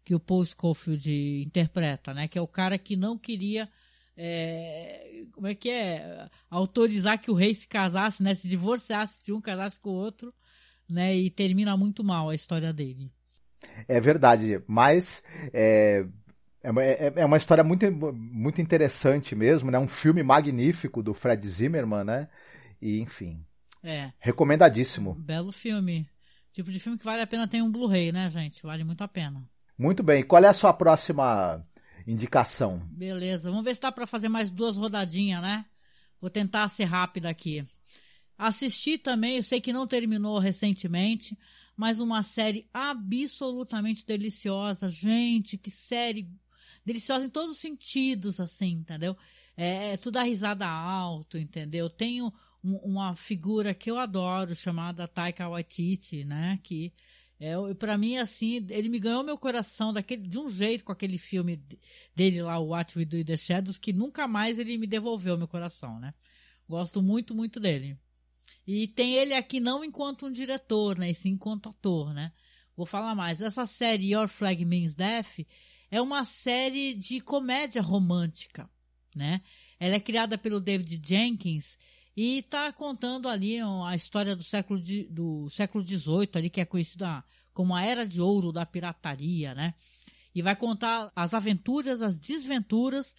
que 0.05 0.15
o 0.15 0.19
Paul 0.19 0.45
Scofield 0.45 1.43
interpreta, 1.45 2.13
né? 2.13 2.27
Que 2.27 2.37
é 2.37 2.41
o 2.41 2.47
cara 2.47 2.77
que 2.77 2.95
não 2.95 3.17
queria 3.17 3.69
é, 4.15 5.23
como 5.31 5.47
é 5.47 5.55
que 5.55 5.69
é? 5.69 6.29
Autorizar 6.49 7.19
que 7.19 7.31
o 7.31 7.33
rei 7.33 7.53
se 7.53 7.67
casasse, 7.67 8.21
né? 8.21 8.35
Se 8.35 8.47
divorciasse 8.47 9.19
de 9.21 9.33
um, 9.33 9.41
casasse 9.41 9.79
com 9.79 9.89
o 9.89 9.93
outro, 9.93 10.33
né? 10.87 11.15
E 11.15 11.29
termina 11.29 11.75
muito 11.75 12.03
mal 12.03 12.29
a 12.29 12.35
história 12.35 12.71
dele. 12.71 13.11
É 13.87 13.99
verdade, 13.99 14.61
mas 14.67 15.23
é, 15.53 16.05
é, 16.61 16.69
é, 16.69 17.13
é 17.15 17.25
uma 17.25 17.37
história 17.37 17.63
muito, 17.63 17.89
muito 17.91 18.61
interessante 18.61 19.35
mesmo, 19.35 19.71
né? 19.71 19.79
Um 19.79 19.87
filme 19.87 20.21
magnífico 20.21 21.01
do 21.01 21.13
Fred 21.13 21.47
Zimmerman, 21.47 22.03
né? 22.03 22.29
E, 22.81 22.99
enfim. 22.99 23.43
É. 23.83 24.11
Recomendadíssimo. 24.19 25.15
Belo 25.15 25.51
filme. 25.51 26.07
Tipo 26.51 26.69
de 26.69 26.79
filme 26.79 26.97
que 26.97 27.05
vale 27.05 27.21
a 27.21 27.27
pena 27.27 27.47
ter 27.47 27.61
um 27.61 27.71
Blu-ray, 27.71 28.11
né, 28.11 28.29
gente? 28.29 28.61
Vale 28.61 28.83
muito 28.83 29.03
a 29.03 29.07
pena. 29.07 29.43
Muito 29.77 30.03
bem. 30.03 30.23
Qual 30.23 30.43
é 30.43 30.47
a 30.47 30.53
sua 30.53 30.71
próxima 30.71 31.65
indicação? 32.07 32.79
Beleza. 32.91 33.49
Vamos 33.49 33.63
ver 33.63 33.75
se 33.75 33.81
dá 33.81 33.91
para 33.91 34.07
fazer 34.07 34.29
mais 34.29 34.49
duas 34.51 34.77
rodadinhas, 34.77 35.41
né? 35.41 35.65
Vou 36.19 36.29
tentar 36.29 36.67
ser 36.69 36.85
rápida 36.85 37.29
aqui. 37.29 37.65
Assisti 38.37 38.97
também, 38.97 39.37
eu 39.37 39.43
sei 39.43 39.61
que 39.61 39.73
não 39.73 39.85
terminou 39.85 40.39
recentemente, 40.39 41.37
mas 41.75 41.99
uma 41.99 42.23
série 42.23 42.67
absolutamente 42.73 44.05
deliciosa. 44.05 44.89
Gente, 44.89 45.57
que 45.57 45.69
série 45.69 46.29
deliciosa 46.85 47.25
em 47.25 47.29
todos 47.29 47.51
os 47.51 47.59
sentidos, 47.59 48.39
assim, 48.39 48.71
entendeu? 48.71 49.15
É, 49.55 49.93
é 49.93 49.97
tudo 49.97 50.17
a 50.17 50.23
risada 50.23 50.67
alto, 50.67 51.37
entendeu? 51.37 51.89
Tenho 51.89 52.33
um, 52.63 52.75
uma 52.77 53.15
figura 53.15 53.73
que 53.73 53.91
eu 53.91 53.97
adoro, 53.97 54.55
chamada 54.55 55.07
Taika 55.07 55.47
Waititi, 55.47 56.23
né? 56.23 56.59
Que 56.63 56.93
é, 57.39 57.55
para 57.73 57.97
mim, 57.97 58.17
assim, 58.17 58.65
ele 58.69 58.89
me 58.89 58.99
ganhou 58.99 59.23
meu 59.23 59.37
coração 59.37 59.91
daquele, 59.91 60.27
de 60.27 60.39
um 60.39 60.47
jeito 60.47 60.83
com 60.83 60.91
aquele 60.91 61.17
filme 61.17 61.61
dele 62.15 62.41
lá, 62.41 62.57
o 62.59 62.67
What 62.67 62.97
We 62.97 63.05
Do 63.05 63.17
in 63.17 63.25
the 63.25 63.35
Shadows, 63.35 63.77
que 63.77 63.91
nunca 63.91 64.27
mais 64.27 64.59
ele 64.59 64.77
me 64.77 64.87
devolveu 64.87 65.37
meu 65.37 65.47
coração, 65.47 65.99
né? 65.99 66.13
Gosto 66.67 67.01
muito, 67.01 67.35
muito 67.35 67.59
dele. 67.59 67.97
E 68.65 68.87
tem 68.87 69.13
ele 69.15 69.33
aqui 69.33 69.59
não 69.59 69.83
enquanto 69.83 70.27
um 70.27 70.31
diretor, 70.31 70.97
né? 70.97 71.11
E 71.11 71.15
sim 71.15 71.31
enquanto 71.31 71.69
ator, 71.69 72.13
né? 72.13 72.31
Vou 72.75 72.85
falar 72.85 73.13
mais. 73.13 73.41
Essa 73.41 73.65
série 73.65 74.13
Your 74.13 74.27
Flag 74.27 74.63
Means 74.63 74.95
Death 74.95 75.39
é 75.91 76.01
uma 76.01 76.23
série 76.23 76.93
de 76.93 77.19
comédia 77.19 77.81
romântica, 77.81 78.69
né? 79.15 79.41
Ela 79.79 79.95
é 79.95 79.99
criada 79.99 80.37
pelo 80.37 80.59
David 80.59 81.01
Jenkins 81.05 81.77
e 82.15 82.39
está 82.39 82.71
contando 82.71 83.27
ali 83.27 83.57
a 83.59 83.95
história 83.95 84.35
do 84.35 84.43
século, 84.43 84.79
de, 84.79 85.05
do 85.05 85.49
século 85.49 85.83
XVIII, 85.83 86.29
ali, 86.35 86.49
que 86.49 86.61
é 86.61 86.65
conhecida 86.65 87.23
como 87.53 87.75
a 87.75 87.83
Era 87.83 88.07
de 88.07 88.21
Ouro 88.21 88.51
da 88.51 88.65
Pirataria, 88.65 89.53
né? 89.55 89.73
E 90.33 90.41
vai 90.41 90.55
contar 90.55 91.11
as 91.15 91.33
aventuras, 91.33 92.01
as 92.01 92.17
desventuras 92.17 93.15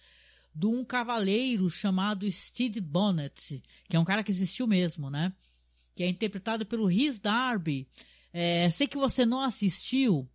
de 0.53 0.67
um 0.67 0.85
cavaleiro 0.85 1.69
chamado 1.69 2.29
Stede 2.31 2.79
Bonnet, 2.79 3.61
que 3.89 3.95
é 3.95 3.99
um 3.99 4.05
cara 4.05 4.23
que 4.23 4.31
existiu 4.31 4.65
mesmo, 4.65 5.09
né? 5.09 5.33
Que 5.93 6.03
é 6.03 6.07
interpretado 6.07 6.65
pelo 6.65 6.87
Rhys 6.87 7.19
Darby. 7.19 7.87
É, 8.31 8.69
sei 8.69 8.87
que 8.87 8.97
você 8.97 9.25
não 9.25 9.41
assistiu, 9.41 10.29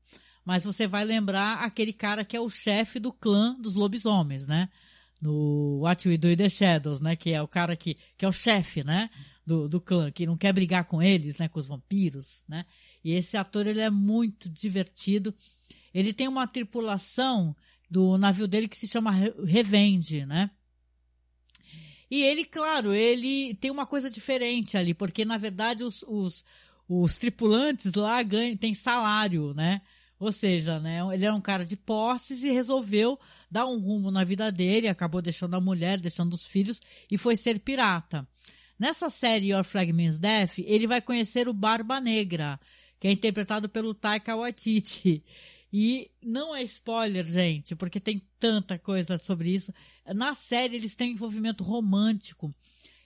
mas 0.45 0.65
você 0.65 0.87
vai 0.87 1.05
lembrar 1.05 1.65
aquele 1.65 1.93
cara 1.93 2.25
que 2.25 2.37
é 2.37 2.41
o 2.41 2.51
chefe 2.51 2.99
do 2.99 3.13
clã 3.13 3.55
dos 3.59 3.75
lobisomens, 3.75 4.47
né? 4.47 4.69
No 5.21 5.81
What 5.81 6.09
We 6.09 6.17
Do 6.17 6.31
in 6.31 6.37
the 6.37 6.49
Shadows, 6.49 7.01
né? 7.01 7.15
Que 7.17 7.33
é 7.33 7.43
o 7.43 7.49
cara 7.49 7.77
que, 7.77 7.97
que 8.17 8.25
é 8.25 8.29
o 8.29 8.33
chefe, 8.33 8.83
né? 8.83 9.11
Do, 9.47 9.69
do 9.69 9.81
clã, 9.81 10.11
que 10.11 10.27
não 10.27 10.37
quer 10.37 10.53
brigar 10.53 10.85
com 10.85 11.03
eles, 11.03 11.37
né? 11.39 11.49
Com 11.49 11.59
os 11.59 11.69
vampiros, 11.69 12.43
né? 12.49 12.65
E 13.05 13.13
esse 13.13 13.37
ator, 13.37 13.67
ele 13.67 13.81
é 13.81 13.91
muito 13.91 14.49
divertido. 14.49 15.35
Ele 15.93 16.13
tem 16.13 16.29
uma 16.29 16.47
tripulação 16.47 17.55
do 17.91 18.17
navio 18.17 18.47
dele 18.47 18.69
que 18.69 18.77
se 18.77 18.87
chama 18.87 19.11
Revenge, 19.45 20.25
né? 20.25 20.51
E 22.11 22.23
ele, 22.23 22.45
claro, 22.45 22.93
ele 22.93 23.55
tem 23.55 23.71
uma 23.71 23.87
coisa 23.87 24.11
diferente 24.11 24.77
ali, 24.77 24.93
porque 24.93 25.25
na 25.25 25.39
verdade 25.39 25.85
os, 25.85 26.03
os, 26.09 26.45
os 26.89 27.17
tripulantes 27.17 27.93
lá 27.93 28.21
ganham, 28.23 28.57
têm 28.57 28.75
salário, 28.75 29.55
né? 29.55 29.81
Ou 30.21 30.31
seja, 30.31 30.79
né, 30.79 31.01
ele 31.15 31.25
era 31.25 31.35
um 31.35 31.41
cara 31.41 31.65
de 31.65 31.75
posses 31.77 32.45
e 32.45 32.51
resolveu 32.51 33.19
dar 33.51 33.67
um 33.67 33.81
rumo 33.81 34.11
na 34.11 34.23
vida 34.23 34.53
dele, 34.53 34.87
acabou 34.87 35.23
deixando 35.23 35.55
a 35.55 35.61
mulher, 35.61 35.99
deixando 35.99 36.35
os 36.35 36.47
filhos 36.47 36.79
e 37.11 37.17
foi 37.17 37.37
ser 37.37 37.59
pirata. 37.59 38.29
Nessa 38.79 39.09
série 39.09 39.51
Your 39.53 39.65
Flag 39.65 39.91
Means 39.95 40.19
Death, 40.19 40.59
ele 40.59 40.87
vai 40.87 41.01
conhecer 41.01 41.49
o 41.49 41.55
Barba 41.55 41.99
Negra, 42.01 42.61
que 42.99 43.09
é 43.09 43.11
interpretado 43.11 43.67
pelo 43.67 43.95
Taika 43.95 44.37
Waititi. 44.37 45.25
E 45.73 46.11
não 46.23 46.55
é 46.55 46.63
spoiler, 46.65 47.25
gente, 47.25 47.75
porque 47.75 47.99
tem 47.99 48.21
tanta 48.39 48.79
coisa 48.79 49.19
sobre 49.19 49.55
isso. 49.55 49.73
Na 50.15 50.35
série 50.35 50.77
eles 50.77 50.95
têm 50.95 51.11
um 51.11 51.15
envolvimento 51.15 51.65
romântico. 51.65 52.55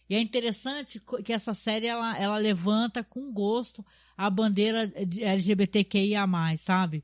E 0.08 0.14
é 0.14 0.20
interessante 0.20 1.00
que 1.24 1.32
essa 1.32 1.54
série 1.54 1.86
ela, 1.86 2.16
ela 2.18 2.38
levanta 2.38 3.02
com 3.02 3.32
gosto 3.32 3.84
a 4.16 4.28
bandeira 4.28 4.92
LGBTQIA+, 4.94 6.26
sabe? 6.58 7.02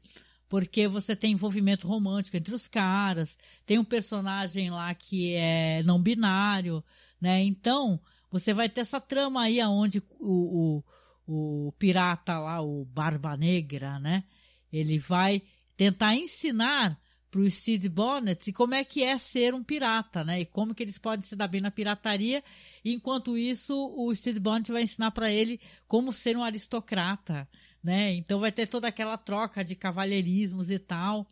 Porque 0.48 0.86
você 0.86 1.16
tem 1.16 1.32
envolvimento 1.32 1.88
romântico 1.88 2.36
entre 2.36 2.55
os 2.55 2.68
caras, 2.68 3.38
tem 3.64 3.78
um 3.78 3.84
personagem 3.84 4.70
lá 4.70 4.92
que 4.94 5.34
é 5.34 5.82
não 5.84 6.01
binário, 6.01 6.84
né? 7.20 7.42
Então, 7.42 8.01
você 8.30 8.53
vai 8.53 8.68
ter 8.68 8.82
essa 8.82 9.01
trama 9.01 9.42
aí 9.42 9.61
aonde 9.61 10.03
o, 10.18 10.82
o, 11.26 11.66
o 11.68 11.72
pirata 11.78 12.38
lá, 12.38 12.61
o 12.61 12.84
Barba 12.84 13.36
Negra, 13.36 13.98
né? 13.98 14.24
Ele 14.72 14.98
vai 14.98 15.42
tentar 15.76 16.14
ensinar 16.14 17.01
para 17.31 17.41
o 17.41 17.51
Steve 17.51 17.89
Bonnet 17.89 18.51
e 18.51 18.53
como 18.53 18.74
é 18.74 18.85
que 18.85 19.05
é 19.05 19.16
ser 19.16 19.55
um 19.55 19.62
pirata, 19.62 20.24
né? 20.24 20.41
E 20.41 20.45
como 20.45 20.74
que 20.74 20.83
eles 20.83 20.99
podem 20.99 21.24
se 21.24 21.37
dar 21.37 21.47
bem 21.47 21.61
na 21.61 21.70
pirataria. 21.70 22.43
Enquanto 22.85 23.39
isso, 23.39 23.74
o 23.97 24.14
Steve 24.14 24.41
Bonnet 24.41 24.72
vai 24.72 24.83
ensinar 24.83 25.12
para 25.12 25.31
ele 25.31 25.61
como 25.87 26.12
ser 26.12 26.37
um 26.37 26.43
aristocrata, 26.43 27.49
né? 27.83 28.12
Então 28.14 28.41
vai 28.41 28.51
ter 28.51 28.66
toda 28.66 28.89
aquela 28.89 29.16
troca 29.16 29.64
de 29.64 29.76
cavalheirismos 29.76 30.70
e 30.70 30.78
tal. 30.78 31.28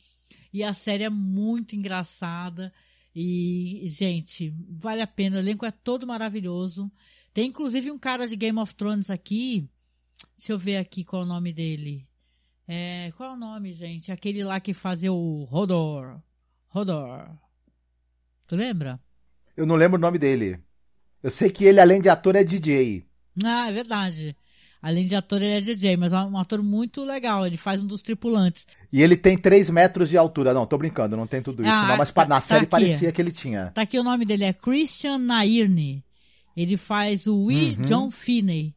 E 0.53 0.63
a 0.63 0.73
série 0.73 1.05
é 1.05 1.11
muito 1.11 1.75
engraçada. 1.75 2.73
E, 3.15 3.83
gente, 3.89 4.55
vale 4.69 5.03
a 5.03 5.07
pena. 5.07 5.37
O 5.37 5.41
elenco 5.41 5.67
é 5.67 5.71
todo 5.71 6.07
maravilhoso. 6.07 6.91
Tem 7.35 7.49
inclusive 7.49 7.91
um 7.91 7.99
cara 7.99 8.27
de 8.27 8.37
Game 8.37 8.59
of 8.59 8.75
Thrones 8.75 9.11
aqui. 9.11 9.69
Deixa 10.37 10.53
eu 10.53 10.59
ver 10.59 10.77
aqui 10.77 11.05
qual 11.05 11.23
é 11.23 11.25
o 11.25 11.29
nome 11.29 11.53
dele. 11.53 12.08
É, 12.69 13.11
qual 13.17 13.31
é 13.31 13.33
o 13.33 13.37
nome, 13.37 13.73
gente? 13.73 14.13
Aquele 14.13 14.45
lá 14.45 14.61
que 14.61 14.75
fazia 14.75 15.11
o 15.11 15.45
Rodor. 15.45 16.21
Rodor. 16.69 17.27
Tu 18.47 18.55
lembra? 18.55 19.01
Eu 19.57 19.65
não 19.65 19.75
lembro 19.75 19.97
o 19.97 20.01
nome 20.01 20.19
dele. 20.19 20.61
Eu 21.23 21.31
sei 21.31 21.51
que 21.51 21.65
ele, 21.65 21.81
além 21.81 22.01
de 22.01 22.11
ator, 22.11 22.37
é 22.37 22.45
DJ. 22.45 23.05
Ah, 23.43 23.71
é 23.71 23.73
verdade. 23.73 24.37
Além 24.81 25.07
de 25.07 25.17
ator, 25.17 25.43
ele 25.43 25.57
é 25.57 25.61
DJ, 25.61 25.97
mas 25.97 26.13
é 26.13 26.19
um 26.19 26.39
ator 26.39 26.63
muito 26.63 27.05
legal. 27.05 27.47
Ele 27.47 27.57
faz 27.57 27.83
um 27.83 27.87
dos 27.87 28.03
tripulantes. 28.03 28.67
E 28.93 29.03
ele 29.03 29.17
tem 29.17 29.37
3 29.37 29.71
metros 29.71 30.09
de 30.11 30.17
altura. 30.17 30.55
Não, 30.55 30.67
tô 30.67 30.79
brincando, 30.79 31.17
não 31.17 31.27
tem 31.27 31.43
tudo 31.43 31.63
isso. 31.63 31.73
Ah, 31.73 31.89
não, 31.89 31.97
mas 31.97 32.13
tá, 32.13 32.27
na 32.27 32.41
série 32.41 32.67
tá 32.67 32.71
parecia 32.79 33.11
que 33.11 33.21
ele 33.21 33.33
tinha. 33.33 33.73
Tá 33.75 33.83
aqui 33.83 33.99
o 33.99 34.05
nome 34.05 34.25
dele, 34.25 34.45
é 34.45 34.53
Christian 34.53 35.19
Nairne. 35.19 36.05
Ele 36.57 36.77
faz 36.77 37.27
o 37.27 37.47
We 37.47 37.55
uhum. 37.55 37.83
John 37.87 38.11
Finney. 38.11 38.75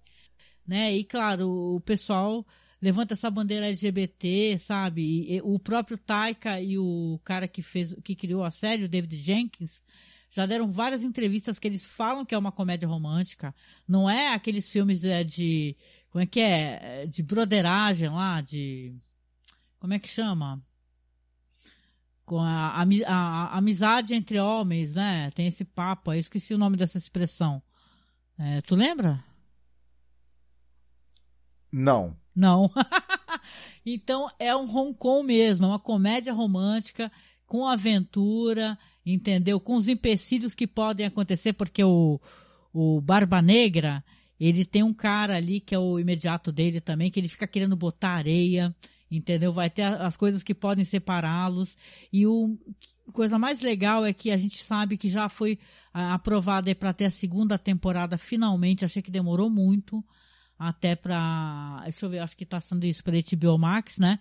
Né? 0.66 0.94
E 0.96 1.04
claro, 1.04 1.76
o 1.76 1.82
pessoal 1.82 2.46
levanta 2.82 3.14
essa 3.14 3.30
bandeira 3.30 3.68
LGBT, 3.68 4.58
sabe? 4.58 5.36
E, 5.36 5.42
o 5.42 5.60
próprio 5.60 5.98
Taika 5.98 6.60
e 6.60 6.78
o 6.78 7.20
cara 7.24 7.48
que 7.48 7.62
fez, 7.62 7.96
que 8.04 8.16
criou 8.16 8.44
a 8.44 8.50
série, 8.52 8.86
o 8.86 8.90
David 8.90 9.16
Jenkins, 9.18 9.84
já 10.30 10.46
deram 10.46 10.72
várias 10.72 11.04
entrevistas 11.04 11.60
que 11.60 11.68
eles 11.68 11.86
falam 11.86 12.26
que 12.26 12.34
é 12.34 12.38
uma 12.38 12.52
comédia 12.52 12.88
romântica. 12.88 13.54
Não 13.88 14.10
é 14.10 14.34
aqueles 14.34 14.70
filmes 14.70 15.02
de, 15.02 15.24
de 15.26 15.78
como 16.10 16.24
é 16.24 16.26
que 16.26 16.40
é? 16.40 17.06
De 17.06 17.22
broderagem 17.22 18.10
lá, 18.10 18.42
de 18.42 18.96
como 19.80 19.94
é 19.94 20.00
que 20.00 20.08
chama? 20.08 20.62
Com 22.26 22.40
a, 22.40 22.82
a, 22.82 22.84
a, 22.84 23.16
a 23.54 23.58
amizade 23.58 24.16
entre 24.16 24.40
homens, 24.40 24.96
né? 24.96 25.30
Tem 25.32 25.48
esse 25.48 25.66
papo 25.66 26.12
aí, 26.12 26.20
esqueci 26.20 26.54
o 26.54 26.58
nome 26.58 26.78
dessa 26.78 26.98
expressão. 26.98 27.62
É, 28.40 28.62
tu 28.62 28.76
lembra? 28.76 29.24
Não. 31.72 32.21
Não. 32.36 32.72
então 33.86 34.30
é 34.40 34.56
um 34.56 34.64
Hong 34.64 34.94
Kong 34.94 35.26
mesmo, 35.26 35.66
é 35.66 35.70
uma 35.70 35.80
comédia 35.80 36.34
romântica 36.34 37.12
com 37.46 37.68
aventura, 37.68 38.78
entendeu? 39.06 39.60
Com 39.60 39.76
os 39.76 39.88
empecilhos 39.90 40.56
que 40.56 40.66
podem 40.66 41.06
acontecer, 41.06 41.54
porque 41.54 41.84
o, 41.84 42.20
o 42.74 43.02
Barba 43.02 43.42
Negra, 43.42 44.04
ele 44.40 44.64
tem 44.64 44.84
um 44.84 44.94
cara 44.94 45.36
ali 45.36 45.60
que 45.60 45.76
é 45.76 45.80
o 45.80 46.00
imediato 46.00 46.52
dele 46.52 46.80
também, 46.80 47.12
que 47.12 47.20
ele 47.20 47.28
fica 47.28 47.46
querendo 47.46 47.76
botar 47.76 48.12
areia, 48.12 48.74
entendeu? 49.12 49.52
Vai 49.52 49.70
ter 49.70 49.84
as 49.84 50.16
coisas 50.16 50.42
que 50.42 50.56
podem 50.56 50.86
separá-los. 50.86 51.78
E 52.12 52.26
o 52.26 52.58
coisa 53.12 53.38
mais 53.38 53.60
legal 53.60 54.06
é 54.06 54.14
que 54.14 54.32
a 54.32 54.38
gente 54.38 54.64
sabe 54.64 54.98
que 54.98 55.10
já 55.10 55.28
foi 55.28 55.60
aprovada 55.94 56.74
para 56.74 56.94
ter 56.94 57.06
a 57.06 57.12
segunda 57.12 57.58
temporada 57.58 58.18
finalmente. 58.18 58.86
Achei 58.86 59.02
que 59.02 59.12
demorou 59.12 59.50
muito 59.50 60.04
até 60.62 60.96
para, 60.96 61.82
deixa 61.86 62.06
eu 62.06 62.10
ver, 62.12 62.20
acho 62.20 62.38
que 62.38 62.44
está 62.44 62.62
sendo 62.62 62.86
isso 62.86 63.04
para 63.04 63.18
HBO 63.18 63.58
Max, 63.58 63.98
né? 63.98 64.20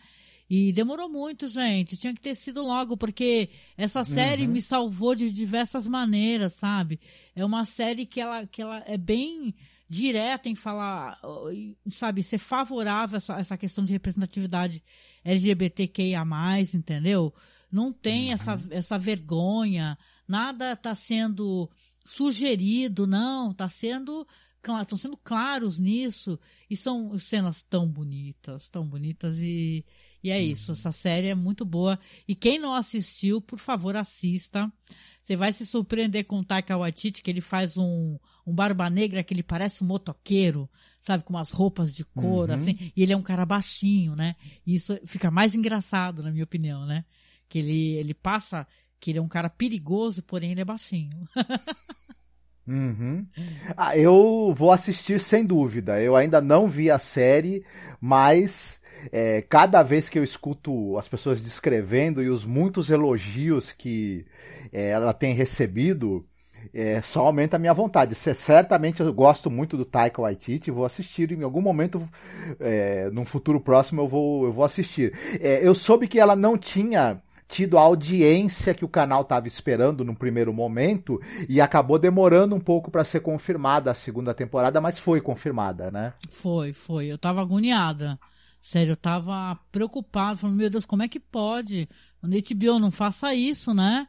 E 0.49 0.72
demorou 0.72 1.07
muito, 1.07 1.47
gente. 1.47 1.99
Tinha 1.99 2.14
que 2.14 2.20
ter 2.20 2.34
sido 2.34 2.62
logo, 2.62 2.97
porque 2.97 3.51
essa 3.76 4.03
série 4.05 4.47
uhum. 4.47 4.53
me 4.53 4.62
salvou 4.62 5.14
de 5.14 5.30
diversas 5.30 5.86
maneiras, 5.86 6.55
sabe? 6.55 6.99
É 7.36 7.45
uma 7.45 7.66
série 7.66 8.07
que 8.07 8.20
ela, 8.22 8.47
que 8.47 8.62
ela 8.62 8.82
é 8.86 8.97
bem 8.97 9.55
direta 9.86 10.49
em 10.49 10.55
falar, 10.55 11.20
sabe, 11.93 12.22
ser 12.22 12.38
favorável 12.38 13.16
a 13.16 13.18
essa, 13.18 13.34
essa 13.34 13.59
questão 13.59 13.84
de 13.84 13.93
representatividade 13.93 14.82
LGBTQIA+, 15.22 16.24
entendeu? 16.74 17.34
Não 17.70 17.93
tem 17.93 18.28
uhum. 18.28 18.32
essa, 18.32 18.62
essa 18.70 18.99
vergonha, 18.99 19.99
nada 20.26 20.72
está 20.72 20.95
sendo 20.95 21.70
sugerido, 22.05 23.07
não, 23.07 23.51
está 23.51 23.68
sendo 23.68 24.26
estão 24.61 24.98
sendo 24.98 25.16
claros 25.16 25.78
nisso 25.78 26.38
e 26.68 26.76
são 26.76 27.18
cenas 27.18 27.62
tão 27.62 27.88
bonitas, 27.88 28.68
tão 28.68 28.86
bonitas 28.86 29.38
e, 29.38 29.84
e 30.22 30.30
é 30.30 30.36
uhum. 30.36 30.42
isso. 30.42 30.72
Essa 30.72 30.92
série 30.92 31.28
é 31.28 31.34
muito 31.34 31.64
boa 31.64 31.98
e 32.28 32.34
quem 32.34 32.58
não 32.58 32.74
assistiu, 32.74 33.40
por 33.40 33.58
favor, 33.58 33.96
assista. 33.96 34.70
Você 35.22 35.36
vai 35.36 35.52
se 35.52 35.66
surpreender 35.66 36.24
com 36.26 36.40
o 36.40 36.44
Taika 36.44 36.76
Waititi, 36.76 37.22
que 37.22 37.30
ele 37.30 37.40
faz 37.40 37.76
um, 37.76 38.18
um 38.46 38.54
barba 38.54 38.90
negra 38.90 39.22
que 39.22 39.32
ele 39.32 39.42
parece 39.42 39.82
um 39.82 39.86
motoqueiro, 39.86 40.68
sabe, 41.00 41.24
com 41.24 41.34
umas 41.34 41.50
roupas 41.50 41.94
de 41.94 42.04
couro, 42.04 42.52
uhum. 42.52 42.58
assim, 42.58 42.92
e 42.94 43.02
ele 43.02 43.12
é 43.12 43.16
um 43.16 43.22
cara 43.22 43.46
baixinho, 43.46 44.16
né? 44.16 44.36
E 44.66 44.74
isso 44.74 44.98
fica 45.06 45.30
mais 45.30 45.54
engraçado, 45.54 46.22
na 46.22 46.30
minha 46.30 46.44
opinião, 46.44 46.84
né? 46.84 47.04
Que 47.48 47.58
ele, 47.58 47.94
ele 47.94 48.14
passa 48.14 48.66
que 48.98 49.11
ele 49.11 49.18
é 49.18 49.22
um 49.22 49.28
cara 49.28 49.48
perigoso, 49.48 50.22
porém 50.22 50.52
ele 50.52 50.61
é 50.61 50.64
baixinho. 50.64 51.26
Uhum. 52.70 53.26
Ah, 53.76 53.98
eu 53.98 54.54
vou 54.56 54.70
assistir 54.70 55.18
sem 55.18 55.44
dúvida. 55.44 56.00
Eu 56.00 56.14
ainda 56.14 56.40
não 56.40 56.68
vi 56.68 56.88
a 56.88 57.00
série, 57.00 57.64
mas 58.00 58.78
é, 59.10 59.42
cada 59.42 59.82
vez 59.82 60.08
que 60.08 60.18
eu 60.18 60.22
escuto 60.22 60.96
as 60.96 61.08
pessoas 61.08 61.40
descrevendo 61.40 62.22
e 62.22 62.28
os 62.28 62.44
muitos 62.44 62.88
elogios 62.88 63.72
que 63.72 64.24
é, 64.72 64.90
ela 64.90 65.12
tem 65.12 65.34
recebido, 65.34 66.24
é, 66.72 67.02
só 67.02 67.26
aumenta 67.26 67.56
a 67.56 67.58
minha 67.58 67.74
vontade. 67.74 68.14
Certamente 68.14 69.00
eu 69.00 69.12
gosto 69.12 69.50
muito 69.50 69.76
do 69.76 69.84
Taika 69.84 70.22
Waititi, 70.22 70.70
vou 70.70 70.84
assistir 70.84 71.32
em 71.32 71.42
algum 71.42 71.60
momento, 71.60 72.08
é, 72.60 73.10
num 73.10 73.24
futuro 73.24 73.60
próximo 73.60 74.02
eu 74.02 74.08
vou, 74.08 74.44
eu 74.44 74.52
vou 74.52 74.64
assistir. 74.64 75.12
É, 75.40 75.66
eu 75.66 75.74
soube 75.74 76.06
que 76.06 76.20
ela 76.20 76.36
não 76.36 76.56
tinha 76.56 77.20
tido 77.51 77.76
a 77.76 77.82
audiência 77.82 78.72
que 78.72 78.84
o 78.84 78.88
canal 78.88 79.22
estava 79.22 79.48
esperando 79.48 80.05
no 80.05 80.14
primeiro 80.14 80.53
momento 80.53 81.20
e 81.48 81.61
acabou 81.61 81.98
demorando 81.98 82.55
um 82.55 82.61
pouco 82.61 82.90
para 82.90 83.05
ser 83.05 83.20
confirmada 83.20 83.90
a 83.90 83.94
segunda 83.94 84.32
temporada, 84.32 84.80
mas 84.80 84.98
foi 84.98 85.20
confirmada, 85.20 85.90
né? 85.90 86.14
Foi, 86.30 86.72
foi. 86.72 87.07
Eu 87.07 87.18
tava 87.18 87.40
agoniada. 87.40 88.18
Sério, 88.62 88.92
eu 88.92 88.96
tava 88.96 89.59
preocupado, 89.72 90.38
falando, 90.38 90.57
meu 90.57 90.70
Deus, 90.70 90.84
como 90.84 91.03
é 91.03 91.09
que 91.09 91.18
pode? 91.18 91.88
O 92.22 92.28
HBO 92.28 92.78
não 92.78 92.90
faça 92.90 93.34
isso, 93.34 93.74
né? 93.74 94.07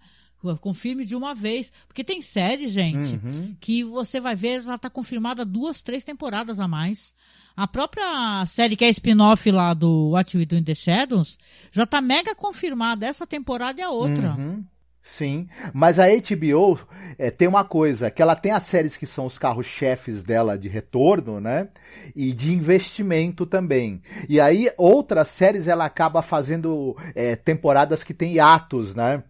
Confirme 0.60 1.06
de 1.06 1.16
uma 1.16 1.34
vez. 1.34 1.72
Porque 1.88 2.04
tem 2.04 2.22
série, 2.22 2.68
gente, 2.68 3.16
uhum. 3.16 3.56
que 3.60 3.84
você 3.84 4.20
vai 4.20 4.36
ver, 4.36 4.62
já 4.62 4.78
tá 4.78 4.90
confirmada 4.90 5.46
duas, 5.46 5.82
três 5.82 6.04
temporadas 6.04 6.60
a 6.60 6.68
mais. 6.68 7.14
A 7.56 7.68
própria 7.68 8.46
série 8.46 8.76
que 8.76 8.86
é 8.86 8.90
spin-off 8.90 9.50
lá 9.52 9.74
do 9.74 10.12
What 10.12 10.38
We 10.38 10.46
Do 10.46 10.56
in 10.56 10.64
the 10.64 10.74
Shadows 10.74 11.38
já 11.72 11.86
tá 11.86 12.02
mega 12.02 12.34
confirmada 12.34 13.06
essa 13.06 13.28
temporada 13.28 13.80
e 13.80 13.84
a 13.84 13.90
outra. 13.90 14.36
Uhum. 14.38 14.64
Sim, 15.04 15.48
mas 15.74 15.98
a 15.98 16.06
HBO 16.06 16.80
é, 17.18 17.32
tem 17.32 17.48
uma 17.48 17.64
coisa, 17.64 18.12
que 18.12 18.22
ela 18.22 18.36
tem 18.36 18.52
as 18.52 18.64
séries 18.64 18.96
que 18.96 19.08
são 19.08 19.26
os 19.26 19.38
carros-chefes 19.38 20.24
dela 20.24 20.58
de 20.58 20.70
retorno, 20.70 21.40
né? 21.40 21.70
E 22.16 22.32
de 22.32 22.54
investimento 22.54 23.48
também. 23.48 24.02
E 24.30 24.40
aí, 24.40 24.72
outras 24.78 25.30
séries 25.30 25.68
ela 25.68 25.86
acaba 25.86 26.22
fazendo 26.22 26.96
é, 27.16 27.36
temporadas 27.36 28.04
que 28.04 28.14
tem 28.14 28.40
atos, 28.40 28.94
né? 28.94 29.24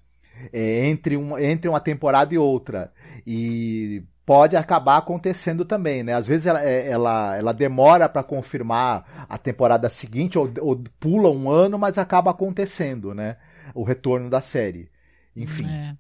É, 0.52 0.88
entre, 0.88 1.16
uma, 1.16 1.42
entre 1.42 1.70
uma 1.70 1.80
temporada 1.80 2.34
e 2.34 2.38
outra. 2.38 2.92
E 3.26 4.04
pode 4.26 4.56
acabar 4.56 4.98
acontecendo 4.98 5.66
também, 5.66 6.04
né? 6.04 6.14
Às 6.14 6.26
vezes 6.28 6.46
ela, 6.46 6.64
é, 6.64 6.90
ela, 6.90 7.36
ela 7.36 7.54
demora 7.54 8.08
para 8.08 8.24
confirmar 8.24 9.26
a 9.28 9.38
temporada 9.38 9.90
seguinte 9.90 10.38
ou, 10.38 10.52
ou, 10.60 10.82
pula 11.00 11.30
um 11.30 11.50
ano, 11.50 11.78
mas 11.78 11.98
acaba 11.98 12.32
acontecendo, 12.32 13.14
né? 13.14 13.38
O 13.74 13.84
retorno 13.84 14.30
da 14.30 14.42
série. 14.42 14.90
Enfim. 15.36 15.66
É. 15.66 15.96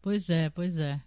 Pois 0.00 0.28
é, 0.28 0.50
pois 0.50 0.76
é. 0.76 1.00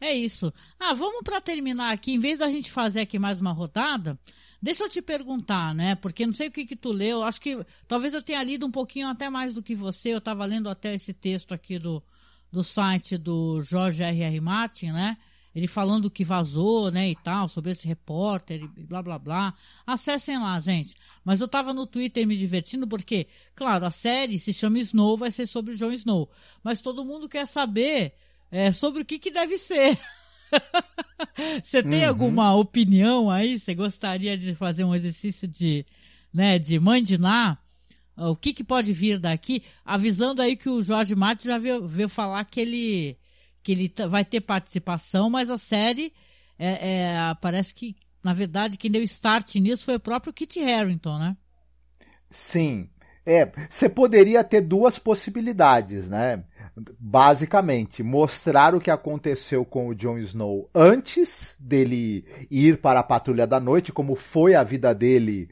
É 0.00 0.12
isso. 0.12 0.52
Ah, 0.78 0.92
vamos 0.92 1.22
para 1.22 1.40
terminar 1.40 1.92
aqui, 1.92 2.12
em 2.12 2.18
vez 2.18 2.38
da 2.38 2.50
gente 2.50 2.70
fazer 2.70 3.00
aqui 3.00 3.18
mais 3.18 3.40
uma 3.40 3.52
rodada, 3.52 4.18
deixa 4.64 4.84
eu 4.84 4.88
te 4.88 5.02
perguntar, 5.02 5.74
né? 5.74 5.94
Porque 5.94 6.26
não 6.26 6.32
sei 6.32 6.48
o 6.48 6.50
que 6.50 6.64
que 6.64 6.74
tu 6.74 6.90
leu, 6.90 7.22
acho 7.22 7.38
que 7.38 7.64
talvez 7.86 8.14
eu 8.14 8.22
tenha 8.22 8.42
lido 8.42 8.64
um 8.64 8.70
pouquinho 8.70 9.08
até 9.08 9.28
mais 9.28 9.52
do 9.52 9.62
que 9.62 9.74
você, 9.74 10.14
eu 10.14 10.18
estava 10.18 10.46
lendo 10.46 10.70
até 10.70 10.94
esse 10.94 11.12
texto 11.12 11.52
aqui 11.52 11.78
do, 11.78 12.02
do 12.50 12.64
site 12.64 13.18
do 13.18 13.60
Jorge 13.60 14.02
R.R. 14.02 14.40
Martin, 14.40 14.92
né? 14.92 15.18
ele 15.54 15.66
falando 15.66 16.10
que 16.10 16.24
vazou, 16.24 16.90
né, 16.90 17.10
e 17.10 17.14
tal, 17.14 17.46
sobre 17.46 17.72
esse 17.72 17.86
repórter 17.86 18.62
e 18.62 18.66
blá 18.82 19.02
blá 19.02 19.18
blá. 19.18 19.54
Acessem 19.86 20.36
lá, 20.38 20.58
gente. 20.58 20.96
Mas 21.22 21.40
eu 21.40 21.46
tava 21.46 21.72
no 21.72 21.86
Twitter 21.86 22.26
me 22.26 22.36
divertindo 22.36 22.88
porque, 22.88 23.28
claro, 23.54 23.86
a 23.86 23.90
série 23.90 24.38
se 24.38 24.52
chama 24.52 24.80
Snow, 24.80 25.16
vai 25.16 25.30
ser 25.30 25.46
sobre 25.46 25.76
Jon 25.76 25.92
Snow. 25.92 26.28
Mas 26.62 26.80
todo 26.80 27.04
mundo 27.04 27.28
quer 27.28 27.46
saber 27.46 28.14
é, 28.50 28.72
sobre 28.72 29.02
o 29.02 29.04
que 29.04 29.18
que 29.18 29.30
deve 29.30 29.56
ser. 29.58 29.96
Você 31.62 31.82
tem 31.82 32.02
uhum. 32.02 32.08
alguma 32.08 32.54
opinião 32.54 33.30
aí? 33.30 33.58
Você 33.58 33.74
gostaria 33.74 34.36
de 34.36 34.54
fazer 34.54 34.84
um 34.84 34.94
exercício 34.94 35.48
de, 35.48 35.84
né, 36.32 36.58
de 36.58 36.78
mandinar? 36.78 37.58
O 38.16 38.36
que, 38.36 38.52
que 38.52 38.62
pode 38.62 38.92
vir 38.92 39.18
daqui? 39.18 39.62
Avisando 39.84 40.40
aí 40.40 40.56
que 40.56 40.68
o 40.68 40.82
Jorge 40.82 41.14
Martins 41.14 41.46
já 41.46 41.58
veio, 41.58 41.86
veio 41.86 42.08
falar 42.08 42.44
que 42.44 42.60
ele 42.60 43.16
que 43.62 43.72
ele 43.72 43.92
vai 44.08 44.24
ter 44.26 44.42
participação, 44.42 45.30
mas 45.30 45.48
a 45.48 45.56
série 45.56 46.12
é, 46.58 47.14
é, 47.16 47.34
parece 47.40 47.72
que, 47.74 47.96
na 48.22 48.34
verdade, 48.34 48.76
quem 48.76 48.90
deu 48.90 49.02
start 49.02 49.54
nisso 49.56 49.84
foi 49.84 49.96
o 49.96 50.00
próprio 50.00 50.34
Kit 50.34 50.62
Harington, 50.62 51.18
né? 51.18 51.36
Sim. 52.30 52.90
É, 53.24 53.50
você 53.70 53.88
poderia 53.88 54.44
ter 54.44 54.60
duas 54.60 54.98
possibilidades, 54.98 56.10
né? 56.10 56.44
Basicamente, 56.98 58.02
mostrar 58.02 58.74
o 58.74 58.80
que 58.80 58.90
aconteceu 58.90 59.64
com 59.64 59.88
o 59.88 59.94
Jon 59.94 60.18
Snow 60.18 60.68
antes 60.74 61.56
dele 61.58 62.24
ir 62.50 62.78
para 62.78 63.00
a 63.00 63.04
Patrulha 63.04 63.46
da 63.46 63.60
Noite, 63.60 63.92
como 63.92 64.16
foi 64.16 64.54
a 64.54 64.64
vida 64.64 64.92
dele 64.92 65.48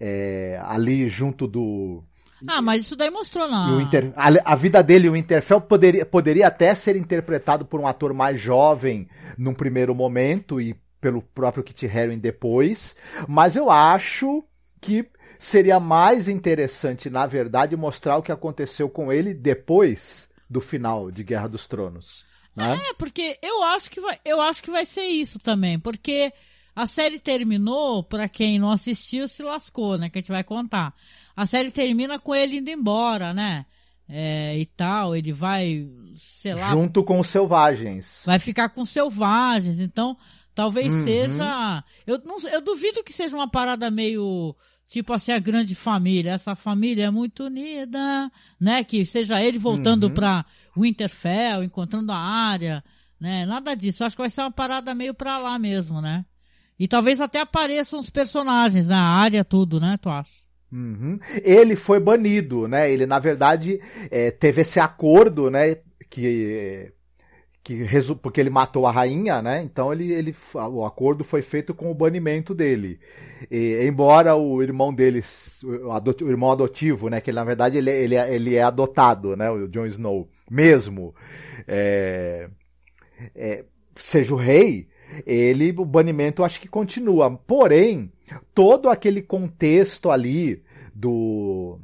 é, 0.00 0.60
ali 0.64 1.08
junto 1.08 1.46
do, 1.46 2.02
ah, 2.46 2.60
mas 2.60 2.84
isso 2.84 2.96
daí 2.96 3.10
mostrou 3.10 3.48
não. 3.48 3.80
Inter... 3.80 4.12
A, 4.14 4.52
a, 4.52 4.54
vida 4.54 4.82
dele, 4.82 5.08
o 5.08 5.16
Interfell, 5.16 5.60
poderia, 5.60 6.04
poderia 6.04 6.48
até 6.48 6.74
ser 6.74 6.94
interpretado 6.94 7.64
por 7.64 7.80
um 7.80 7.86
ator 7.86 8.12
mais 8.12 8.40
jovem 8.40 9.08
num 9.38 9.54
primeiro 9.54 9.94
momento 9.94 10.60
e 10.60 10.74
pelo 11.00 11.22
próprio 11.22 11.64
Kit 11.64 11.86
Harington 11.86 12.18
depois, 12.18 12.96
mas 13.28 13.56
eu 13.56 13.70
acho 13.70 14.44
que 14.80 15.08
seria 15.38 15.78
mais 15.78 16.28
interessante, 16.28 17.08
na 17.08 17.26
verdade, 17.26 17.76
mostrar 17.76 18.16
o 18.16 18.22
que 18.22 18.32
aconteceu 18.32 18.88
com 18.88 19.12
ele 19.12 19.32
depois 19.32 20.28
do 20.48 20.60
final 20.60 21.10
de 21.10 21.22
Guerra 21.24 21.48
dos 21.48 21.66
Tronos. 21.66 22.24
Né? 22.54 22.80
É, 22.90 22.94
porque 22.94 23.38
eu 23.42 23.62
acho 23.64 23.90
que 23.90 24.00
vai, 24.00 24.18
eu 24.24 24.40
acho 24.40 24.62
que 24.62 24.70
vai 24.70 24.86
ser 24.86 25.04
isso 25.04 25.38
também, 25.38 25.78
porque 25.78 26.32
a 26.74 26.86
série 26.86 27.18
terminou, 27.18 28.02
para 28.02 28.28
quem 28.28 28.58
não 28.58 28.70
assistiu, 28.70 29.26
se 29.26 29.42
lascou, 29.42 29.96
né? 29.96 30.10
Que 30.10 30.18
a 30.18 30.20
gente 30.20 30.30
vai 30.30 30.44
contar. 30.44 30.94
A 31.34 31.46
série 31.46 31.70
termina 31.70 32.18
com 32.18 32.34
ele 32.34 32.58
indo 32.58 32.70
embora, 32.70 33.32
né? 33.32 33.64
É, 34.08 34.56
e 34.58 34.66
tal, 34.66 35.16
ele 35.16 35.32
vai, 35.32 35.88
sei 36.16 36.54
lá. 36.54 36.70
Junto 36.70 37.02
com 37.02 37.18
os 37.18 37.28
selvagens. 37.28 38.22
Vai 38.24 38.38
ficar 38.38 38.68
com 38.68 38.84
selvagens, 38.84 39.80
então 39.80 40.16
talvez 40.54 40.92
uhum. 40.92 41.04
seja. 41.04 41.84
Eu, 42.06 42.20
não, 42.24 42.38
eu 42.48 42.60
duvido 42.60 43.02
que 43.02 43.12
seja 43.12 43.34
uma 43.34 43.50
parada 43.50 43.90
meio. 43.90 44.54
Tipo 44.88 45.12
assim, 45.12 45.32
a 45.32 45.38
grande 45.38 45.74
família. 45.74 46.32
Essa 46.32 46.54
família 46.54 47.06
é 47.06 47.10
muito 47.10 47.44
unida, 47.44 48.30
né? 48.60 48.84
Que 48.84 49.04
seja 49.04 49.42
ele 49.42 49.58
voltando 49.58 50.04
uhum. 50.04 50.14
pra 50.14 50.44
Winterfell, 50.76 51.64
encontrando 51.64 52.12
a 52.12 52.18
área, 52.18 52.84
né? 53.20 53.44
Nada 53.46 53.74
disso. 53.74 54.04
Acho 54.04 54.14
que 54.14 54.22
vai 54.22 54.30
ser 54.30 54.42
uma 54.42 54.50
parada 54.50 54.94
meio 54.94 55.12
pra 55.12 55.38
lá 55.38 55.58
mesmo, 55.58 56.00
né? 56.00 56.24
E 56.78 56.86
talvez 56.86 57.20
até 57.20 57.40
apareçam 57.40 57.98
os 57.98 58.10
personagens 58.10 58.86
na 58.86 59.00
área, 59.00 59.44
tudo, 59.44 59.80
né, 59.80 59.98
tu 60.00 60.10
acha? 60.10 60.44
Uhum. 60.70 61.18
Ele 61.42 61.74
foi 61.74 61.98
banido, 61.98 62.68
né? 62.68 62.92
Ele, 62.92 63.06
na 63.06 63.18
verdade, 63.18 63.80
é, 64.10 64.30
teve 64.30 64.60
esse 64.60 64.78
acordo, 64.78 65.50
né? 65.50 65.76
Que, 66.10 66.92
que 67.66 67.84
porque 68.22 68.40
ele 68.40 68.48
matou 68.48 68.86
a 68.86 68.92
rainha, 68.92 69.42
né? 69.42 69.60
Então 69.60 69.92
ele, 69.92 70.12
ele, 70.12 70.36
o 70.54 70.84
acordo 70.84 71.24
foi 71.24 71.42
feito 71.42 71.74
com 71.74 71.90
o 71.90 71.94
banimento 71.94 72.54
dele. 72.54 73.00
E, 73.50 73.84
embora 73.84 74.36
o 74.36 74.62
irmão 74.62 74.94
dele, 74.94 75.20
o, 75.64 75.90
adot, 75.90 76.22
o, 76.22 76.30
irmão 76.30 76.52
adotivo, 76.52 77.08
né? 77.08 77.20
Que 77.20 77.32
na 77.32 77.42
verdade 77.42 77.76
ele, 77.76 77.90
ele, 77.90 78.14
ele 78.14 78.54
é 78.54 78.62
adotado, 78.62 79.34
né? 79.34 79.50
O 79.50 79.66
Jon 79.66 79.84
Snow, 79.86 80.28
mesmo, 80.48 81.12
é, 81.66 82.48
é, 83.34 83.64
seja 83.96 84.32
o 84.32 84.38
rei 84.38 84.86
ele, 85.26 85.74
o 85.76 85.84
banimento 85.84 86.44
acho 86.44 86.60
que 86.60 86.68
continua. 86.68 87.36
Porém, 87.36 88.12
todo 88.54 88.88
aquele 88.88 89.22
contexto 89.22 90.08
ali 90.08 90.62
do 90.94 91.80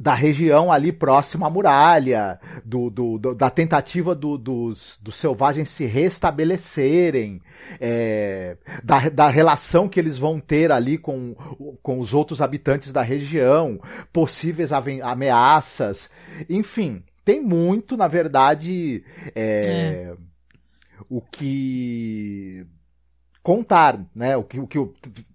da 0.00 0.14
região 0.14 0.72
ali 0.72 0.90
próxima 0.90 1.46
à 1.46 1.50
muralha, 1.50 2.40
do, 2.64 2.88
do, 2.88 3.18
do 3.18 3.34
da 3.34 3.50
tentativa 3.50 4.14
do, 4.14 4.38
dos, 4.38 4.98
dos 5.02 5.14
selvagens 5.14 5.68
se 5.68 5.84
restabelecerem, 5.84 7.42
é, 7.78 8.56
da, 8.82 9.10
da 9.10 9.28
relação 9.28 9.90
que 9.90 10.00
eles 10.00 10.16
vão 10.16 10.40
ter 10.40 10.72
ali 10.72 10.96
com, 10.96 11.34
com 11.82 12.00
os 12.00 12.14
outros 12.14 12.40
habitantes 12.40 12.94
da 12.94 13.02
região, 13.02 13.78
possíveis 14.10 14.72
ameaças, 14.72 16.08
enfim, 16.48 17.02
tem 17.22 17.38
muito, 17.38 17.94
na 17.94 18.08
verdade, 18.08 19.04
é, 19.34 19.42
é. 19.42 20.14
o 21.10 21.20
que 21.20 22.66
contar, 23.42 24.00
né? 24.14 24.34
O 24.34 24.44
que, 24.44 24.58
o 24.58 24.66
que 24.66 24.78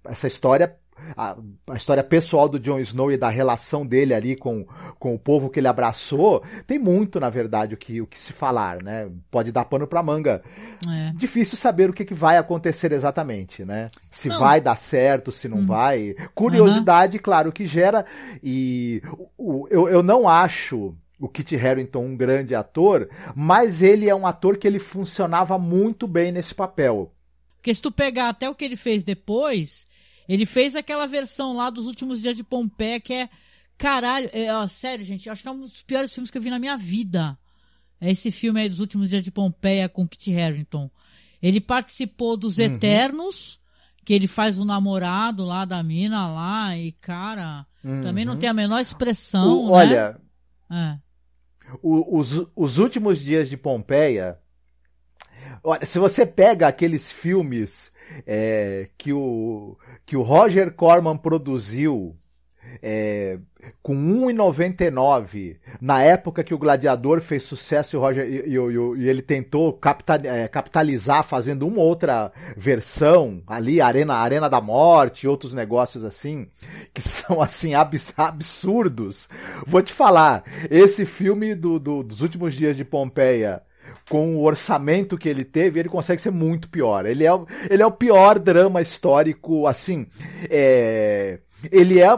essa 0.05 0.25
história 0.25 0.75
a, 1.15 1.37
a, 1.69 1.75
história 1.75 2.03
pessoal 2.03 2.47
do 2.47 2.59
Jon 2.59 2.79
Snow 2.79 3.11
e 3.11 3.17
da 3.17 3.29
relação 3.29 3.85
dele 3.85 4.13
ali 4.13 4.35
com, 4.35 4.65
com 4.97 5.13
o 5.13 5.19
povo 5.19 5.49
que 5.49 5.59
ele 5.59 5.67
abraçou, 5.67 6.43
tem 6.65 6.79
muito, 6.79 7.19
na 7.19 7.29
verdade, 7.29 7.75
o 7.75 7.77
que, 7.77 8.01
o 8.01 8.07
que 8.07 8.17
se 8.17 8.33
falar, 8.33 8.81
né? 8.81 9.09
Pode 9.29 9.51
dar 9.51 9.65
pano 9.65 9.87
pra 9.87 10.03
manga. 10.03 10.41
É. 10.87 11.11
Difícil 11.15 11.57
saber 11.57 11.89
o 11.89 11.93
que, 11.93 12.05
que 12.05 12.13
vai 12.13 12.37
acontecer 12.37 12.91
exatamente, 12.91 13.63
né? 13.65 13.89
Se 14.09 14.29
não. 14.29 14.39
vai 14.39 14.61
dar 14.61 14.77
certo, 14.77 15.31
se 15.31 15.47
não 15.47 15.59
hum. 15.59 15.65
vai. 15.65 16.15
Curiosidade, 16.33 17.17
uhum. 17.17 17.23
claro, 17.23 17.51
que 17.51 17.67
gera. 17.67 18.05
E 18.43 19.01
o, 19.37 19.67
eu, 19.69 19.87
eu 19.89 20.01
não 20.01 20.27
acho 20.27 20.95
o 21.19 21.29
Kit 21.29 21.55
Harington 21.55 22.03
um 22.03 22.17
grande 22.17 22.53
ator, 22.55 23.09
mas 23.35 23.81
ele 23.81 24.09
é 24.09 24.15
um 24.15 24.27
ator 24.27 24.57
que 24.57 24.67
ele 24.67 24.79
funcionava 24.79 25.57
muito 25.57 26.07
bem 26.07 26.31
nesse 26.31 26.53
papel. 26.53 27.11
Porque 27.57 27.73
se 27.73 27.81
tu 27.81 27.91
pegar 27.91 28.29
até 28.29 28.49
o 28.49 28.53
que 28.53 28.63
ele 28.63 28.75
fez 28.75 29.03
depois, 29.03 29.84
ele 30.27 30.45
fez 30.45 30.75
aquela 30.75 31.05
versão 31.05 31.55
lá 31.55 31.69
dos 31.69 31.85
últimos 31.85 32.21
dias 32.21 32.35
de 32.35 32.43
Pompeia 32.43 32.99
que 32.99 33.13
é. 33.13 33.29
Caralho, 33.77 34.29
é, 34.31 34.53
ó, 34.55 34.67
sério, 34.69 35.03
gente, 35.03 35.29
acho 35.29 35.41
que 35.41 35.49
é 35.49 35.51
um 35.51 35.59
dos 35.59 35.83
piores 35.83 36.13
filmes 36.13 36.31
que 36.31 36.37
eu 36.37 36.41
vi 36.41 36.49
na 36.49 36.59
minha 36.59 36.77
vida. 36.77 37.37
É 37.99 38.09
esse 38.09 38.31
filme 38.31 38.61
aí 38.61 38.69
dos 38.69 38.79
últimos 38.79 39.09
dias 39.09 39.23
de 39.23 39.31
Pompeia 39.31 39.89
com 39.89 40.07
Kit 40.07 40.33
Harington. 40.33 40.89
Ele 41.41 41.59
participou 41.59 42.37
dos 42.37 42.57
uhum. 42.57 42.65
Eternos, 42.65 43.59
que 44.05 44.13
ele 44.13 44.27
faz 44.27 44.59
o 44.59 44.65
namorado 44.65 45.43
lá 45.43 45.65
da 45.65 45.83
mina 45.83 46.27
lá, 46.27 46.77
e 46.77 46.91
cara, 46.93 47.65
uhum. 47.83 48.01
também 48.01 48.23
não 48.23 48.37
tem 48.37 48.49
a 48.49 48.53
menor 48.53 48.79
expressão. 48.79 49.63
O, 49.63 49.65
né? 49.65 49.73
Olha. 49.73 50.21
É. 50.71 50.97
O, 51.81 52.19
os, 52.19 52.47
os 52.55 52.77
últimos 52.77 53.19
dias 53.19 53.49
de 53.49 53.57
Pompeia. 53.57 54.39
Olha, 55.63 55.85
se 55.85 55.99
você 55.99 56.25
pega 56.25 56.67
aqueles 56.67 57.11
filmes 57.11 57.91
é, 58.25 58.89
que, 58.97 59.11
o, 59.11 59.77
que 60.05 60.15
o 60.15 60.21
Roger 60.21 60.71
Corman 60.73 61.17
produziu 61.17 62.15
é, 62.81 63.39
com 63.81 63.95
1,99 63.95 65.57
na 65.81 66.01
época 66.01 66.43
que 66.43 66.53
o 66.53 66.57
Gladiador 66.57 67.21
fez 67.21 67.43
sucesso 67.43 67.95
e, 67.95 67.99
Roger, 67.99 68.27
e, 68.27 68.55
e, 68.55 69.03
e 69.03 69.09
ele 69.09 69.21
tentou 69.21 69.73
capital, 69.73 70.17
é, 70.23 70.47
capitalizar 70.47 71.23
fazendo 71.23 71.67
uma 71.67 71.81
outra 71.81 72.31
versão 72.55 73.41
ali, 73.47 73.81
Arena, 73.81 74.15
Arena 74.15 74.49
da 74.49 74.61
Morte 74.61 75.27
outros 75.27 75.53
negócios 75.53 76.03
assim, 76.03 76.47
que 76.93 77.01
são 77.01 77.41
assim 77.41 77.73
absurdos. 77.73 79.29
Vou 79.65 79.81
te 79.81 79.93
falar, 79.93 80.43
esse 80.69 81.05
filme 81.05 81.55
do, 81.55 81.79
do, 81.79 82.03
dos 82.03 82.21
últimos 82.21 82.53
dias 82.53 82.75
de 82.77 82.85
Pompeia 82.85 83.61
com 84.09 84.35
o 84.35 84.43
orçamento 84.43 85.17
que 85.17 85.29
ele 85.29 85.43
teve, 85.43 85.79
ele 85.79 85.89
consegue 85.89 86.21
ser 86.21 86.31
muito 86.31 86.69
pior. 86.69 87.05
Ele 87.05 87.25
é, 87.25 87.31
ele 87.69 87.81
é 87.81 87.85
o 87.85 87.91
pior 87.91 88.39
drama 88.39 88.81
histórico, 88.81 89.67
assim. 89.67 90.07
É, 90.49 91.39
ele 91.71 91.99
é. 91.99 92.09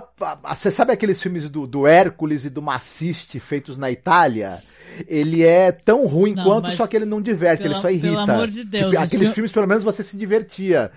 Você 0.50 0.72
sabe 0.72 0.94
aqueles 0.94 1.22
filmes 1.22 1.50
do, 1.50 1.66
do 1.66 1.88
Hércules 1.88 2.46
e 2.46 2.50
do 2.50 2.62
Maciste 2.62 3.40
feitos 3.40 3.78
na 3.78 3.92
Itália? 3.92 4.62
Ele 5.08 5.44
é 5.44 5.72
tão 5.72 6.08
ruim 6.08 6.34
não, 6.34 6.44
quanto, 6.44 6.72
só 6.72 6.88
que 6.88 6.96
ele 6.96 7.06
não 7.06 7.22
diverte, 7.22 7.64
pela, 7.64 7.76
ele 7.76 7.82
só 7.82 7.90
irrita. 7.90 8.08
Pelo 8.08 8.32
amor 8.32 8.50
de 8.50 8.64
Deus. 8.64 8.92
Tipo, 8.92 9.04
aqueles 9.04 9.34
filmes, 9.34 9.52
pelo 9.52 9.68
menos, 9.68 9.84
você 9.84 10.04
se 10.04 10.18
divertia 10.18 10.92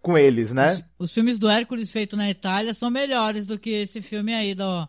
com 0.00 0.16
eles, 0.16 0.52
né? 0.52 0.72
Os, 0.72 0.84
os 0.98 1.14
filmes 1.14 1.38
do 1.38 1.48
Hércules 1.48 1.90
feitos 1.90 2.16
na 2.16 2.30
Itália 2.30 2.72
são 2.72 2.90
melhores 2.90 3.46
do 3.46 3.58
que 3.58 3.70
esse 3.70 4.00
filme 4.00 4.32
aí 4.32 4.54
do 4.54 4.88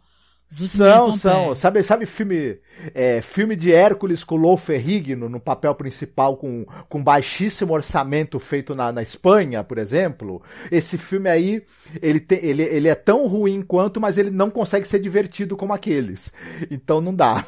são, 0.51 1.11
são. 1.13 1.55
Sabe, 1.55 1.81
sabe 1.81 2.05
filme 2.05 2.59
é, 2.93 3.21
filme 3.21 3.55
de 3.55 3.71
Hércules 3.71 4.23
com 4.23 4.35
Lou 4.35 4.57
Ferrigno 4.57 5.29
no 5.29 5.39
papel 5.39 5.73
principal 5.73 6.35
com, 6.35 6.65
com 6.89 7.03
baixíssimo 7.03 7.73
orçamento 7.73 8.39
feito 8.39 8.75
na, 8.75 8.91
na 8.91 9.01
Espanha, 9.01 9.63
por 9.63 9.77
exemplo? 9.77 10.41
Esse 10.69 10.97
filme 10.97 11.29
aí, 11.29 11.63
ele, 12.01 12.19
te, 12.19 12.35
ele, 12.35 12.63
ele 12.63 12.87
é 12.89 12.95
tão 12.95 13.27
ruim 13.27 13.61
quanto, 13.61 14.01
mas 14.01 14.17
ele 14.17 14.31
não 14.31 14.49
consegue 14.49 14.87
ser 14.87 14.99
divertido 14.99 15.55
como 15.55 15.73
aqueles. 15.73 16.33
Então 16.69 16.99
não 16.99 17.15
dá. 17.15 17.45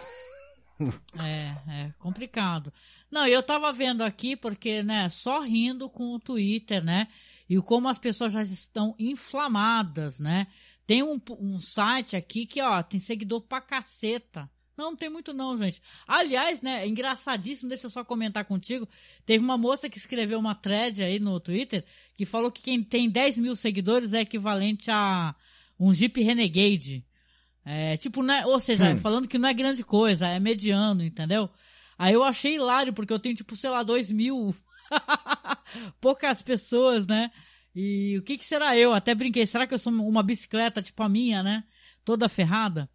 É, 1.19 1.53
é 1.69 1.89
complicado. 1.99 2.71
Não, 3.11 3.27
eu 3.27 3.43
tava 3.43 3.71
vendo 3.71 4.01
aqui 4.03 4.35
porque, 4.35 4.81
né, 4.81 5.07
só 5.09 5.39
rindo 5.39 5.89
com 5.89 6.15
o 6.15 6.19
Twitter, 6.19 6.83
né? 6.83 7.07
E 7.49 7.61
como 7.61 7.87
as 7.87 7.99
pessoas 7.99 8.33
já 8.33 8.41
estão 8.41 8.95
inflamadas, 8.97 10.19
né? 10.19 10.47
Tem 10.85 11.01
um, 11.01 11.19
um 11.39 11.59
site 11.59 12.15
aqui 12.15 12.45
que, 12.45 12.61
ó, 12.61 12.81
tem 12.83 12.99
seguidor 12.99 13.41
pra 13.41 13.61
caceta. 13.61 14.49
Não, 14.75 14.91
não 14.91 14.97
tem 14.97 15.09
muito 15.09 15.33
não, 15.33 15.57
gente. 15.57 15.81
Aliás, 16.07 16.61
né, 16.61 16.83
é 16.83 16.87
engraçadíssimo, 16.87 17.69
deixa 17.69 17.85
eu 17.85 17.91
só 17.91 18.03
comentar 18.03 18.43
contigo. 18.43 18.87
Teve 19.25 19.43
uma 19.43 19.57
moça 19.57 19.89
que 19.89 19.97
escreveu 19.97 20.39
uma 20.39 20.55
thread 20.55 21.03
aí 21.03 21.19
no 21.19 21.39
Twitter 21.39 21.85
que 22.15 22.25
falou 22.25 22.51
que 22.51 22.61
quem 22.61 22.83
tem 22.83 23.09
10 23.09 23.39
mil 23.39 23.55
seguidores 23.55 24.13
é 24.13 24.21
equivalente 24.21 24.89
a 24.89 25.35
um 25.79 25.93
Jeep 25.93 26.21
Renegade. 26.21 27.05
É, 27.65 27.95
tipo, 27.97 28.21
né, 28.21 28.45
ou 28.45 28.59
seja, 28.59 28.89
hum. 28.89 28.97
falando 28.97 29.27
que 29.27 29.37
não 29.37 29.47
é 29.47 29.53
grande 29.53 29.83
coisa, 29.83 30.27
é 30.27 30.39
mediano, 30.39 31.03
entendeu? 31.03 31.49
Aí 31.97 32.13
eu 32.13 32.23
achei 32.23 32.55
hilário, 32.55 32.93
porque 32.93 33.13
eu 33.13 33.19
tenho, 33.19 33.35
tipo, 33.35 33.55
sei 33.55 33.69
lá, 33.69 33.83
2 33.83 34.11
mil. 34.11 34.53
Poucas 36.01 36.41
pessoas, 36.41 37.07
né? 37.07 37.31
E 37.75 38.17
o 38.17 38.21
que, 38.21 38.37
que 38.37 38.45
será 38.45 38.77
eu? 38.77 38.93
Até 38.93 39.15
brinquei, 39.15 39.45
será 39.45 39.65
que 39.65 39.73
eu 39.73 39.79
sou 39.79 39.91
uma 39.91 40.21
bicicleta 40.21 40.81
tipo 40.81 41.01
a 41.01 41.09
minha, 41.09 41.41
né? 41.41 41.63
Toda 42.05 42.29
ferrada. 42.29 42.89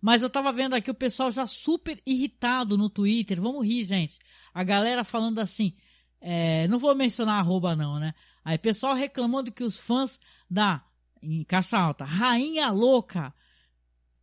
Mas 0.00 0.22
eu 0.22 0.30
tava 0.30 0.52
vendo 0.52 0.74
aqui 0.74 0.90
o 0.90 0.94
pessoal 0.94 1.30
já 1.30 1.46
super 1.46 2.00
irritado 2.06 2.78
no 2.78 2.88
Twitter. 2.88 3.40
Vamos 3.40 3.66
rir, 3.66 3.84
gente. 3.84 4.18
A 4.54 4.62
galera 4.62 5.04
falando 5.04 5.40
assim. 5.40 5.74
É, 6.20 6.66
não 6.68 6.78
vou 6.78 6.94
mencionar 6.94 7.38
arroba 7.38 7.76
não, 7.76 7.98
né? 7.98 8.14
Aí 8.44 8.58
pessoal 8.58 8.94
reclamando 8.94 9.52
que 9.52 9.62
os 9.62 9.76
fãs 9.78 10.18
da, 10.50 10.82
em 11.22 11.44
caixa 11.44 11.78
alta, 11.78 12.04
Rainha 12.04 12.70
Louca, 12.70 13.32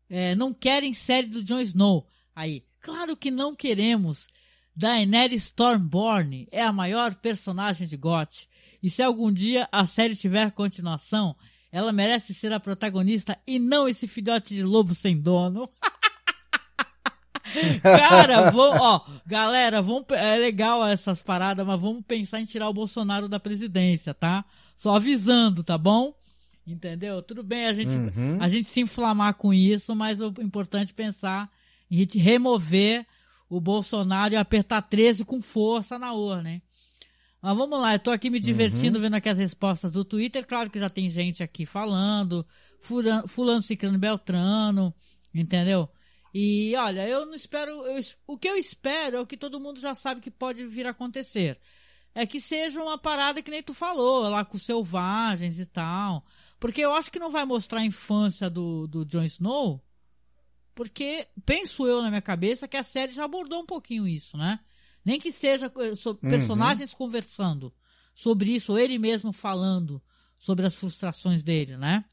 é, 0.10 0.36
não 0.36 0.54
querem 0.54 0.94
série 0.94 1.28
do 1.28 1.44
Jon 1.44 1.60
Snow. 1.62 2.08
Aí, 2.36 2.66
claro 2.82 3.16
que 3.16 3.32
não 3.32 3.56
queremos. 3.56 4.28
Daenerys 4.76 5.44
Stormborn 5.44 6.48
é 6.52 6.64
a 6.64 6.74
maior 6.74 7.16
personagem 7.16 7.88
de 7.88 7.96
GOT. 7.96 8.50
E 8.86 8.90
se 8.92 9.02
algum 9.02 9.32
dia 9.32 9.68
a 9.72 9.88
série 9.88 10.16
tiver 10.16 10.52
continuação, 10.52 11.36
ela 11.72 11.92
merece 11.92 12.36
ser 12.36 12.54
a 12.54 12.60
protagonista 12.60 13.36
e 13.48 13.58
não 13.58 13.90
esse 13.90 14.08
filhote 14.08 14.54
de 14.54 14.62
lobo 14.62 14.94
sem 14.94 15.20
dono. 15.20 15.68
Cara, 17.82 18.52
vou, 18.52 18.76
ó, 18.76 19.02
galera, 19.26 19.82
vamos, 19.82 20.06
é 20.12 20.38
legal 20.38 20.86
essas 20.86 21.24
paradas, 21.24 21.66
mas 21.66 21.82
vamos 21.82 22.04
pensar 22.06 22.40
em 22.40 22.46
tirar 22.46 22.70
o 22.70 22.74
Bolsonaro 22.74 23.28
da 23.28 23.40
presidência, 23.40 24.14
tá? 24.14 24.46
Só 24.78 24.98
avisando, 24.98 25.64
tá 25.64 25.80
bom? 25.80 26.14
Entendeu? 26.68 27.24
Tudo 27.24 27.42
bem 27.42 27.66
a 27.66 27.74
gente, 27.74 27.96
uhum. 27.96 28.38
a 28.40 28.48
gente 28.48 28.70
se 28.70 28.82
inflamar 28.82 29.34
com 29.34 29.52
isso, 29.52 29.96
mas 29.96 30.22
o 30.22 30.32
importante 30.42 30.92
é 30.92 30.96
pensar 30.96 31.50
em 31.90 32.06
remover 32.20 33.04
o 33.50 33.60
Bolsonaro 33.60 34.36
e 34.36 34.38
apertar 34.38 34.84
13 34.84 35.26
com 35.26 35.42
força 35.42 35.98
na 35.98 36.14
urna, 36.14 36.52
hein? 36.52 36.62
Mas 37.46 37.56
vamos 37.56 37.80
lá, 37.80 37.94
eu 37.94 38.00
tô 38.00 38.10
aqui 38.10 38.32
me 38.32 38.40
divertindo 38.40 38.98
uhum. 38.98 39.04
vendo 39.04 39.14
aqui 39.14 39.30
as 39.30 39.38
respostas 39.38 39.92
do 39.92 40.04
Twitter. 40.04 40.44
Claro 40.48 40.68
que 40.68 40.80
já 40.80 40.90
tem 40.90 41.08
gente 41.12 41.44
aqui 41.44 41.64
falando, 41.64 42.44
fulano, 42.80 43.28
fulano 43.28 43.62
ciclano 43.62 44.00
beltrano, 44.00 44.92
entendeu? 45.32 45.88
E 46.34 46.76
olha, 46.76 47.08
eu 47.08 47.24
não 47.24 47.36
espero. 47.36 47.70
Eu, 47.70 48.00
o 48.26 48.36
que 48.36 48.50
eu 48.50 48.58
espero 48.58 49.18
é 49.18 49.22
o 49.22 49.28
que 49.28 49.38
todo 49.38 49.60
mundo 49.60 49.80
já 49.80 49.94
sabe 49.94 50.22
que 50.22 50.32
pode 50.32 50.66
vir 50.66 50.88
a 50.88 50.90
acontecer. 50.90 51.60
É 52.16 52.26
que 52.26 52.42
seja 52.42 52.82
uma 52.82 52.98
parada 52.98 53.44
que 53.44 53.52
nem 53.52 53.62
tu 53.62 53.76
falou, 53.76 54.28
lá 54.28 54.44
com 54.44 54.58
selvagens 54.58 55.60
e 55.60 55.68
tal. 55.68 56.26
Porque 56.60 56.82
eu 56.82 56.96
acho 56.96 57.12
que 57.12 57.20
não 57.20 57.30
vai 57.30 57.46
mostrar 57.46 57.82
a 57.82 57.86
infância 57.86 58.50
do, 58.50 58.88
do 58.88 59.06
Jon 59.06 59.24
Snow. 59.24 59.86
Porque 60.74 61.28
penso 61.46 61.86
eu 61.86 62.02
na 62.02 62.10
minha 62.10 62.24
cabeça 62.24 62.68
que 62.68 62.76
a 62.76 62.82
série 62.82 63.12
já 63.12 63.26
abordou 63.26 63.62
um 63.62 63.68
pouquinho 63.68 64.08
isso, 64.08 64.36
né? 64.36 64.60
Nem 65.06 65.20
que 65.20 65.32
seja 65.32 65.68
eh, 65.68 66.10
uhum. 66.10 66.16
personagens 66.16 66.94
conversando 66.94 67.72
sobre 68.14 68.52
isso, 68.52 68.72
ou 68.72 68.80
ele 68.80 68.98
mesmo 68.98 69.32
falando 69.32 70.02
sobre 70.40 70.66
as 70.66 70.74
frustrações 70.74 71.44
dele, 71.44 71.78
né? 71.78 72.04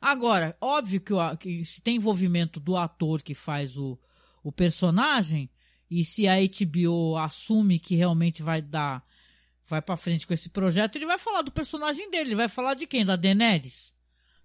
Agora, 0.00 0.56
óbvio 0.60 1.00
que, 1.00 1.12
o, 1.12 1.36
que 1.36 1.64
se 1.64 1.82
tem 1.82 1.96
envolvimento 1.96 2.58
do 2.58 2.76
ator 2.76 3.22
que 3.22 3.34
faz 3.34 3.76
o, 3.76 3.98
o 4.42 4.50
personagem, 4.50 5.50
e 5.90 6.04
se 6.04 6.26
a 6.28 6.36
HBO 6.36 7.16
assume 7.18 7.78
que 7.78 7.96
realmente 7.96 8.42
vai 8.42 8.62
dar, 8.62 9.04
vai 9.66 9.82
para 9.82 9.96
frente 9.96 10.26
com 10.26 10.32
esse 10.32 10.48
projeto, 10.48 10.96
ele 10.96 11.06
vai 11.06 11.18
falar 11.18 11.42
do 11.42 11.50
personagem 11.50 12.10
dele, 12.10 12.30
ele 12.30 12.36
vai 12.36 12.48
falar 12.48 12.74
de 12.74 12.86
quem? 12.86 13.04
Da 13.04 13.16
Daenerys? 13.16 13.92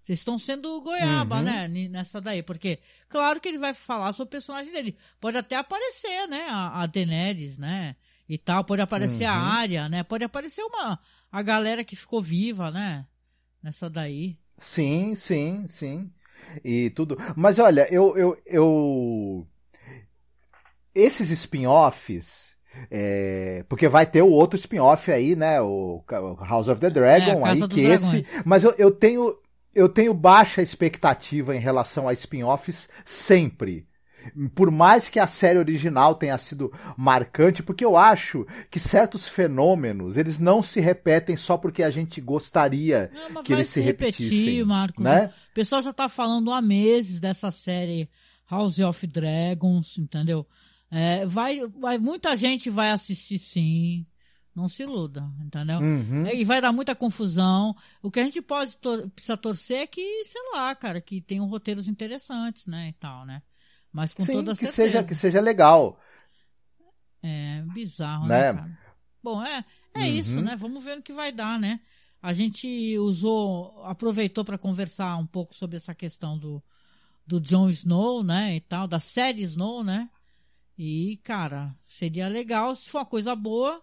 Vocês 0.06 0.20
estão 0.20 0.38
sendo 0.38 0.80
goiaba, 0.82 1.38
Uhum. 1.38 1.42
né? 1.42 1.66
Nessa 1.66 2.20
daí. 2.20 2.40
Porque, 2.40 2.78
claro 3.08 3.40
que 3.40 3.48
ele 3.48 3.58
vai 3.58 3.74
falar 3.74 4.12
sobre 4.12 4.28
o 4.28 4.30
personagem 4.30 4.72
dele. 4.72 4.96
Pode 5.20 5.36
até 5.36 5.56
aparecer, 5.56 6.28
né? 6.28 6.46
A, 6.48 6.82
a 6.82 6.86
Daenerys, 6.86 7.58
né? 7.58 7.96
E 8.28 8.38
tal. 8.38 8.62
Pode 8.62 8.80
aparecer 8.82 9.24
a 9.24 9.32
Uhum. 9.34 9.44
área, 9.52 9.88
né? 9.88 10.04
Pode 10.04 10.22
aparecer 10.22 10.62
uma. 10.62 11.00
A 11.32 11.42
galera 11.42 11.82
que 11.82 11.96
ficou 11.96 12.22
viva, 12.22 12.70
né? 12.70 13.04
Nessa 13.60 13.90
daí. 13.90 14.38
Sim, 14.58 15.16
sim, 15.16 15.66
sim. 15.66 16.08
E 16.64 16.88
tudo. 16.90 17.18
Mas 17.34 17.58
olha, 17.58 17.88
eu. 17.92 18.16
eu, 18.16 18.40
eu... 18.46 19.46
Esses 20.94 21.30
spin-offs. 21.30 22.54
é, 22.90 23.64
Porque 23.68 23.88
vai 23.88 24.06
ter 24.06 24.22
o 24.22 24.30
outro 24.30 24.56
spin-off 24.56 25.10
aí, 25.10 25.34
né? 25.34 25.60
O 25.60 26.02
House 26.48 26.68
of 26.68 26.80
the 26.80 26.90
Dragon, 26.90 27.32
É, 27.32 27.32
a 27.32 27.42
Casa 27.42 27.64
aí 27.64 27.68
que 27.68 27.80
esse. 27.80 28.22
Dragões. 28.22 28.44
Mas 28.44 28.62
eu, 28.64 28.72
eu 28.78 28.90
tenho. 28.92 29.36
Eu 29.76 29.90
tenho 29.90 30.14
baixa 30.14 30.62
expectativa 30.62 31.54
em 31.54 31.60
relação 31.60 32.08
a 32.08 32.12
spin-offs 32.14 32.88
sempre. 33.04 33.86
Por 34.54 34.70
mais 34.70 35.10
que 35.10 35.20
a 35.20 35.26
série 35.26 35.58
original 35.58 36.14
tenha 36.14 36.36
sido 36.38 36.72
marcante, 36.96 37.62
porque 37.62 37.84
eu 37.84 37.94
acho 37.94 38.46
que 38.70 38.80
certos 38.80 39.28
fenômenos, 39.28 40.16
eles 40.16 40.38
não 40.38 40.62
se 40.62 40.80
repetem 40.80 41.36
só 41.36 41.58
porque 41.58 41.82
a 41.82 41.90
gente 41.90 42.22
gostaria 42.22 43.10
Não, 43.32 43.42
que 43.42 43.52
eles 43.52 43.68
se, 43.68 43.82
repetir, 43.82 44.24
repetissem, 44.24 44.64
Marcos. 44.64 45.04
né? 45.04 45.26
O 45.50 45.54
pessoal 45.54 45.82
já 45.82 45.92
tá 45.92 46.08
falando 46.08 46.52
há 46.52 46.62
meses 46.62 47.20
dessa 47.20 47.50
série 47.50 48.08
House 48.50 48.78
of 48.80 49.06
Dragons, 49.06 49.98
entendeu? 49.98 50.46
É, 50.90 51.26
vai, 51.26 51.60
vai, 51.78 51.98
muita 51.98 52.34
gente 52.34 52.70
vai 52.70 52.90
assistir 52.90 53.38
sim. 53.38 54.06
Não 54.56 54.68
se 54.70 54.84
iluda, 54.84 55.30
entendeu? 55.38 55.78
Uhum. 55.80 56.26
E 56.28 56.42
vai 56.42 56.62
dar 56.62 56.72
muita 56.72 56.94
confusão. 56.94 57.76
O 58.02 58.10
que 58.10 58.18
a 58.18 58.24
gente 58.24 58.40
pode 58.40 58.78
tor 58.78 59.06
precisa 59.10 59.36
torcer 59.36 59.82
é 59.82 59.86
que, 59.86 60.24
sei 60.24 60.40
lá, 60.54 60.74
cara, 60.74 60.98
que 60.98 61.20
tenham 61.20 61.46
roteiros 61.46 61.86
interessantes, 61.86 62.64
né, 62.66 62.88
e 62.88 62.92
tal, 62.94 63.26
né? 63.26 63.42
Mas 63.92 64.14
com 64.14 64.24
Sim, 64.24 64.32
toda 64.32 64.52
que 64.54 64.60
certeza. 64.60 64.72
seja, 64.72 65.04
que 65.04 65.14
seja 65.14 65.40
legal. 65.42 66.00
É 67.22 67.62
bizarro, 67.74 68.26
Né? 68.26 68.52
né? 68.52 68.78
Bom, 69.22 69.42
é, 69.42 69.62
é 69.94 70.00
Uhum. 70.00 70.06
isso, 70.06 70.40
né? 70.40 70.56
Vamos 70.56 70.82
ver 70.82 70.96
no 70.96 71.02
que 71.02 71.12
vai 71.12 71.30
dar, 71.32 71.58
né? 71.58 71.80
A 72.22 72.32
gente 72.32 72.96
usou, 72.98 73.84
aproveitou 73.84 74.42
para 74.44 74.56
conversar 74.56 75.16
um 75.16 75.26
pouco 75.26 75.54
sobre 75.54 75.76
essa 75.76 75.94
questão 75.94 76.38
do, 76.38 76.62
do 77.26 77.38
Jon 77.40 77.68
Snow, 77.68 78.22
né, 78.24 78.56
e 78.56 78.60
tal, 78.60 78.88
da 78.88 78.98
série 78.98 79.42
Snow, 79.42 79.84
né? 79.84 80.08
E, 80.78 81.18
cara, 81.22 81.74
seria 81.86 82.28
legal 82.28 82.74
se 82.74 82.90
for 82.90 82.98
uma 82.98 83.06
coisa 83.06 83.34
boa, 83.36 83.82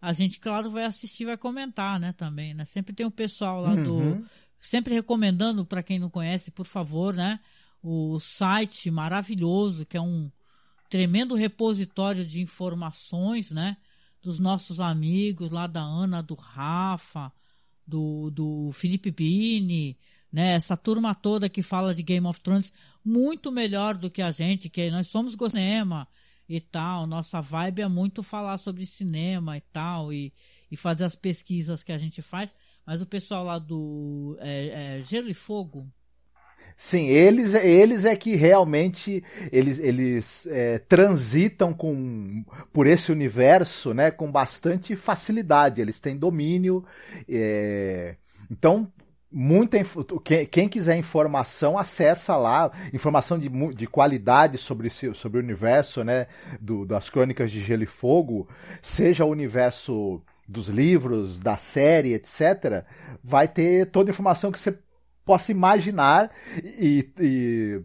a 0.00 0.12
gente, 0.12 0.40
claro, 0.40 0.70
vai 0.70 0.84
assistir, 0.84 1.24
vai 1.26 1.36
comentar, 1.36 2.00
né, 2.00 2.12
também, 2.12 2.54
né? 2.54 2.64
Sempre 2.64 2.94
tem 2.94 3.04
o 3.06 3.10
pessoal 3.10 3.60
lá 3.60 3.74
do 3.74 3.94
Uhum. 3.96 4.24
sempre 4.60 4.94
recomendando 4.94 5.64
para 5.64 5.82
quem 5.82 5.98
não 5.98 6.08
conhece, 6.10 6.50
por 6.50 6.66
favor, 6.66 7.14
né? 7.14 7.38
O 7.82 8.18
site 8.20 8.90
maravilhoso 8.90 9.84
que 9.86 9.96
é 9.96 10.00
um 10.00 10.30
tremendo 10.88 11.34
repositório 11.34 12.24
de 12.26 12.40
informações, 12.40 13.50
né? 13.50 13.76
Dos 14.22 14.38
nossos 14.38 14.80
amigos 14.80 15.50
lá 15.50 15.66
da 15.66 15.80
Ana, 15.80 16.22
do 16.22 16.34
Rafa, 16.34 17.32
do, 17.86 18.30
do 18.30 18.70
Felipe 18.72 19.10
Bini, 19.10 19.96
né? 20.32 20.52
Essa 20.54 20.76
turma 20.76 21.14
toda 21.14 21.48
que 21.48 21.62
fala 21.62 21.94
de 21.94 22.02
Game 22.02 22.26
of 22.26 22.40
Thrones 22.40 22.72
muito 23.04 23.50
melhor 23.50 23.94
do 23.96 24.10
que 24.10 24.20
a 24.22 24.30
gente, 24.30 24.68
que 24.68 24.90
nós 24.90 25.06
somos 25.08 25.34
go- 25.34 25.48
cinema 25.48 26.06
e 26.50 26.60
tal. 26.60 27.06
Nossa 27.06 27.40
vibe 27.40 27.82
é 27.82 27.88
muito 27.88 28.22
falar 28.22 28.58
sobre 28.58 28.84
cinema 28.84 29.56
e 29.56 29.60
tal 29.60 30.12
e, 30.12 30.32
e 30.70 30.76
fazer 30.76 31.04
as 31.04 31.14
pesquisas 31.14 31.82
que 31.82 31.92
a 31.92 31.98
gente 31.98 32.20
faz. 32.20 32.54
Mas 32.84 33.00
o 33.00 33.06
pessoal 33.06 33.44
lá 33.44 33.58
do 33.58 34.36
é, 34.40 34.98
é, 34.98 35.02
Gelo 35.02 35.28
e 35.28 35.34
Fogo, 35.34 35.86
Sim, 36.82 37.08
eles, 37.08 37.52
eles 37.52 38.06
é 38.06 38.16
que 38.16 38.36
realmente 38.36 39.22
eles, 39.52 39.78
eles 39.78 40.46
é, 40.46 40.78
transitam 40.78 41.74
com, 41.74 42.42
por 42.72 42.86
esse 42.86 43.12
universo 43.12 43.92
né, 43.92 44.10
com 44.10 44.32
bastante 44.32 44.96
facilidade. 44.96 45.82
Eles 45.82 46.00
têm 46.00 46.16
domínio. 46.16 46.82
é, 47.28 48.16
então, 48.50 48.90
muita 49.32 49.78
quem, 50.24 50.46
quem 50.46 50.68
quiser 50.68 50.96
informação, 50.96 51.78
acessa 51.78 52.36
lá. 52.36 52.70
Informação 52.92 53.38
de, 53.38 53.48
de 53.74 53.86
qualidade 53.86 54.58
sobre, 54.58 54.90
sobre 54.90 55.38
o 55.38 55.42
universo 55.42 56.02
né, 56.02 56.26
do, 56.60 56.84
das 56.84 57.08
crônicas 57.08 57.50
de 57.50 57.60
Gelo 57.60 57.84
e 57.84 57.86
Fogo, 57.86 58.48
seja 58.82 59.24
o 59.24 59.30
universo 59.30 60.20
dos 60.48 60.68
livros, 60.68 61.38
da 61.38 61.56
série, 61.56 62.12
etc., 62.14 62.84
vai 63.22 63.46
ter 63.46 63.86
toda 63.86 64.10
a 64.10 64.12
informação 64.12 64.50
que 64.50 64.58
você 64.58 64.76
possa 65.24 65.52
imaginar 65.52 66.30
e, 66.64 67.08
e 67.20 67.80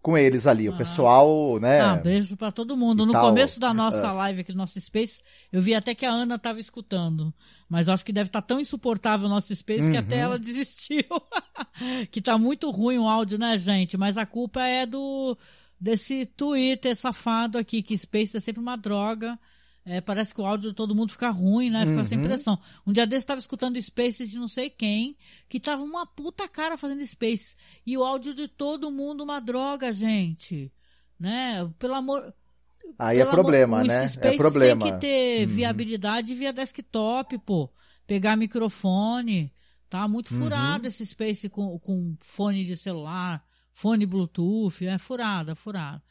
com 0.00 0.16
eles 0.16 0.46
ali, 0.46 0.68
o 0.68 0.72
Ah. 0.72 0.76
pessoal, 0.76 1.58
né? 1.58 1.80
Ah, 1.80 1.96
beijo 1.96 2.36
pra 2.36 2.52
todo 2.52 2.76
mundo. 2.76 3.04
No 3.04 3.12
tal. 3.12 3.26
começo 3.28 3.58
da 3.58 3.74
nossa 3.74 4.12
live 4.12 4.40
aqui 4.42 4.52
do 4.52 4.58
nosso 4.58 4.80
Space, 4.80 5.20
eu 5.52 5.60
vi 5.60 5.74
até 5.74 5.94
que 5.94 6.06
a 6.06 6.10
Ana 6.10 6.38
tava 6.38 6.60
escutando. 6.60 7.34
Mas 7.68 7.86
eu 7.86 7.94
acho 7.94 8.04
que 8.04 8.12
deve 8.12 8.28
estar 8.28 8.40
tão 8.42 8.58
insuportável 8.58 9.26
o 9.26 9.30
nosso 9.30 9.54
Space 9.54 9.82
que 9.90 9.96
Uhum. 9.96 9.98
até 9.98 10.16
ela 10.18 10.38
desistiu. 10.40 11.04
que 12.10 12.20
tá 12.20 12.38
muito 12.38 12.70
ruim 12.70 12.98
o 12.98 13.08
áudio, 13.08 13.38
né, 13.38 13.58
gente? 13.58 13.96
Mas 13.96 14.16
a 14.16 14.24
culpa 14.26 14.62
é 14.62 14.86
do 14.86 15.36
desse 15.80 16.26
Twitter 16.26 16.96
safado 16.96 17.56
aqui, 17.58 17.82
que 17.82 17.96
Space 17.96 18.36
é 18.36 18.40
sempre 18.40 18.60
uma 18.60 18.76
droga. 18.76 19.38
É, 19.84 20.00
parece 20.02 20.34
que 20.34 20.40
o 20.40 20.44
áudio 20.44 20.70
de 20.70 20.74
todo 20.76 20.94
mundo 20.94 21.12
fica 21.12 21.30
ruim, 21.30 21.70
né? 21.70 21.86
Fica 21.86 22.04
sem 22.04 22.18
Uhum. 22.18 22.24
pressão. 22.24 22.58
Um 22.86 22.92
dia 22.92 23.06
desse 23.06 23.24
tava 23.24 23.38
escutando 23.38 23.80
Space 23.80 24.26
de 24.26 24.38
não 24.38 24.48
sei 24.48 24.68
quem, 24.68 25.16
que 25.48 25.58
tava 25.60 25.82
uma 25.82 26.04
puta 26.06 26.46
cara 26.48 26.76
fazendo 26.76 27.06
Space. 27.06 27.54
E 27.86 27.96
o 27.96 28.02
áudio 28.04 28.34
de 28.34 28.48
todo 28.48 28.90
mundo 28.90 29.22
uma 29.24 29.40
droga, 29.40 29.90
gente. 29.92 30.70
Né? 31.18 31.66
Pelo 31.78 31.94
amor. 31.94 32.34
Aí 32.98 33.20
é 33.20 33.24
problema, 33.26 33.84
né? 33.84 34.04
Os 34.04 34.10
Spaces 34.12 34.34
É 34.34 34.36
problema. 34.36 34.82
tem 34.84 34.92
que 34.94 35.00
ter 35.00 35.48
Uhum. 35.48 35.54
viabilidade 35.54 36.34
via 36.34 36.52
desktop, 36.52 37.38
pô. 37.38 37.70
Pegar 38.06 38.36
microfone. 38.36 39.52
Tá 39.88 40.06
muito 40.06 40.32
Uhum. 40.34 40.40
furado 40.44 40.86
esse 40.86 41.04
Space 41.06 41.48
com, 41.48 41.78
com 41.78 42.16
fone 42.20 42.64
de 42.64 42.76
celular, 42.76 43.42
fone 43.72 44.04
Bluetooth. 44.04 44.86
É 44.86 44.98
furado, 44.98 45.50
é 45.52 45.54
furado. 45.54 46.02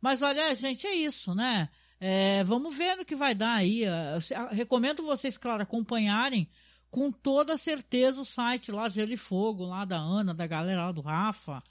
Mas 0.00 0.22
olha, 0.22 0.54
gente, 0.54 0.86
é 0.86 0.94
isso, 0.94 1.34
né? 1.34 1.68
É, 1.98 2.44
vamos 2.44 2.76
ver 2.76 2.96
no 2.96 3.04
que 3.04 3.14
vai 3.16 3.34
dar 3.34 3.54
aí. 3.54 3.84
É, 3.84 4.16
eu 4.16 4.48
recomendo 4.50 5.02
vocês, 5.02 5.36
claro, 5.36 5.62
acompanharem 5.62 6.48
com 6.90 7.10
toda 7.10 7.56
certeza 7.56 8.20
o 8.20 8.24
site 8.24 8.70
lá, 8.70 8.88
Gelo 8.88 9.12
e 9.12 9.16
Fogo, 9.16 9.64
lá 9.64 9.84
da 9.84 9.96
Ana, 9.98 10.32
da 10.32 10.46
galera 10.46 10.86
lá 10.86 10.92
do 10.92 11.00
Rafa, 11.00 11.62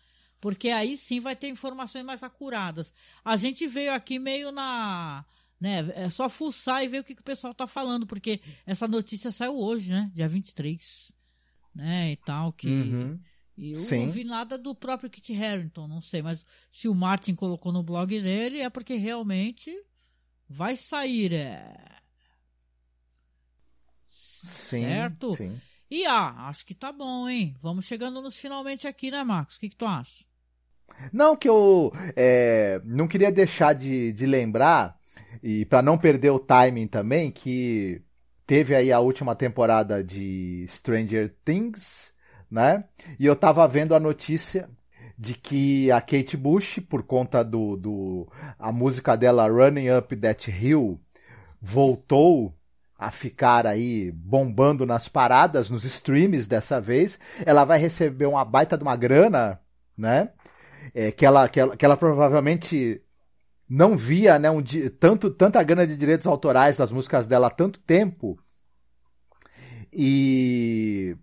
porque 0.45 0.69
aí 0.69 0.95
sim 0.95 1.19
vai 1.19 1.35
ter 1.35 1.49
informações 1.49 2.05
mais 2.05 2.21
acuradas. 2.21 2.93
A 3.23 3.35
gente 3.35 3.65
veio 3.65 3.91
aqui 3.91 4.19
meio 4.19 4.51
na. 4.51 5.25
Né, 5.59 5.91
é 5.95 6.07
só 6.07 6.29
fuçar 6.29 6.83
e 6.83 6.87
ver 6.87 6.99
o 6.99 7.03
que, 7.03 7.15
que 7.15 7.21
o 7.21 7.25
pessoal 7.25 7.51
tá 7.51 7.65
falando, 7.65 8.05
porque 8.05 8.39
essa 8.63 8.87
notícia 8.87 9.31
saiu 9.31 9.57
hoje, 9.57 9.91
né? 9.91 10.11
Dia 10.13 10.27
23. 10.27 11.11
Né, 11.73 12.11
e 12.11 12.17
tal, 12.17 12.53
que. 12.53 12.67
Uhum. 12.67 13.19
E 13.57 13.71
eu 13.71 13.77
Sim. 13.77 14.05
não 14.05 14.11
vi 14.11 14.23
nada 14.23 14.55
do 14.55 14.75
próprio 14.75 15.09
Kit 15.09 15.35
Harington, 15.35 15.87
não 15.87 15.99
sei, 15.99 16.21
mas 16.21 16.45
se 16.69 16.87
o 16.87 16.93
Martin 16.93 17.33
colocou 17.33 17.71
no 17.71 17.81
blog 17.81 18.21
dele 18.21 18.61
é 18.61 18.69
porque 18.69 18.93
realmente 18.97 19.75
vai 20.47 20.77
sair, 20.77 21.33
é. 21.33 21.75
Sim, 24.07 24.83
certo? 24.83 25.33
sim. 25.33 25.59
E 25.89 26.05
ah, 26.05 26.49
acho 26.49 26.63
que 26.63 26.75
tá 26.75 26.91
bom, 26.91 27.27
hein? 27.27 27.55
Vamos 27.59 27.85
chegando 27.85 28.21
nos 28.21 28.37
finalmente 28.37 28.87
aqui, 28.87 29.09
né, 29.09 29.23
Marcos? 29.23 29.55
O 29.55 29.59
que, 29.59 29.69
que 29.69 29.75
tu 29.75 29.87
acha? 29.87 30.23
Não, 31.11 31.35
que 31.35 31.47
eu 31.47 31.91
é, 32.15 32.81
não 32.83 33.07
queria 33.07 33.31
deixar 33.31 33.73
de, 33.73 34.11
de 34.13 34.25
lembrar, 34.25 34.97
e 35.43 35.65
para 35.65 35.81
não 35.81 35.97
perder 35.97 36.31
o 36.31 36.39
timing 36.39 36.87
também, 36.87 37.31
que 37.31 38.01
teve 38.45 38.75
aí 38.75 38.91
a 38.91 38.99
última 38.99 39.35
temporada 39.35 40.03
de 40.03 40.65
Stranger 40.67 41.33
Things, 41.43 42.13
né? 42.49 42.85
E 43.19 43.25
eu 43.25 43.35
tava 43.35 43.67
vendo 43.67 43.95
a 43.95 43.99
notícia 43.99 44.69
de 45.17 45.33
que 45.33 45.91
a 45.91 46.01
Kate 46.01 46.35
Bush, 46.35 46.79
por 46.79 47.03
conta 47.03 47.43
do, 47.43 47.75
do 47.77 48.27
a 48.59 48.71
música 48.71 49.15
dela 49.15 49.47
Running 49.47 49.89
Up 49.91 50.15
That 50.15 50.51
Hill, 50.51 50.99
voltou 51.61 52.53
a 52.97 53.11
ficar 53.11 53.67
aí 53.67 54.11
bombando 54.11 54.85
nas 54.85 55.07
paradas, 55.07 55.69
nos 55.69 55.83
streams 55.83 56.47
dessa 56.47 56.79
vez. 56.79 57.19
Ela 57.45 57.65
vai 57.65 57.79
receber 57.79 58.25
uma 58.25 58.45
baita 58.45 58.77
de 58.77 58.83
uma 58.83 58.95
grana, 58.95 59.59
né? 59.97 60.29
É, 60.93 61.11
que, 61.11 61.25
ela, 61.25 61.47
que, 61.49 61.59
ela, 61.59 61.75
que 61.75 61.85
ela 61.85 61.97
provavelmente 61.97 63.01
não 63.67 63.97
via 63.97 64.37
né, 64.37 64.49
um, 64.49 64.61
tanto, 64.99 65.29
tanta 65.29 65.61
grana 65.63 65.87
de 65.87 65.97
direitos 65.97 66.27
autorais 66.27 66.77
das 66.77 66.91
músicas 66.91 67.27
dela 67.27 67.47
há 67.47 67.51
tanto 67.51 67.79
tempo. 67.79 68.39
E 69.91 71.17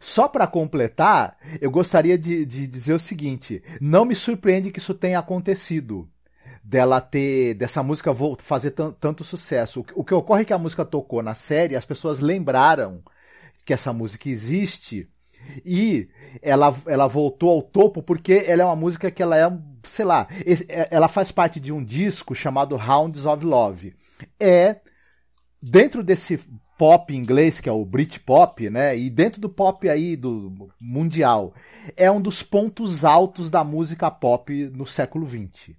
só 0.00 0.28
para 0.28 0.46
completar, 0.46 1.36
eu 1.60 1.70
gostaria 1.70 2.16
de, 2.18 2.44
de 2.44 2.66
dizer 2.66 2.94
o 2.94 2.98
seguinte: 2.98 3.62
não 3.80 4.04
me 4.04 4.14
surpreende 4.14 4.70
que 4.70 4.78
isso 4.78 4.94
tenha 4.94 5.18
acontecido. 5.18 6.08
Dela 6.64 7.00
ter, 7.00 7.54
dessa 7.54 7.82
música 7.82 8.14
fazer 8.38 8.70
tan- 8.70 8.92
tanto 8.92 9.24
sucesso. 9.24 9.84
O 9.96 10.04
que 10.04 10.14
ocorre 10.14 10.42
é 10.42 10.44
que 10.44 10.52
a 10.52 10.58
música 10.58 10.84
tocou 10.84 11.20
na 11.20 11.34
série, 11.34 11.74
as 11.74 11.84
pessoas 11.84 12.20
lembraram 12.20 13.02
que 13.64 13.74
essa 13.74 13.92
música 13.92 14.28
existe 14.28 15.11
E 15.64 16.08
ela, 16.40 16.74
ela 16.86 17.06
voltou 17.06 17.50
ao 17.50 17.62
topo 17.62 18.02
porque 18.02 18.44
ela 18.46 18.62
é 18.62 18.64
uma 18.64 18.76
música 18.76 19.10
que 19.10 19.22
ela 19.22 19.36
é, 19.36 19.50
sei 19.84 20.04
lá, 20.04 20.26
é, 20.68 20.88
ela 20.90 21.08
faz 21.08 21.30
parte 21.30 21.60
de 21.60 21.72
um 21.72 21.84
disco 21.84 22.34
chamado 22.34 22.76
Hounds 22.76 23.26
of 23.26 23.44
Love. 23.44 23.94
É 24.38 24.76
dentro 25.60 26.02
desse 26.02 26.40
pop 26.78 27.14
inglês, 27.14 27.60
que 27.60 27.68
é 27.68 27.72
o 27.72 27.84
Britpop, 27.84 28.68
né? 28.68 28.98
E 28.98 29.08
dentro 29.08 29.40
do 29.40 29.48
pop 29.48 29.88
aí 29.88 30.16
do 30.16 30.68
mundial, 30.80 31.54
é 31.96 32.10
um 32.10 32.20
dos 32.20 32.42
pontos 32.42 33.04
altos 33.04 33.48
da 33.48 33.62
música 33.62 34.10
pop 34.10 34.52
no 34.74 34.86
século 34.86 35.28
XX. 35.28 35.76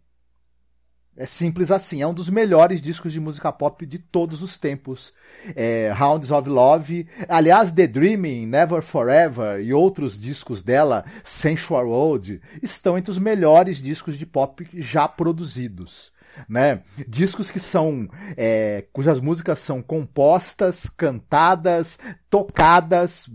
É 1.16 1.28
simples 1.28 1.70
assim, 1.70 2.02
é 2.02 2.08
um 2.08 2.14
dos 2.14 2.28
melhores 2.28 2.82
discos 2.82 3.14
de 3.14 3.20
música 3.20 3.52
pop 3.52 3.86
de 3.86 4.00
todos 4.00 4.42
os 4.42 4.58
tempos. 4.58 5.14
É, 5.56 5.94
Hounds 6.00 6.32
of 6.32 6.50
Love, 6.50 7.08
aliás, 7.30 7.72
The 7.72 7.86
Dreaming, 7.86 8.48
Never 8.48 8.82
Forever 8.82 9.62
e 9.62 9.72
outros 9.72 10.20
discos 10.20 10.64
dela, 10.64 11.06
Sensual 11.24 11.88
World, 11.88 12.42
estão 12.64 12.98
entre 12.98 13.12
os 13.12 13.20
melhores 13.20 13.78
discos 13.78 14.18
de 14.18 14.26
pop 14.26 14.68
já 14.74 15.08
produzidos. 15.08 16.12
Né? 16.50 16.82
Discos 17.08 17.52
que 17.52 17.60
são, 17.60 18.10
é, 18.36 18.86
cujas 18.92 19.20
músicas 19.20 19.60
são 19.60 19.84
compostas, 19.84 20.90
cantadas, 20.98 22.00
tocadas 22.28 23.30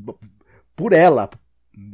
por 0.74 0.92
ela, 0.92 1.30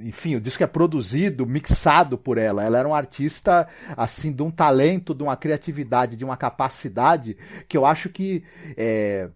enfim, 0.01 0.37
o 0.37 0.41
disco 0.41 0.62
é 0.62 0.66
produzido, 0.66 1.47
mixado 1.47 2.18
por 2.18 2.39
ela. 2.39 2.62
Ela 2.62 2.78
era 2.78 2.89
uma 2.89 2.97
artista, 2.97 3.66
assim, 3.97 4.32
de 4.32 4.43
um 4.43 4.51
talento, 4.51 5.14
de 5.14 5.22
uma 5.22 5.37
criatividade, 5.37 6.16
de 6.16 6.24
uma 6.24 6.37
capacidade 6.37 7.37
que 7.68 7.76
eu 7.76 7.87
acho 7.87 8.09
que 8.09 8.45
é, 8.76 9.30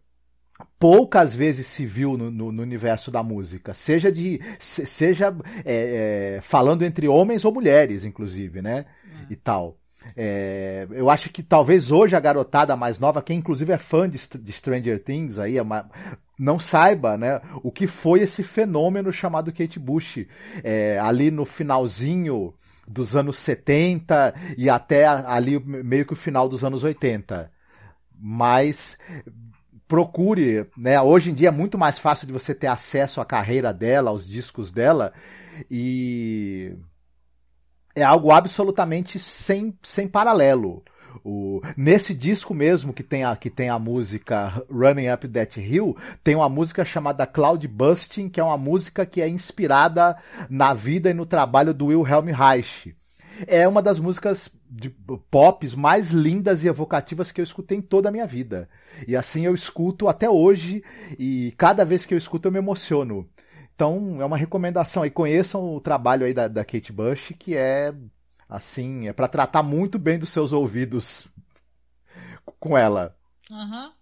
poucas 0.79 1.35
vezes 1.35 1.67
se 1.67 1.87
viu 1.87 2.17
no, 2.17 2.31
no, 2.31 2.53
no, 2.53 2.63
universo 2.63 3.11
da 3.11 3.23
música. 3.23 3.75
Seja 3.75 4.11
de, 4.11 4.41
seja 4.59 5.35
é, 5.65 6.37
é, 6.37 6.41
falando 6.41 6.83
entre 6.83 7.09
homens 7.09 7.45
ou 7.45 7.53
mulheres, 7.53 8.05
inclusive, 8.05 8.61
né? 8.63 8.87
E 9.31 9.37
tal. 9.37 9.78
É, 10.17 10.87
eu 10.91 11.11
acho 11.11 11.31
que 11.31 11.43
talvez 11.43 11.91
hoje 11.91 12.15
a 12.15 12.21
garotada 12.21 12.77
mais 12.77 12.99
nova, 12.99 13.23
que 13.23 13.35
inclusive 13.35 13.73
é 13.73 13.79
fã 13.79 14.09
de, 14.09 14.19
de 14.19 14.53
Stranger 14.53 15.03
Things, 15.03 15.39
aí, 15.39 15.59
é 15.59 15.63
uma, 15.63 15.91
não 16.39 16.59
saiba 16.59 17.17
né, 17.17 17.41
o 17.63 17.73
que 17.73 17.87
foi 17.87 18.21
esse 18.21 18.43
fenômeno 18.43 19.13
chamado 19.13 19.53
Kate 19.53 19.79
Bush. 19.79 20.27
É, 20.63 20.99
ali 21.01 21.31
no 21.31 21.45
finalzinho 21.45 22.55
dos 22.87 23.17
anos 23.17 23.37
70 23.37 24.35
e 24.57 24.71
até 24.71 25.07
ali 25.07 25.59
meio 25.59 26.07
que 26.07 26.13
o 26.13 26.17
final 26.17 26.49
dos 26.49 26.65
anos 26.65 26.85
80. 26.85 27.51
Mas 28.19 28.97
procure, 29.87 30.67
né? 30.77 31.01
Hoje 31.01 31.31
em 31.31 31.35
dia 31.35 31.49
é 31.49 31.53
muito 31.53 31.79
mais 31.79 31.99
fácil 31.99 32.27
de 32.27 32.33
você 32.33 32.55
ter 32.55 32.67
acesso 32.67 33.21
à 33.21 33.25
carreira 33.25 33.73
dela, 33.73 34.11
aos 34.11 34.27
discos 34.27 34.71
dela 34.71 35.13
e 35.71 36.75
é 37.95 38.03
algo 38.03 38.31
absolutamente 38.31 39.19
sem, 39.19 39.77
sem 39.83 40.07
paralelo. 40.07 40.83
O, 41.25 41.61
nesse 41.77 42.15
disco 42.15 42.55
mesmo 42.55 42.93
que 42.93 43.03
tem, 43.03 43.25
a, 43.25 43.35
que 43.35 43.51
tem 43.51 43.69
a 43.69 43.79
música 43.79 44.63
Running 44.71 45.11
Up 45.11 45.29
That 45.29 45.61
Hill, 45.61 45.97
tem 46.23 46.35
uma 46.35 46.49
música 46.49 46.85
chamada 46.85 47.27
Cloud 47.27 47.67
Busting, 47.67 48.29
que 48.29 48.41
é 48.41 48.45
uma 48.45 48.57
música 48.57 49.05
que 49.05 49.21
é 49.21 49.29
inspirada 49.29 50.17
na 50.49 50.73
vida 50.75 51.11
e 51.11 51.15
no 51.15 51.27
trabalho 51.27 51.75
do 51.75 51.87
Wilhelm 51.87 52.33
Reich. 52.33 52.95
É 53.47 53.67
uma 53.69 53.83
das 53.83 53.99
músicas 53.99 54.51
de 54.71 54.91
pop 55.31 55.77
mais 55.77 56.11
lindas 56.11 56.63
e 56.63 56.69
evocativas 56.69 57.33
que 57.33 57.41
eu 57.41 57.45
escutei 57.45 57.79
em 57.79 57.83
toda 57.83 58.09
a 58.09 58.13
minha 58.13 58.27
vida. 58.27 58.69
E 59.07 59.17
assim 59.17 59.47
eu 59.47 59.55
escuto 59.55 60.09
até 60.09 60.29
hoje, 60.29 60.83
e 61.19 61.55
cada 61.57 61.85
vez 61.85 62.05
que 62.05 62.15
eu 62.15 62.19
escuto 62.19 62.49
eu 62.49 62.53
me 62.53 62.59
emociono. 62.59 63.29
Então 63.79 64.21
é 64.21 64.25
uma 64.25 64.37
recomendação 64.37 65.05
aí, 65.05 65.11
conheçam 65.11 65.77
o 65.77 65.81
trabalho 65.81 66.27
aí 66.27 66.35
da, 66.35 66.49
da 66.49 66.65
Kate 66.65 66.93
Bush, 66.93 67.33
que 67.39 67.55
é 67.55 67.95
assim, 68.49 69.07
é 69.07 69.13
para 69.13 69.29
tratar 69.29 69.63
muito 69.63 70.01
bem 70.01 70.19
dos 70.19 70.31
seus 70.31 70.53
ouvidos 70.53 71.29
com 72.59 72.77
ela. 72.77 73.17
Aham. 73.49 73.87
Uhum. 73.87 73.93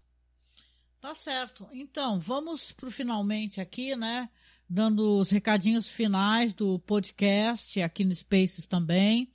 Tá 0.99 1.15
certo. 1.15 1.69
Então, 1.71 2.19
vamos 2.19 2.73
pro 2.73 2.91
finalmente 2.91 3.61
aqui, 3.61 3.95
né? 3.95 4.31
Dando 4.67 5.19
os 5.19 5.29
recadinhos 5.29 5.91
finais 5.91 6.55
do 6.55 6.79
podcast 6.79 7.83
aqui 7.83 8.03
no 8.03 8.15
Spaces 8.15 8.67
também. 8.67 9.31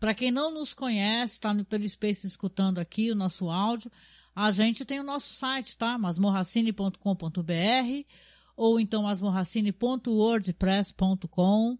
Para 0.00 0.14
quem 0.14 0.30
não 0.30 0.50
nos 0.50 0.72
conhece, 0.72 1.34
está 1.34 1.54
pelo 1.64 1.86
Spaces 1.86 2.24
escutando 2.24 2.78
aqui 2.78 3.10
o 3.10 3.14
nosso 3.14 3.50
áudio, 3.50 3.92
a 4.34 4.50
gente 4.50 4.86
tem 4.86 5.00
o 5.00 5.04
nosso 5.04 5.34
site, 5.34 5.76
tá? 5.76 5.98
masmorracine.com.br 5.98 8.06
ou 8.56 8.80
então 8.80 9.02
masmorracine.wordpress.com 9.02 11.78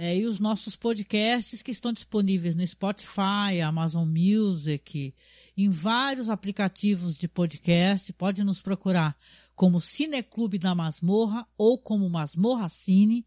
é, 0.00 0.16
e 0.16 0.26
os 0.26 0.38
nossos 0.38 0.76
podcasts 0.76 1.60
que 1.60 1.72
estão 1.72 1.92
disponíveis 1.92 2.54
no 2.54 2.64
Spotify, 2.64 3.60
Amazon 3.64 4.08
Music, 4.08 5.12
em 5.56 5.70
vários 5.70 6.30
aplicativos 6.30 7.16
de 7.16 7.26
podcast. 7.26 8.12
Pode 8.12 8.44
nos 8.44 8.62
procurar 8.62 9.16
como 9.56 9.80
Cineclube 9.80 10.56
da 10.56 10.72
Masmorra 10.72 11.44
ou 11.58 11.76
como 11.76 12.08
Masmorra 12.08 12.68
Cine, 12.68 13.26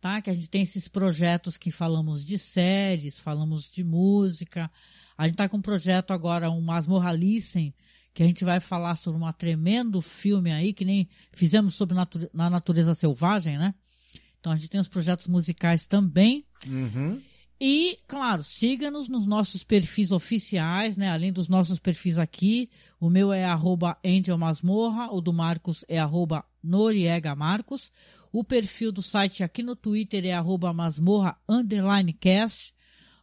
tá? 0.00 0.22
Que 0.22 0.30
a 0.30 0.32
gente 0.32 0.48
tem 0.48 0.62
esses 0.62 0.86
projetos 0.86 1.58
que 1.58 1.72
falamos 1.72 2.24
de 2.24 2.38
séries, 2.38 3.18
falamos 3.18 3.68
de 3.68 3.82
música. 3.82 4.70
A 5.18 5.26
gente 5.26 5.36
tá 5.36 5.48
com 5.48 5.56
um 5.56 5.62
projeto 5.62 6.12
agora, 6.12 6.48
um 6.48 6.60
Masmorra 6.60 7.12
Listen, 7.12 7.74
que 8.14 8.22
a 8.22 8.26
gente 8.26 8.44
vai 8.44 8.60
falar 8.60 8.94
sobre 8.94 9.20
um 9.20 9.32
tremendo 9.32 10.00
filme 10.00 10.52
aí, 10.52 10.72
que 10.72 10.84
nem 10.84 11.08
fizemos 11.32 11.74
sobre 11.74 11.96
natu 11.96 12.30
na 12.32 12.48
natureza 12.48 12.94
selvagem, 12.94 13.58
né? 13.58 13.74
Então 14.38 14.52
a 14.52 14.56
gente 14.56 14.70
tem 14.70 14.80
os 14.80 14.88
projetos 14.88 15.26
musicais 15.26 15.84
também. 15.84 16.44
Uhum. 16.66 17.20
E, 17.60 17.98
claro, 18.06 18.44
siga-nos 18.44 19.08
nos 19.08 19.26
nossos 19.26 19.64
perfis 19.64 20.12
oficiais, 20.12 20.96
né? 20.96 21.08
Além 21.08 21.32
dos 21.32 21.48
nossos 21.48 21.78
perfis 21.78 22.18
aqui. 22.18 22.70
O 23.00 23.08
meu 23.08 23.32
é 23.32 23.44
arroba 23.44 23.98
Masmorra, 24.38 25.12
o 25.12 25.20
do 25.20 25.32
Marcos 25.32 25.84
é 25.88 25.98
arroba 25.98 26.44
Noriega 26.62 27.34
Marcos. 27.34 27.90
O 28.32 28.42
perfil 28.42 28.90
do 28.90 29.02
site 29.02 29.42
aqui 29.42 29.62
no 29.62 29.76
Twitter 29.76 30.24
é 30.24 30.32
arroba 30.32 30.72
masmorra 30.72 31.38
underline 31.48 32.12
cast. 32.12 32.74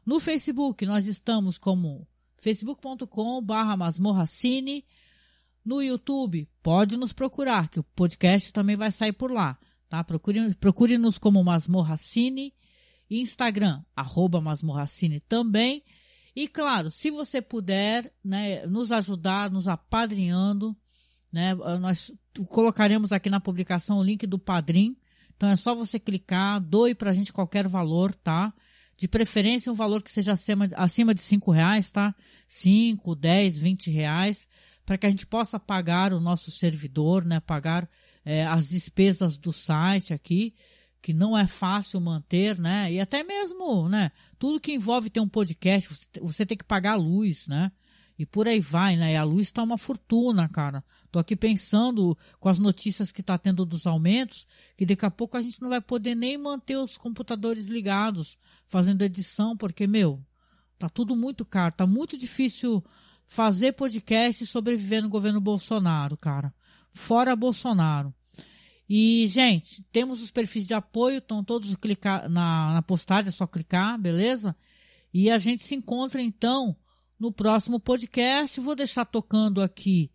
No 0.06 0.20
Facebook 0.20 0.86
nós 0.86 1.06
estamos 1.06 1.58
como 1.58 2.08
facebook.com 2.42 3.42
barra 3.42 3.78
masmorracine. 3.78 4.86
No 5.64 5.82
YouTube, 5.82 6.50
pode 6.64 6.98
nos 6.98 7.14
procurar, 7.14 7.70
que 7.70 7.80
o 7.80 7.84
podcast 7.84 8.52
também 8.52 8.76
vai 8.76 8.92
sair 8.92 9.14
por 9.14 9.32
lá, 9.32 9.60
tá? 9.88 10.04
Procure-nos 10.04 10.56
procure 10.56 10.98
como 11.20 11.44
Masmorracine. 11.44 12.54
Instagram, 13.10 13.84
arroba 13.96 14.42
Masmorracine 14.42 15.20
também. 15.20 15.84
E 16.36 16.48
claro, 16.48 16.90
se 16.90 17.12
você 17.12 17.42
puder, 17.42 18.12
né, 18.24 18.66
nos 18.66 18.92
ajudar, 18.92 19.52
nos 19.52 19.68
apadrinhando, 19.68 20.76
né, 21.32 21.54
nós 21.54 22.12
colocaremos 22.48 23.12
aqui 23.12 23.30
na 23.30 23.40
publicação 23.40 24.00
o 24.00 24.04
link 24.04 24.26
do 24.26 24.40
Padrim. 24.40 24.98
Então 25.36 25.50
é 25.50 25.56
só 25.56 25.76
você 25.76 26.00
clicar, 26.00 26.62
doe 26.62 26.96
pra 26.96 27.14
gente 27.14 27.34
qualquer 27.34 27.68
valor, 27.68 28.16
tá? 28.16 28.54
De 29.02 29.08
preferência 29.08 29.72
um 29.72 29.76
valor 29.76 30.04
que 30.04 30.12
seja 30.12 30.34
acima, 30.34 30.70
acima 30.76 31.12
de 31.12 31.24
cinco 31.24 31.50
reais, 31.50 31.90
tá? 31.90 32.14
Cinco, 32.48 33.16
dez, 33.16 33.58
vinte 33.58 33.90
reais, 33.90 34.48
para 34.86 34.96
que 34.96 35.08
a 35.08 35.10
gente 35.10 35.26
possa 35.26 35.60
pagar 35.60 36.14
o 36.14 36.20
nosso 36.20 36.52
servidor, 36.52 37.26
né? 37.26 37.40
Pagar 37.40 37.90
é, 38.24 38.46
as 38.46 38.70
despesas 38.70 39.40
do 39.40 39.52
site 39.52 40.14
aqui, 40.14 40.54
que 41.02 41.16
não 41.16 41.36
é 41.36 41.48
fácil 41.48 42.00
manter, 42.00 42.60
né? 42.60 42.94
E 42.94 43.00
até 43.00 43.24
mesmo, 43.24 43.90
né? 43.90 44.12
Tudo 44.38 44.60
que 44.60 44.72
envolve 44.72 45.10
ter 45.10 45.20
um 45.20 45.28
podcast, 45.28 45.90
você, 46.22 46.46
tem 46.46 46.56
que 46.56 46.64
pagar 46.64 46.92
a 46.92 46.98
luz, 46.98 47.48
né? 47.48 47.72
E 48.20 48.24
por 48.24 48.48
aí 48.48 48.60
vai, 48.60 48.96
né? 48.98 49.14
E 49.14 49.16
a 49.16 49.24
luz 49.24 49.48
está 49.48 49.64
uma 49.64 49.80
fortuna, 49.80 50.48
cara. 50.48 50.84
Tô 51.12 51.20
aqui 51.20 51.36
pensando 51.36 52.18
com 52.40 52.48
as 52.48 52.58
notícias 52.58 53.12
que 53.12 53.22
tá 53.22 53.38
tendo 53.38 53.66
dos 53.66 53.86
aumentos, 53.86 54.48
que 54.78 54.86
daqui 54.86 55.06
a 55.06 55.12
pouco 55.12 55.36
a 55.36 55.42
gente 55.42 55.62
não 55.62 55.68
vai 55.68 55.82
poder 55.82 56.16
nem 56.16 56.38
manter 56.38 56.78
os 56.78 56.98
computadores 56.98 57.68
ligados 57.68 58.38
fazendo 58.68 59.02
edição, 59.02 59.58
porque, 59.58 59.86
meu, 59.86 60.24
tá 60.80 60.88
tudo 60.88 61.14
muito 61.16 61.44
caro, 61.44 61.76
tá 61.76 61.86
muito 61.86 62.18
difícil 62.18 62.82
fazer 63.28 63.74
podcast 63.74 64.42
e 64.42 64.48
sobreviver 64.48 65.04
no 65.04 65.10
governo 65.10 65.42
Bolsonaro, 65.42 66.16
cara. 66.16 66.54
Fora 66.94 67.36
Bolsonaro. 67.36 68.14
E, 68.88 69.28
gente, 69.28 69.84
temos 69.92 70.22
os 70.22 70.32
perfis 70.32 70.66
de 70.66 70.74
apoio, 70.74 71.18
estão 71.18 71.44
todos 71.44 71.76
clicar 71.76 72.30
na, 72.30 72.74
na 72.74 72.82
postagem, 72.82 73.30
é 73.30 73.32
só 73.32 73.46
clicar, 73.46 74.00
beleza? 74.00 74.56
E 75.14 75.30
a 75.30 75.38
gente 75.38 75.66
se 75.66 75.76
encontra 75.76 76.22
então 76.22 76.76
no 77.20 77.32
próximo 77.32 77.80
podcast. 77.80 78.60
Vou 78.60 78.76
deixar 78.76 79.06
tocando 79.06 79.62
aqui 79.62 80.10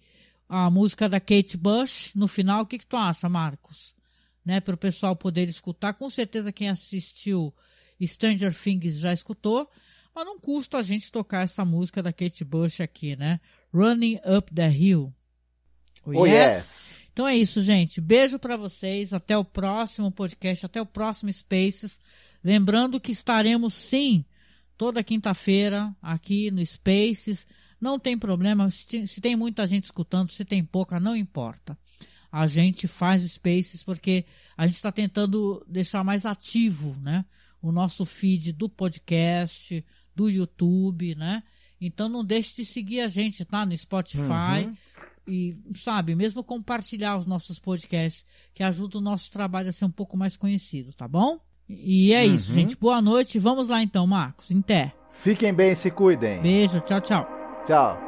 a 0.48 0.70
música 0.70 1.08
da 1.08 1.20
Kate 1.20 1.56
Bush 1.56 2.12
no 2.14 2.28
final. 2.28 2.62
O 2.62 2.66
que, 2.66 2.78
que 2.78 2.86
tu 2.86 2.96
acha, 2.96 3.28
Marcos? 3.28 3.94
Né, 4.44 4.60
para 4.60 4.74
o 4.74 4.78
pessoal 4.78 5.16
poder 5.16 5.48
escutar. 5.48 5.94
Com 5.94 6.08
certeza 6.08 6.52
quem 6.52 6.68
assistiu 6.68 7.52
Stranger 8.00 8.54
Things 8.54 8.98
já 8.98 9.12
escutou, 9.12 9.68
mas 10.14 10.24
não 10.24 10.38
custa 10.38 10.78
a 10.78 10.82
gente 10.82 11.10
tocar 11.10 11.42
essa 11.42 11.64
música 11.64 12.02
da 12.02 12.12
Kate 12.12 12.44
Bush 12.44 12.80
aqui, 12.80 13.16
né? 13.16 13.40
Running 13.74 14.20
Up 14.24 14.54
the 14.54 14.70
Hill. 14.70 15.12
Oh, 16.04 16.20
oh 16.20 16.26
yes. 16.26 16.34
yes. 16.34 16.96
Então 17.12 17.26
é 17.26 17.34
isso, 17.34 17.62
gente. 17.62 18.00
Beijo 18.00 18.38
para 18.38 18.56
vocês. 18.56 19.12
Até 19.12 19.36
o 19.36 19.44
próximo 19.44 20.12
podcast, 20.12 20.66
até 20.66 20.80
o 20.80 20.86
próximo 20.86 21.32
Spaces. 21.32 21.98
Lembrando 22.44 23.00
que 23.00 23.10
estaremos 23.10 23.74
sim 23.74 24.24
toda 24.76 25.02
quinta-feira 25.02 25.96
aqui 26.00 26.50
no 26.50 26.64
Spaces. 26.64 27.46
Não 27.86 28.00
tem 28.00 28.18
problema, 28.18 28.68
se 28.68 29.20
tem 29.20 29.36
muita 29.36 29.64
gente 29.64 29.84
escutando, 29.84 30.32
se 30.32 30.44
tem 30.44 30.64
pouca, 30.64 30.98
não 30.98 31.14
importa. 31.14 31.78
A 32.32 32.44
gente 32.48 32.88
faz 32.88 33.22
Spaces 33.22 33.84
porque 33.84 34.24
a 34.56 34.66
gente 34.66 34.74
está 34.74 34.90
tentando 34.90 35.64
deixar 35.68 36.02
mais 36.02 36.26
ativo, 36.26 36.96
né? 37.00 37.24
O 37.62 37.70
nosso 37.70 38.04
feed 38.04 38.52
do 38.52 38.68
podcast, 38.68 39.86
do 40.16 40.28
YouTube, 40.28 41.14
né? 41.14 41.44
Então 41.80 42.08
não 42.08 42.24
deixe 42.24 42.56
de 42.56 42.64
seguir 42.64 43.02
a 43.02 43.06
gente, 43.06 43.44
tá? 43.44 43.64
No 43.64 43.76
Spotify. 43.76 44.66
Uhum. 44.66 44.76
E, 45.28 45.56
sabe, 45.76 46.16
mesmo 46.16 46.42
compartilhar 46.42 47.16
os 47.16 47.24
nossos 47.24 47.60
podcasts, 47.60 48.26
que 48.52 48.64
ajuda 48.64 48.98
o 48.98 49.00
nosso 49.00 49.30
trabalho 49.30 49.68
a 49.68 49.72
ser 49.72 49.84
um 49.84 49.92
pouco 49.92 50.16
mais 50.16 50.36
conhecido, 50.36 50.92
tá 50.92 51.06
bom? 51.06 51.38
E 51.68 52.12
é 52.12 52.24
uhum. 52.24 52.34
isso, 52.34 52.52
gente. 52.52 52.74
Boa 52.74 53.00
noite. 53.00 53.38
Vamos 53.38 53.68
lá 53.68 53.80
então, 53.80 54.04
Marcos. 54.08 54.50
Em 54.50 54.60
té. 54.60 54.92
Fiquem 55.12 55.54
bem, 55.54 55.72
se 55.76 55.88
cuidem. 55.88 56.42
Beijo, 56.42 56.80
tchau, 56.80 57.00
tchau. 57.00 57.35
Tchau. 57.66 58.05